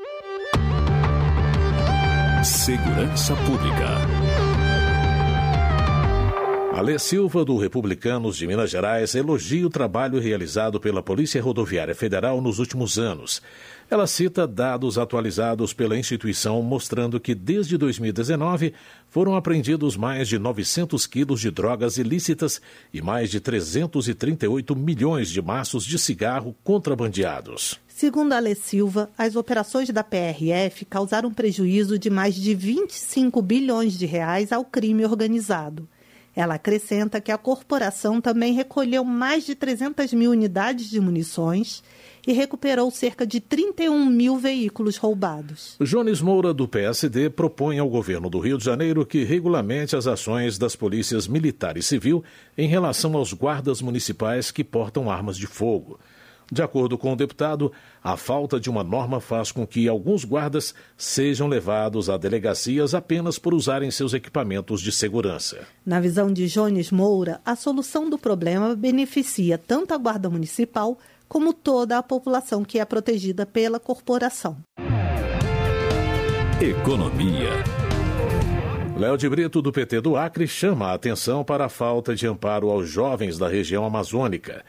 Segurança 2.44 3.34
Pública. 3.36 4.11
Alê 6.82 6.98
Silva, 6.98 7.44
do 7.44 7.56
Republicanos 7.56 8.36
de 8.36 8.44
Minas 8.44 8.68
Gerais, 8.68 9.14
elogia 9.14 9.64
o 9.64 9.70
trabalho 9.70 10.18
realizado 10.18 10.80
pela 10.80 11.00
Polícia 11.00 11.40
Rodoviária 11.40 11.94
Federal 11.94 12.40
nos 12.40 12.58
últimos 12.58 12.98
anos. 12.98 13.40
Ela 13.88 14.04
cita 14.04 14.48
dados 14.48 14.98
atualizados 14.98 15.72
pela 15.72 15.96
instituição 15.96 16.60
mostrando 16.60 17.20
que 17.20 17.36
desde 17.36 17.78
2019 17.78 18.74
foram 19.08 19.36
apreendidos 19.36 19.96
mais 19.96 20.26
de 20.26 20.40
900 20.40 21.06
quilos 21.06 21.40
de 21.40 21.52
drogas 21.52 21.98
ilícitas 21.98 22.60
e 22.92 23.00
mais 23.00 23.30
de 23.30 23.38
338 23.38 24.74
milhões 24.74 25.30
de 25.30 25.40
maços 25.40 25.84
de 25.84 25.96
cigarro 26.00 26.52
contrabandeados. 26.64 27.78
Segundo 27.86 28.32
Alê 28.32 28.56
Silva, 28.56 29.08
as 29.16 29.36
operações 29.36 29.88
da 29.90 30.02
PRF 30.02 30.84
causaram 30.86 31.32
prejuízo 31.32 31.96
de 31.96 32.10
mais 32.10 32.34
de 32.34 32.56
25 32.56 33.40
bilhões 33.40 33.96
de 33.96 34.04
reais 34.04 34.50
ao 34.50 34.64
crime 34.64 35.04
organizado. 35.04 35.88
Ela 36.34 36.54
acrescenta 36.54 37.20
que 37.20 37.30
a 37.30 37.36
corporação 37.36 38.20
também 38.20 38.54
recolheu 38.54 39.04
mais 39.04 39.44
de 39.44 39.54
300 39.54 40.12
mil 40.14 40.30
unidades 40.30 40.88
de 40.88 41.00
munições 41.00 41.82
e 42.26 42.32
recuperou 42.32 42.90
cerca 42.90 43.26
de 43.26 43.40
31 43.40 44.06
mil 44.06 44.38
veículos 44.38 44.96
roubados. 44.96 45.76
Jones 45.80 46.20
Moura, 46.20 46.54
do 46.54 46.68
PSD, 46.68 47.28
propõe 47.30 47.78
ao 47.78 47.88
governo 47.88 48.30
do 48.30 48.38
Rio 48.38 48.56
de 48.56 48.64
Janeiro 48.64 49.04
que 49.04 49.24
regulamente 49.24 49.96
as 49.96 50.06
ações 50.06 50.56
das 50.56 50.76
polícias 50.76 51.26
militar 51.26 51.76
e 51.76 51.82
civil 51.82 52.22
em 52.56 52.68
relação 52.68 53.16
aos 53.16 53.32
guardas 53.32 53.82
municipais 53.82 54.50
que 54.50 54.64
portam 54.64 55.10
armas 55.10 55.36
de 55.36 55.46
fogo. 55.46 55.98
De 56.52 56.60
acordo 56.60 56.98
com 56.98 57.14
o 57.14 57.16
deputado, 57.16 57.72
a 58.04 58.14
falta 58.14 58.60
de 58.60 58.68
uma 58.68 58.84
norma 58.84 59.22
faz 59.22 59.50
com 59.50 59.66
que 59.66 59.88
alguns 59.88 60.22
guardas 60.22 60.74
sejam 60.98 61.48
levados 61.48 62.10
a 62.10 62.18
delegacias 62.18 62.94
apenas 62.94 63.38
por 63.38 63.54
usarem 63.54 63.90
seus 63.90 64.12
equipamentos 64.12 64.82
de 64.82 64.92
segurança. 64.92 65.60
Na 65.86 65.98
visão 65.98 66.30
de 66.30 66.46
Jones 66.48 66.90
Moura, 66.90 67.40
a 67.42 67.56
solução 67.56 68.10
do 68.10 68.18
problema 68.18 68.76
beneficia 68.76 69.56
tanto 69.56 69.94
a 69.94 69.96
Guarda 69.96 70.28
Municipal 70.28 70.98
como 71.26 71.54
toda 71.54 71.96
a 71.96 72.02
população 72.02 72.62
que 72.62 72.78
é 72.78 72.84
protegida 72.84 73.46
pela 73.46 73.80
corporação. 73.80 74.58
Economia. 76.60 77.48
Léo 78.98 79.16
de 79.16 79.26
Brito, 79.26 79.62
do 79.62 79.72
PT 79.72 80.02
do 80.02 80.16
Acre, 80.16 80.46
chama 80.46 80.88
a 80.88 80.92
atenção 80.92 81.42
para 81.42 81.64
a 81.64 81.70
falta 81.70 82.14
de 82.14 82.26
amparo 82.26 82.68
aos 82.68 82.90
jovens 82.90 83.38
da 83.38 83.48
região 83.48 83.86
amazônica. 83.86 84.62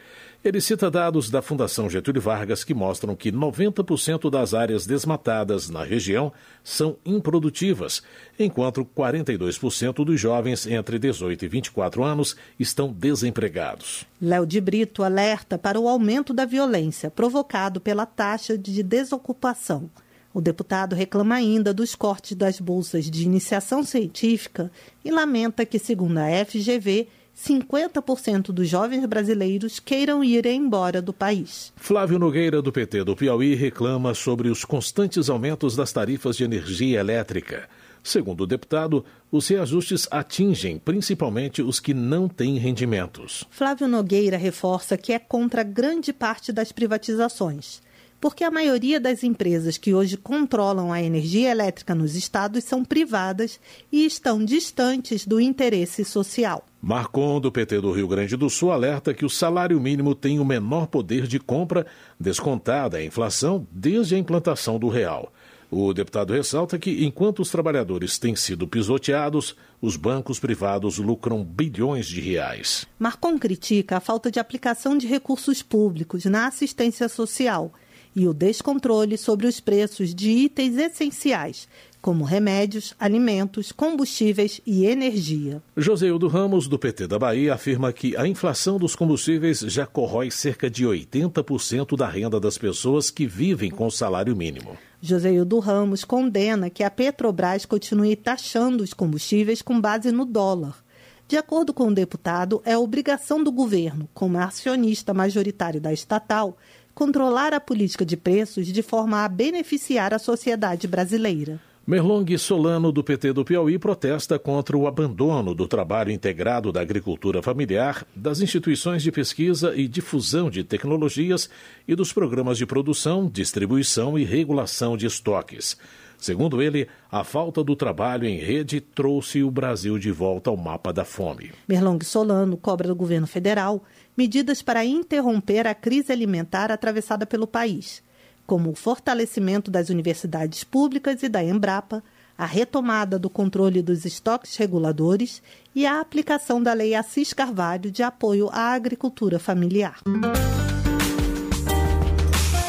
Ele 0.44 0.60
cita 0.60 0.90
dados 0.90 1.30
da 1.30 1.40
Fundação 1.40 1.88
Getúlio 1.88 2.20
Vargas 2.20 2.62
que 2.62 2.74
mostram 2.74 3.16
que 3.16 3.32
90% 3.32 4.30
das 4.30 4.52
áreas 4.52 4.84
desmatadas 4.84 5.70
na 5.70 5.82
região 5.82 6.30
são 6.62 6.98
improdutivas, 7.02 8.02
enquanto 8.38 8.84
42% 8.84 10.04
dos 10.04 10.20
jovens 10.20 10.66
entre 10.66 10.98
18 10.98 11.46
e 11.46 11.48
24 11.48 12.04
anos 12.04 12.36
estão 12.60 12.92
desempregados. 12.92 14.04
Léo 14.20 14.44
de 14.44 14.60
Brito 14.60 15.02
alerta 15.02 15.56
para 15.56 15.80
o 15.80 15.88
aumento 15.88 16.34
da 16.34 16.44
violência 16.44 17.10
provocado 17.10 17.80
pela 17.80 18.04
taxa 18.04 18.58
de 18.58 18.82
desocupação. 18.82 19.88
O 20.34 20.42
deputado 20.42 20.94
reclama 20.94 21.36
ainda 21.36 21.72
dos 21.72 21.94
cortes 21.94 22.36
das 22.36 22.60
bolsas 22.60 23.10
de 23.10 23.22
iniciação 23.22 23.82
científica 23.82 24.70
e 25.02 25.10
lamenta 25.10 25.64
que, 25.64 25.78
segundo 25.78 26.18
a 26.18 26.26
FGV, 26.44 27.08
50% 27.36 28.52
dos 28.52 28.68
jovens 28.68 29.04
brasileiros 29.06 29.80
queiram 29.80 30.22
ir 30.22 30.46
embora 30.46 31.02
do 31.02 31.12
país. 31.12 31.72
Flávio 31.76 32.18
Nogueira, 32.18 32.62
do 32.62 32.72
PT 32.72 33.04
do 33.04 33.16
Piauí, 33.16 33.54
reclama 33.54 34.14
sobre 34.14 34.48
os 34.48 34.64
constantes 34.64 35.28
aumentos 35.28 35.74
das 35.74 35.92
tarifas 35.92 36.36
de 36.36 36.44
energia 36.44 37.00
elétrica. 37.00 37.68
Segundo 38.02 38.42
o 38.42 38.46
deputado, 38.46 39.04
os 39.32 39.48
reajustes 39.48 40.06
atingem 40.10 40.78
principalmente 40.78 41.62
os 41.62 41.80
que 41.80 41.94
não 41.94 42.28
têm 42.28 42.58
rendimentos. 42.58 43.44
Flávio 43.50 43.88
Nogueira 43.88 44.36
reforça 44.36 44.96
que 44.96 45.12
é 45.12 45.18
contra 45.18 45.62
grande 45.62 46.12
parte 46.12 46.52
das 46.52 46.70
privatizações 46.70 47.82
porque 48.24 48.42
a 48.42 48.50
maioria 48.50 48.98
das 48.98 49.22
empresas 49.22 49.76
que 49.76 49.92
hoje 49.92 50.16
controlam 50.16 50.90
a 50.90 51.02
energia 51.02 51.50
elétrica 51.50 51.94
nos 51.94 52.14
estados 52.14 52.64
são 52.64 52.82
privadas 52.82 53.60
e 53.92 54.06
estão 54.06 54.42
distantes 54.42 55.26
do 55.26 55.38
interesse 55.38 56.06
social. 56.06 56.64
Marcon, 56.86 57.40
do 57.40 57.50
PT 57.50 57.80
do 57.80 57.92
Rio 57.92 58.06
Grande 58.06 58.36
do 58.36 58.50
Sul, 58.50 58.70
alerta 58.70 59.14
que 59.14 59.24
o 59.24 59.30
salário 59.30 59.80
mínimo 59.80 60.14
tem 60.14 60.38
o 60.38 60.44
menor 60.44 60.86
poder 60.86 61.26
de 61.26 61.40
compra, 61.40 61.86
descontada 62.20 62.98
a 62.98 63.02
inflação, 63.02 63.66
desde 63.70 64.14
a 64.14 64.18
implantação 64.18 64.78
do 64.78 64.90
real. 64.90 65.32
O 65.70 65.94
deputado 65.94 66.34
ressalta 66.34 66.78
que, 66.78 67.02
enquanto 67.06 67.40
os 67.40 67.50
trabalhadores 67.50 68.18
têm 68.18 68.36
sido 68.36 68.68
pisoteados, 68.68 69.56
os 69.80 69.96
bancos 69.96 70.38
privados 70.38 70.98
lucram 70.98 71.42
bilhões 71.42 72.06
de 72.06 72.20
reais. 72.20 72.86
Marcon 72.98 73.38
critica 73.38 73.96
a 73.96 74.00
falta 74.00 74.30
de 74.30 74.38
aplicação 74.38 74.98
de 74.98 75.06
recursos 75.06 75.62
públicos 75.62 76.26
na 76.26 76.48
assistência 76.48 77.08
social 77.08 77.72
e 78.14 78.28
o 78.28 78.34
descontrole 78.34 79.16
sobre 79.16 79.46
os 79.46 79.58
preços 79.58 80.14
de 80.14 80.30
itens 80.30 80.76
essenciais, 80.76 81.66
como 82.04 82.22
remédios, 82.22 82.94
alimentos, 83.00 83.72
combustíveis 83.72 84.60
e 84.66 84.84
energia. 84.84 85.62
Joseildo 85.74 86.28
Ramos, 86.28 86.68
do 86.68 86.78
PT 86.78 87.06
da 87.06 87.18
Bahia, 87.18 87.54
afirma 87.54 87.94
que 87.94 88.14
a 88.14 88.28
inflação 88.28 88.76
dos 88.78 88.94
combustíveis 88.94 89.60
já 89.60 89.86
corrói 89.86 90.30
cerca 90.30 90.68
de 90.68 90.84
80% 90.84 91.96
da 91.96 92.06
renda 92.06 92.38
das 92.38 92.58
pessoas 92.58 93.10
que 93.10 93.26
vivem 93.26 93.70
com 93.70 93.86
o 93.86 93.90
salário 93.90 94.36
mínimo. 94.36 94.76
Joseildo 95.00 95.58
Ramos 95.60 96.04
condena 96.04 96.68
que 96.68 96.82
a 96.82 96.90
Petrobras 96.90 97.64
continue 97.64 98.16
taxando 98.16 98.84
os 98.84 98.92
combustíveis 98.92 99.62
com 99.62 99.80
base 99.80 100.12
no 100.12 100.26
dólar. 100.26 100.84
De 101.26 101.38
acordo 101.38 101.72
com 101.72 101.88
o 101.88 101.94
deputado, 101.94 102.60
é 102.66 102.76
obrigação 102.76 103.42
do 103.42 103.50
governo, 103.50 104.10
como 104.12 104.36
acionista 104.36 105.14
majoritário 105.14 105.80
da 105.80 105.90
estatal, 105.90 106.58
controlar 106.94 107.54
a 107.54 107.60
política 107.60 108.04
de 108.04 108.18
preços 108.18 108.66
de 108.66 108.82
forma 108.82 109.24
a 109.24 109.28
beneficiar 109.28 110.12
a 110.12 110.18
sociedade 110.18 110.86
brasileira. 110.86 111.58
Merlong 111.86 112.38
Solano, 112.38 112.90
do 112.90 113.04
PT 113.04 113.34
do 113.34 113.44
Piauí, 113.44 113.78
protesta 113.78 114.38
contra 114.38 114.74
o 114.74 114.86
abandono 114.86 115.54
do 115.54 115.68
trabalho 115.68 116.10
integrado 116.10 116.72
da 116.72 116.80
agricultura 116.80 117.42
familiar, 117.42 118.06
das 118.16 118.40
instituições 118.40 119.02
de 119.02 119.12
pesquisa 119.12 119.76
e 119.76 119.86
difusão 119.86 120.48
de 120.48 120.64
tecnologias 120.64 121.50
e 121.86 121.94
dos 121.94 122.10
programas 122.10 122.56
de 122.56 122.64
produção, 122.64 123.28
distribuição 123.28 124.18
e 124.18 124.24
regulação 124.24 124.96
de 124.96 125.04
estoques. 125.04 125.76
Segundo 126.16 126.62
ele, 126.62 126.88
a 127.12 127.22
falta 127.22 127.62
do 127.62 127.76
trabalho 127.76 128.26
em 128.26 128.38
rede 128.38 128.80
trouxe 128.80 129.42
o 129.42 129.50
Brasil 129.50 129.98
de 129.98 130.10
volta 130.10 130.48
ao 130.48 130.56
mapa 130.56 130.90
da 130.90 131.04
fome. 131.04 131.52
Merlong 131.68 132.02
Solano 132.02 132.56
cobra 132.56 132.88
do 132.88 132.96
governo 132.96 133.26
federal 133.26 133.84
medidas 134.16 134.62
para 134.62 134.86
interromper 134.86 135.66
a 135.66 135.74
crise 135.74 136.10
alimentar 136.10 136.72
atravessada 136.72 137.26
pelo 137.26 137.46
país, 137.46 138.02
como 138.46 138.70
o 138.70 138.74
fortalecimento 138.74 139.70
das 139.70 139.88
universidades 139.88 140.64
públicas 140.64 141.22
e 141.22 141.28
da 141.28 141.42
Embrapa, 141.42 142.02
a 142.36 142.46
retomada 142.46 143.18
do 143.18 143.30
controle 143.30 143.80
dos 143.80 144.04
estoques 144.04 144.56
reguladores 144.56 145.42
e 145.74 145.86
a 145.86 146.00
aplicação 146.00 146.62
da 146.62 146.72
Lei 146.72 146.94
Assis 146.94 147.32
Carvalho 147.32 147.90
de 147.90 148.02
apoio 148.02 148.48
à 148.52 148.74
agricultura 148.74 149.38
familiar. 149.38 150.00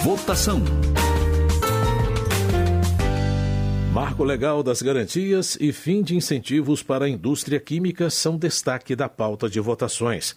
Votação. 0.03 0.61
Marco 3.91 4.23
legal 4.23 4.61
das 4.61 4.81
garantias 4.81 5.57
e 5.59 5.71
fim 5.71 6.03
de 6.03 6.15
incentivos 6.15 6.83
para 6.83 7.05
a 7.05 7.09
indústria 7.09 7.59
química 7.59 8.09
são 8.09 8.37
destaque 8.37 8.95
da 8.95 9.07
pauta 9.07 9.49
de 9.49 9.59
votações. 9.59 10.35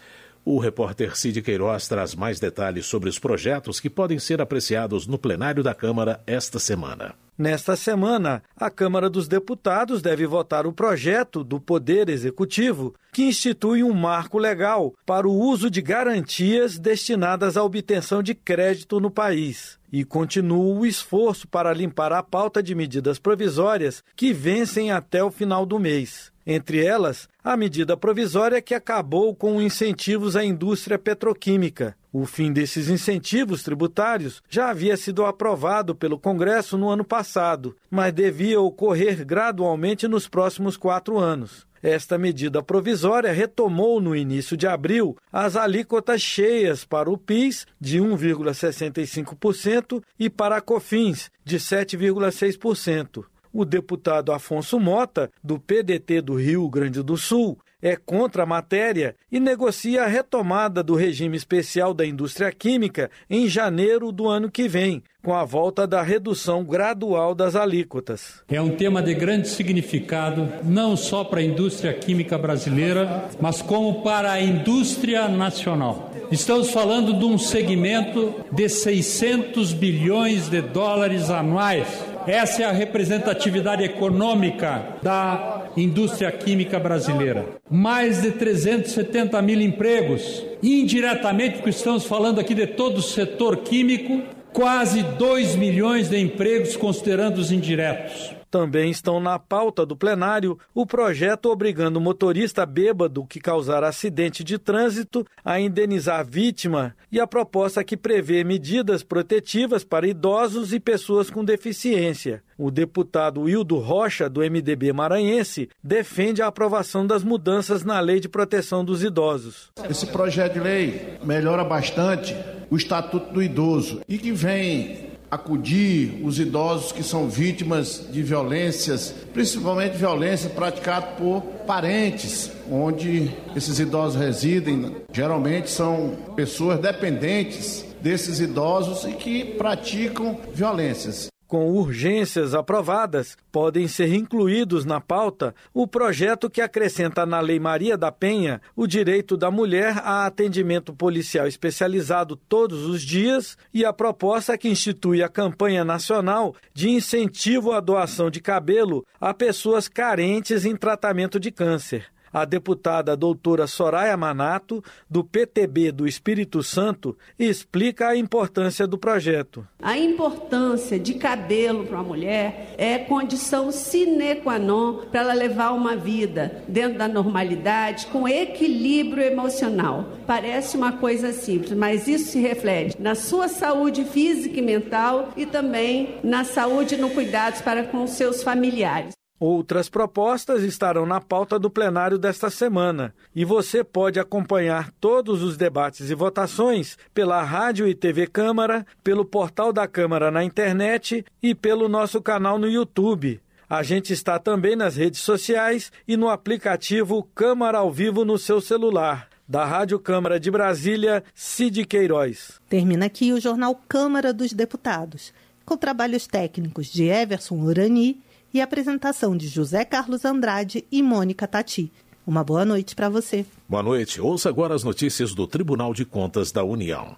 O 0.51 0.59
repórter 0.59 1.14
Cid 1.14 1.42
Queiroz 1.42 1.86
traz 1.88 2.14
mais 2.14 2.40
detalhes 2.40 2.86
sobre 2.86 3.11
os 3.11 3.18
projetos 3.18 3.78
que 3.78 3.90
podem 3.90 4.18
ser 4.18 4.40
apreciados 4.40 5.07
no 5.07 5.18
plenário 5.18 5.62
da 5.62 5.74
Câmara 5.74 6.22
esta 6.26 6.59
semana. 6.59 7.14
Nesta 7.36 7.76
semana, 7.76 8.42
a 8.57 8.70
Câmara 8.70 9.11
dos 9.11 9.28
Deputados 9.28 10.01
deve 10.01 10.26
votar 10.26 10.66
o 10.66 10.72
projeto 10.72 11.44
do 11.44 11.61
Poder 11.61 12.09
Executivo 12.09 12.94
que 13.12 13.24
institui 13.24 13.84
um 13.84 13.92
marco 13.92 14.38
legal 14.38 14.94
para 15.05 15.28
o 15.28 15.38
uso 15.38 15.70
de 15.70 15.82
garantias 15.82 16.78
destinadas 16.78 17.59
à 17.59 17.62
obtenção 17.62 18.22
de 18.22 18.34
crédito 18.34 18.99
no 18.99 19.11
país. 19.11 19.78
E 19.92 20.03
continua 20.03 20.78
o 20.78 20.86
esforço 20.86 21.46
para 21.46 21.74
limpar 21.74 22.11
a 22.11 22.22
pauta 22.22 22.62
de 22.62 22.74
medidas 22.74 23.18
provisórias 23.18 24.03
que 24.16 24.32
vencem 24.32 24.90
até 24.90 25.22
o 25.22 25.30
final 25.30 25.66
do 25.66 25.78
mês. 25.78 26.28
Entre 26.51 26.82
elas, 26.82 27.28
a 27.44 27.59
medida 27.59 27.94
provisória 27.94 28.62
que 28.62 28.74
acabou 28.74 29.36
com 29.36 29.61
incentivos 29.61 30.34
à 30.34 30.42
indústria 30.42 30.99
petroquímica. 30.99 31.94
O 32.11 32.24
fim 32.24 32.51
desses 32.51 32.88
incentivos 32.88 33.62
tributários 33.62 34.42
já 34.49 34.70
havia 34.70 34.96
sido 34.96 35.26
aprovado 35.26 35.94
pelo 35.94 36.18
Congresso 36.18 36.78
no 36.78 36.88
ano 36.88 37.05
passado, 37.05 37.76
mas 37.90 38.14
devia 38.14 38.59
ocorrer 38.59 39.26
gradualmente 39.26 40.09
nos 40.09 40.26
próximos 40.26 40.78
quatro 40.78 41.18
anos. 41.18 41.66
Esta 41.82 42.16
medida 42.16 42.62
provisória 42.62 43.30
retomou 43.30 44.01
no 44.01 44.16
início 44.16 44.57
de 44.57 44.66
abril 44.66 45.18
as 45.30 45.55
alíquotas 45.55 46.22
cheias 46.22 46.82
para 46.82 47.11
o 47.11 47.18
PIS 47.18 47.66
de 47.78 47.99
1,65% 47.99 50.03
e 50.18 50.30
para 50.30 50.57
a 50.57 50.62
COFINS 50.62 51.30
de 51.44 51.59
7,6%. 51.59 53.26
O 53.59 53.64
deputado 53.64 54.30
Afonso 54.30 54.78
Mota, 54.78 55.32
do 55.42 55.59
PDT 55.59 56.20
do 56.20 56.36
Rio 56.36 56.68
Grande 56.68 57.02
do 57.02 57.16
Sul, 57.16 57.59
é 57.82 57.96
contra 57.96 58.44
a 58.44 58.46
matéria 58.46 59.16
e 59.32 59.40
negocia 59.40 60.04
a 60.04 60.06
retomada 60.06 60.80
do 60.80 60.94
regime 60.94 61.36
especial 61.36 61.92
da 61.92 62.06
indústria 62.06 62.52
química 62.52 63.11
em 63.28 63.48
janeiro 63.48 64.12
do 64.12 64.28
ano 64.28 64.48
que 64.48 64.68
vem, 64.68 65.02
com 65.24 65.34
a 65.34 65.44
volta 65.44 65.88
da 65.88 66.02
redução 66.02 66.64
gradual 66.64 67.34
das 67.34 67.56
alíquotas. 67.56 68.44
É 68.48 68.61
um 68.61 68.76
tema 68.76 69.02
de 69.02 69.12
grande 69.12 69.48
significado, 69.48 70.48
não 70.62 70.96
só 70.96 71.24
para 71.24 71.40
a 71.40 71.44
indústria 71.44 71.92
química 71.92 72.38
brasileira, 72.38 73.28
mas 73.40 73.61
como 73.61 74.04
para 74.04 74.30
a 74.30 74.40
indústria 74.40 75.28
nacional. 75.28 76.12
Estamos 76.30 76.70
falando 76.70 77.18
de 77.18 77.24
um 77.24 77.38
segmento 77.38 78.34
de 78.52 78.68
600 78.68 79.72
bilhões 79.72 80.48
de 80.48 80.61
dólares 80.61 81.28
anuais. 81.28 81.88
Essa 82.29 82.62
é 82.62 82.66
a 82.66 82.72
representatividade 82.72 83.83
econômica 83.83 84.97
da 85.03 85.64
indústria 85.74 86.31
química 86.31 86.79
brasileira. 86.79 87.47
Mais 87.70 88.20
de 88.20 88.33
370 88.33 89.41
mil 89.41 89.59
empregos. 89.62 90.45
Indiretamente, 90.62 91.57
porque 91.57 91.70
estamos 91.70 92.05
falando 92.05 92.39
aqui 92.39 92.53
de 92.53 92.66
todo 92.66 92.99
o 92.99 93.03
setor 93.03 93.57
químico, 93.57 94.22
quase 94.53 95.03
2 95.03 95.57
milhões 95.57 96.11
de 96.11 96.20
empregos, 96.20 96.76
considerando 96.76 97.39
os 97.39 97.51
indiretos. 97.51 98.38
Também 98.51 98.90
estão 98.90 99.20
na 99.20 99.38
pauta 99.38 99.84
do 99.84 99.96
plenário 99.96 100.59
o 100.74 100.86
projeto 100.86 101.51
obrigando 101.51 101.99
o 101.99 102.03
motorista 102.03 102.64
bêbado 102.64 103.26
que 103.26 103.40
causar 103.40 103.84
acidente 103.84 104.42
de 104.42 104.59
trânsito 104.59 105.26
a 105.44 105.61
indenizar 105.61 106.20
a 106.20 106.22
vítima 106.22 106.96
e 107.12 107.20
a 107.20 107.26
proposta 107.26 107.84
que 107.84 107.96
prevê 107.96 108.42
medidas 108.44 109.03
protetivas 109.03 109.84
para 109.84 110.07
idosos 110.07 110.72
e 110.72 110.80
pessoas 110.80 111.30
com 111.30 111.44
deficiência. 111.44 112.42
O 112.57 112.70
deputado 112.70 113.42
Wildo 113.42 113.78
Rocha, 113.78 114.28
do 114.28 114.40
MDB 114.40 114.92
maranhense, 114.92 115.68
defende 115.82 116.42
a 116.42 116.49
aprovação 116.49 117.07
das 117.07 117.22
mudanças 117.22 117.84
na 117.84 118.01
Lei 118.01 118.18
de 118.18 118.28
Proteção 118.28 118.84
dos 118.84 119.05
Idosos. 119.05 119.70
Esse 119.88 120.07
projeto 120.07 120.55
de 120.55 120.61
lei 120.61 121.18
melhora 121.22 121.62
bastante 121.62 122.34
o 122.70 122.76
Estatuto 122.76 123.32
do 123.32 123.42
Idoso 123.42 124.01
e 124.09 124.18
que 124.18 124.32
vem 124.32 125.18
acudir 125.31 126.20
os 126.24 126.39
idosos 126.39 126.93
que 126.93 127.03
são 127.03 127.29
vítimas 127.29 128.07
de 128.11 128.22
violências, 128.22 129.14
principalmente 129.33 129.97
violência 129.97 130.51
praticada 130.51 131.07
por 131.18 131.43
parentes, 131.66 132.51
onde 132.70 133.31
esses 133.55 133.79
idosos 133.79 134.20
residem. 134.20 134.97
Geralmente 135.12 135.70
são 135.70 136.16
pessoas 136.35 136.79
dependentes 136.79 137.85
desses 138.01 138.41
idosos 138.41 139.05
e 139.05 139.12
que 139.12 139.45
praticam 139.45 140.39
violências 140.55 141.29
com 141.49 141.70
urgências 141.70 142.55
aprovadas, 142.55 143.36
podem 143.51 143.88
ser 143.88 144.14
incluídos 144.14 144.84
na 144.84 145.01
pauta 145.01 145.55
o 145.72 145.88
projeto 145.88 146.51
que 146.51 146.61
acrescenta 146.61 147.24
na 147.24 147.40
Lei 147.40 147.59
Maria 147.59 147.96
da 147.96 148.12
Penha 148.12 148.61
o 148.76 148.86
direito 148.86 149.34
da 149.34 149.51
mulher 149.51 149.99
a 150.05 150.26
atendimento 150.26 150.92
policial 150.92 151.46
especializado 151.46 152.36
todos 152.36 152.84
os 152.84 153.03
dias 153.03 153.57
e 153.72 153.84
a 153.84 153.92
proposta 153.92 154.59
que 154.59 154.68
institui 154.68 155.22
a 155.22 155.28
campanha 155.28 155.84
nacional 155.84 156.55
de 156.74 156.90
incentivo 156.90 157.72
à 157.72 157.80
doação 157.80 158.30
de 158.30 158.40
cabelo 158.40 159.05
a 159.18 159.32
pessoas 159.32 159.88
carentes 159.88 160.66
em 160.66 160.76
tratamento 160.76 161.40
de 161.40 161.51
câncer 161.51 162.07
a 162.41 162.45
deputada 162.45 163.16
doutora 163.16 163.66
Soraya 163.66 164.16
Manato, 164.16 164.82
do 165.09 165.24
PTB 165.24 165.93
do 165.93 166.07
Espírito 166.07 166.62
Santo, 166.62 167.16
explica 167.39 168.09
a 168.09 168.16
importância 168.16 168.86
do 168.86 168.99
projeto. 168.99 169.66
A 169.82 169.97
importância 169.97 170.99
de 170.99 171.14
cabelo 171.14 171.84
para 171.84 171.97
uma 171.99 172.05
mulher 172.05 172.74
é 172.76 172.99
condição 172.99 173.70
sine 173.70 174.36
qua 174.36 174.59
non 174.59 175.07
para 175.11 175.20
ela 175.20 175.32
levar 175.34 175.72
uma 175.72 175.97
vida 175.97 176.62
dentro 176.68 176.99
da 176.99 177.09
normalidade, 177.09 178.07
com 178.07 178.28
equilíbrio 178.28 179.24
emocional. 179.24 180.07
Parece 180.26 180.76
uma 180.76 180.93
coisa 180.93 181.32
simples, 181.32 181.72
mas 181.72 182.09
isso 182.09 182.32
se 182.32 182.41
reflete 182.41 183.01
na 183.01 183.14
sua 183.14 183.49
saúde 183.49 184.05
física 184.05 184.59
e 184.59 184.62
mental 184.62 185.30
e 185.36 185.47
também 185.47 186.16
na 186.22 186.45
saúde 186.45 186.95
e 186.95 186.99
no 186.99 187.11
cuidados 187.11 187.61
para 187.61 187.84
com 187.84 188.07
seus 188.07 188.43
familiares. 188.43 189.18
Outras 189.41 189.89
propostas 189.89 190.64
estarão 190.64 191.07
na 191.07 191.20
pauta 191.20 191.61
do 191.61 191.70
plenário 191.70 192.18
desta 192.18 192.51
semana 192.51 193.14
e 193.34 193.45
você 193.45 193.84
pode 193.84 194.18
acompanhar 194.18 194.91
todos 195.01 195.45
os 195.45 195.57
debates 195.57 196.11
e 196.11 196.14
votações 196.14 196.99
pela 197.14 197.41
Rádio 197.43 197.86
e 197.86 197.95
TV 197.95 198.26
Câmara, 198.26 198.84
pelo 199.05 199.24
portal 199.24 199.72
da 199.72 199.86
Câmara 199.86 200.28
na 200.32 200.43
internet 200.43 201.24
e 201.41 201.55
pelo 201.55 201.89
nosso 201.89 202.20
canal 202.20 202.59
no 202.59 202.68
YouTube. 202.68 203.41
A 203.70 203.82
gente 203.84 204.12
está 204.12 204.41
também 204.41 204.74
nas 204.74 204.97
redes 204.97 205.20
sociais 205.20 205.93
e 206.07 206.16
no 206.16 206.28
aplicativo 206.28 207.22
Câmara 207.32 207.78
ao 207.78 207.93
Vivo 207.93 208.24
no 208.24 208.39
seu 208.39 208.61
celular. 208.61 209.28
Da 209.47 209.64
Rádio 209.64 209.99
Câmara 210.01 210.41
de 210.41 210.51
Brasília, 210.51 211.22
Cid 211.34 211.84
Queiroz. 211.86 212.61
Termina 212.68 213.07
aqui 213.07 213.32
o 213.32 213.41
jornal 213.41 213.80
Câmara 213.89 214.32
dos 214.32 214.53
Deputados, 214.53 215.32
com 215.64 215.76
trabalhos 215.76 216.26
técnicos 216.26 216.86
de 216.89 217.05
Everson 217.05 217.55
Urani 217.55 218.20
e 218.53 218.61
apresentação 218.61 219.36
de 219.36 219.49
José 219.49 219.84
Carlos 219.84 220.24
Andrade 220.24 220.84
e 220.90 221.03
Mônica 221.03 221.46
Tati. 221.46 221.92
Uma 222.26 222.44
boa 222.44 222.64
noite 222.64 222.94
para 222.94 223.09
você. 223.09 223.46
Boa 223.68 223.82
noite. 223.82 224.20
Ouça 224.20 224.49
agora 224.49 224.74
as 224.74 224.84
notícias 224.84 225.34
do 225.34 225.46
Tribunal 225.46 225.94
de 225.94 226.05
Contas 226.05 226.53
da 226.53 226.62
União. 226.62 227.16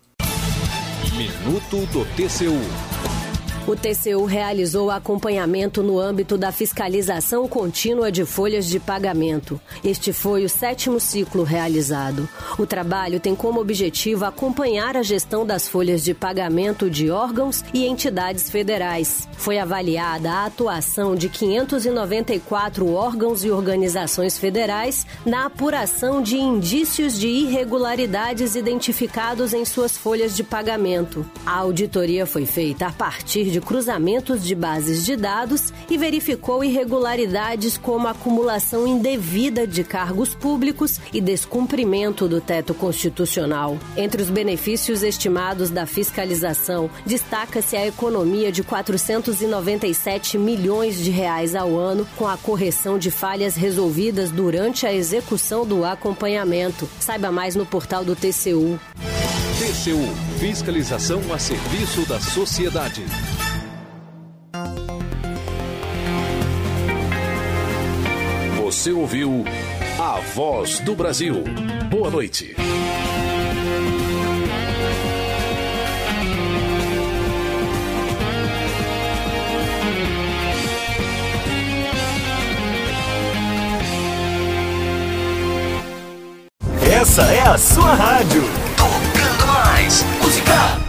Minuto 1.16 1.84
do 1.92 2.04
TCU. 2.14 2.99
O 3.66 3.76
TCU 3.76 4.24
realizou 4.24 4.90
acompanhamento 4.90 5.82
no 5.82 5.98
âmbito 5.98 6.38
da 6.38 6.50
fiscalização 6.50 7.46
contínua 7.46 8.10
de 8.10 8.24
folhas 8.24 8.66
de 8.66 8.80
pagamento. 8.80 9.60
Este 9.84 10.12
foi 10.12 10.44
o 10.44 10.48
sétimo 10.48 10.98
ciclo 10.98 11.42
realizado. 11.44 12.28
O 12.58 12.66
trabalho 12.66 13.20
tem 13.20 13.36
como 13.36 13.60
objetivo 13.60 14.24
acompanhar 14.24 14.96
a 14.96 15.02
gestão 15.02 15.44
das 15.44 15.68
folhas 15.68 16.02
de 16.02 16.14
pagamento 16.14 16.90
de 16.90 17.10
órgãos 17.10 17.62
e 17.72 17.86
entidades 17.86 18.50
federais. 18.50 19.28
Foi 19.36 19.58
avaliada 19.58 20.32
a 20.32 20.46
atuação 20.46 21.14
de 21.14 21.28
594 21.28 22.90
órgãos 22.90 23.44
e 23.44 23.50
organizações 23.50 24.38
federais 24.38 25.06
na 25.24 25.46
apuração 25.46 26.22
de 26.22 26.36
indícios 26.36 27.18
de 27.18 27.28
irregularidades 27.28 28.56
identificados 28.56 29.52
em 29.52 29.64
suas 29.64 29.96
folhas 29.96 30.34
de 30.34 30.42
pagamento. 30.42 31.24
A 31.44 31.58
auditoria 31.58 32.26
foi 32.26 32.46
feita 32.46 32.86
a 32.86 32.92
partir 32.92 33.49
de 33.50 33.60
cruzamentos 33.60 34.44
de 34.44 34.54
bases 34.54 35.04
de 35.04 35.16
dados 35.16 35.72
e 35.88 35.96
verificou 35.96 36.62
irregularidades 36.62 37.76
como 37.76 38.08
acumulação 38.08 38.86
indevida 38.86 39.66
de 39.66 39.84
cargos 39.84 40.34
públicos 40.34 41.00
e 41.12 41.20
descumprimento 41.20 42.28
do 42.28 42.40
teto 42.40 42.72
constitucional. 42.74 43.78
Entre 43.96 44.22
os 44.22 44.30
benefícios 44.30 45.02
estimados 45.02 45.70
da 45.70 45.86
fiscalização, 45.86 46.90
destaca-se 47.04 47.76
a 47.76 47.86
economia 47.86 48.52
de 48.52 48.62
497 48.62 50.38
milhões 50.38 50.98
de 50.98 51.10
reais 51.10 51.54
ao 51.54 51.76
ano 51.76 52.06
com 52.16 52.26
a 52.26 52.36
correção 52.36 52.98
de 52.98 53.10
falhas 53.10 53.56
resolvidas 53.56 54.30
durante 54.30 54.86
a 54.86 54.92
execução 54.92 55.66
do 55.66 55.84
acompanhamento. 55.84 56.88
Saiba 56.98 57.30
mais 57.30 57.54
no 57.54 57.66
portal 57.66 58.04
do 58.04 58.14
TCU. 58.14 58.78
TCU 59.58 60.30
Fiscalização 60.40 61.20
a 61.34 61.38
serviço 61.38 62.06
da 62.06 62.18
sociedade. 62.18 63.04
Você 68.70 68.92
ouviu 68.92 69.44
A 69.98 70.20
Voz 70.32 70.78
do 70.78 70.94
Brasil. 70.94 71.42
Boa 71.90 72.08
noite. 72.08 72.54
Essa 86.80 87.22
é 87.22 87.40
a 87.40 87.58
sua 87.58 87.92
rádio. 87.92 88.44
Tocando 88.76 89.46
mais 89.48 90.04
música. 90.22 90.79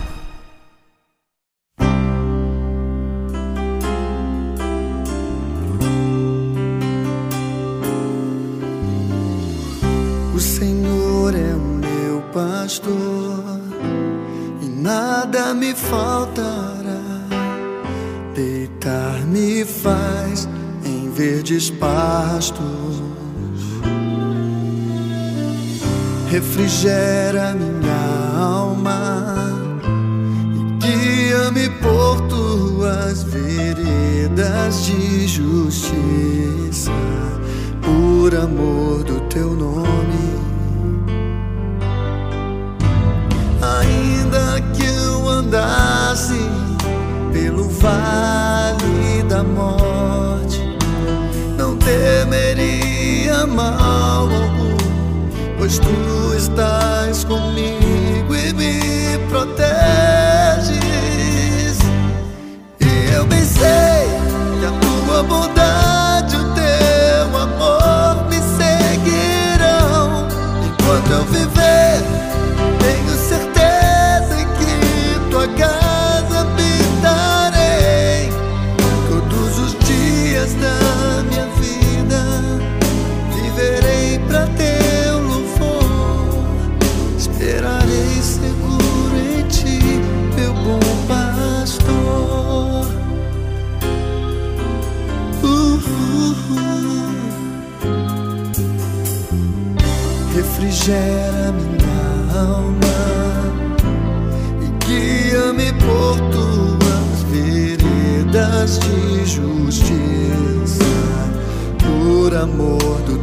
Refrigera 26.32 27.53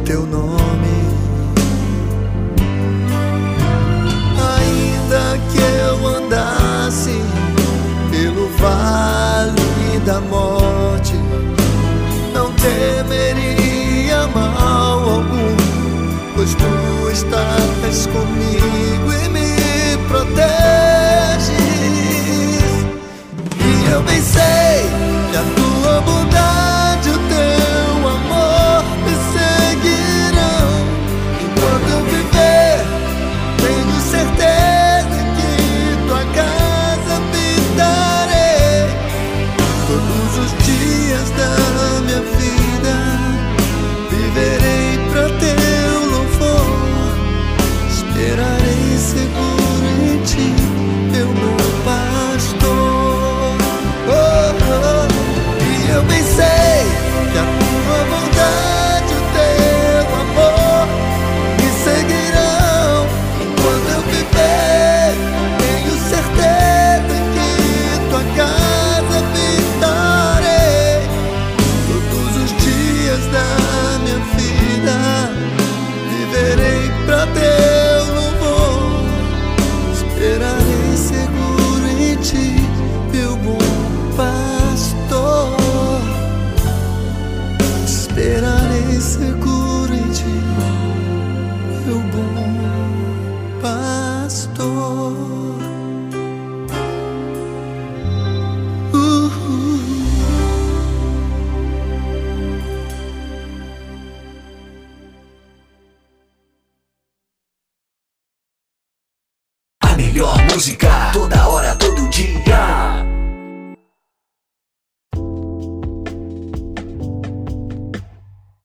teu 0.09 0.25
nome. 0.25 0.48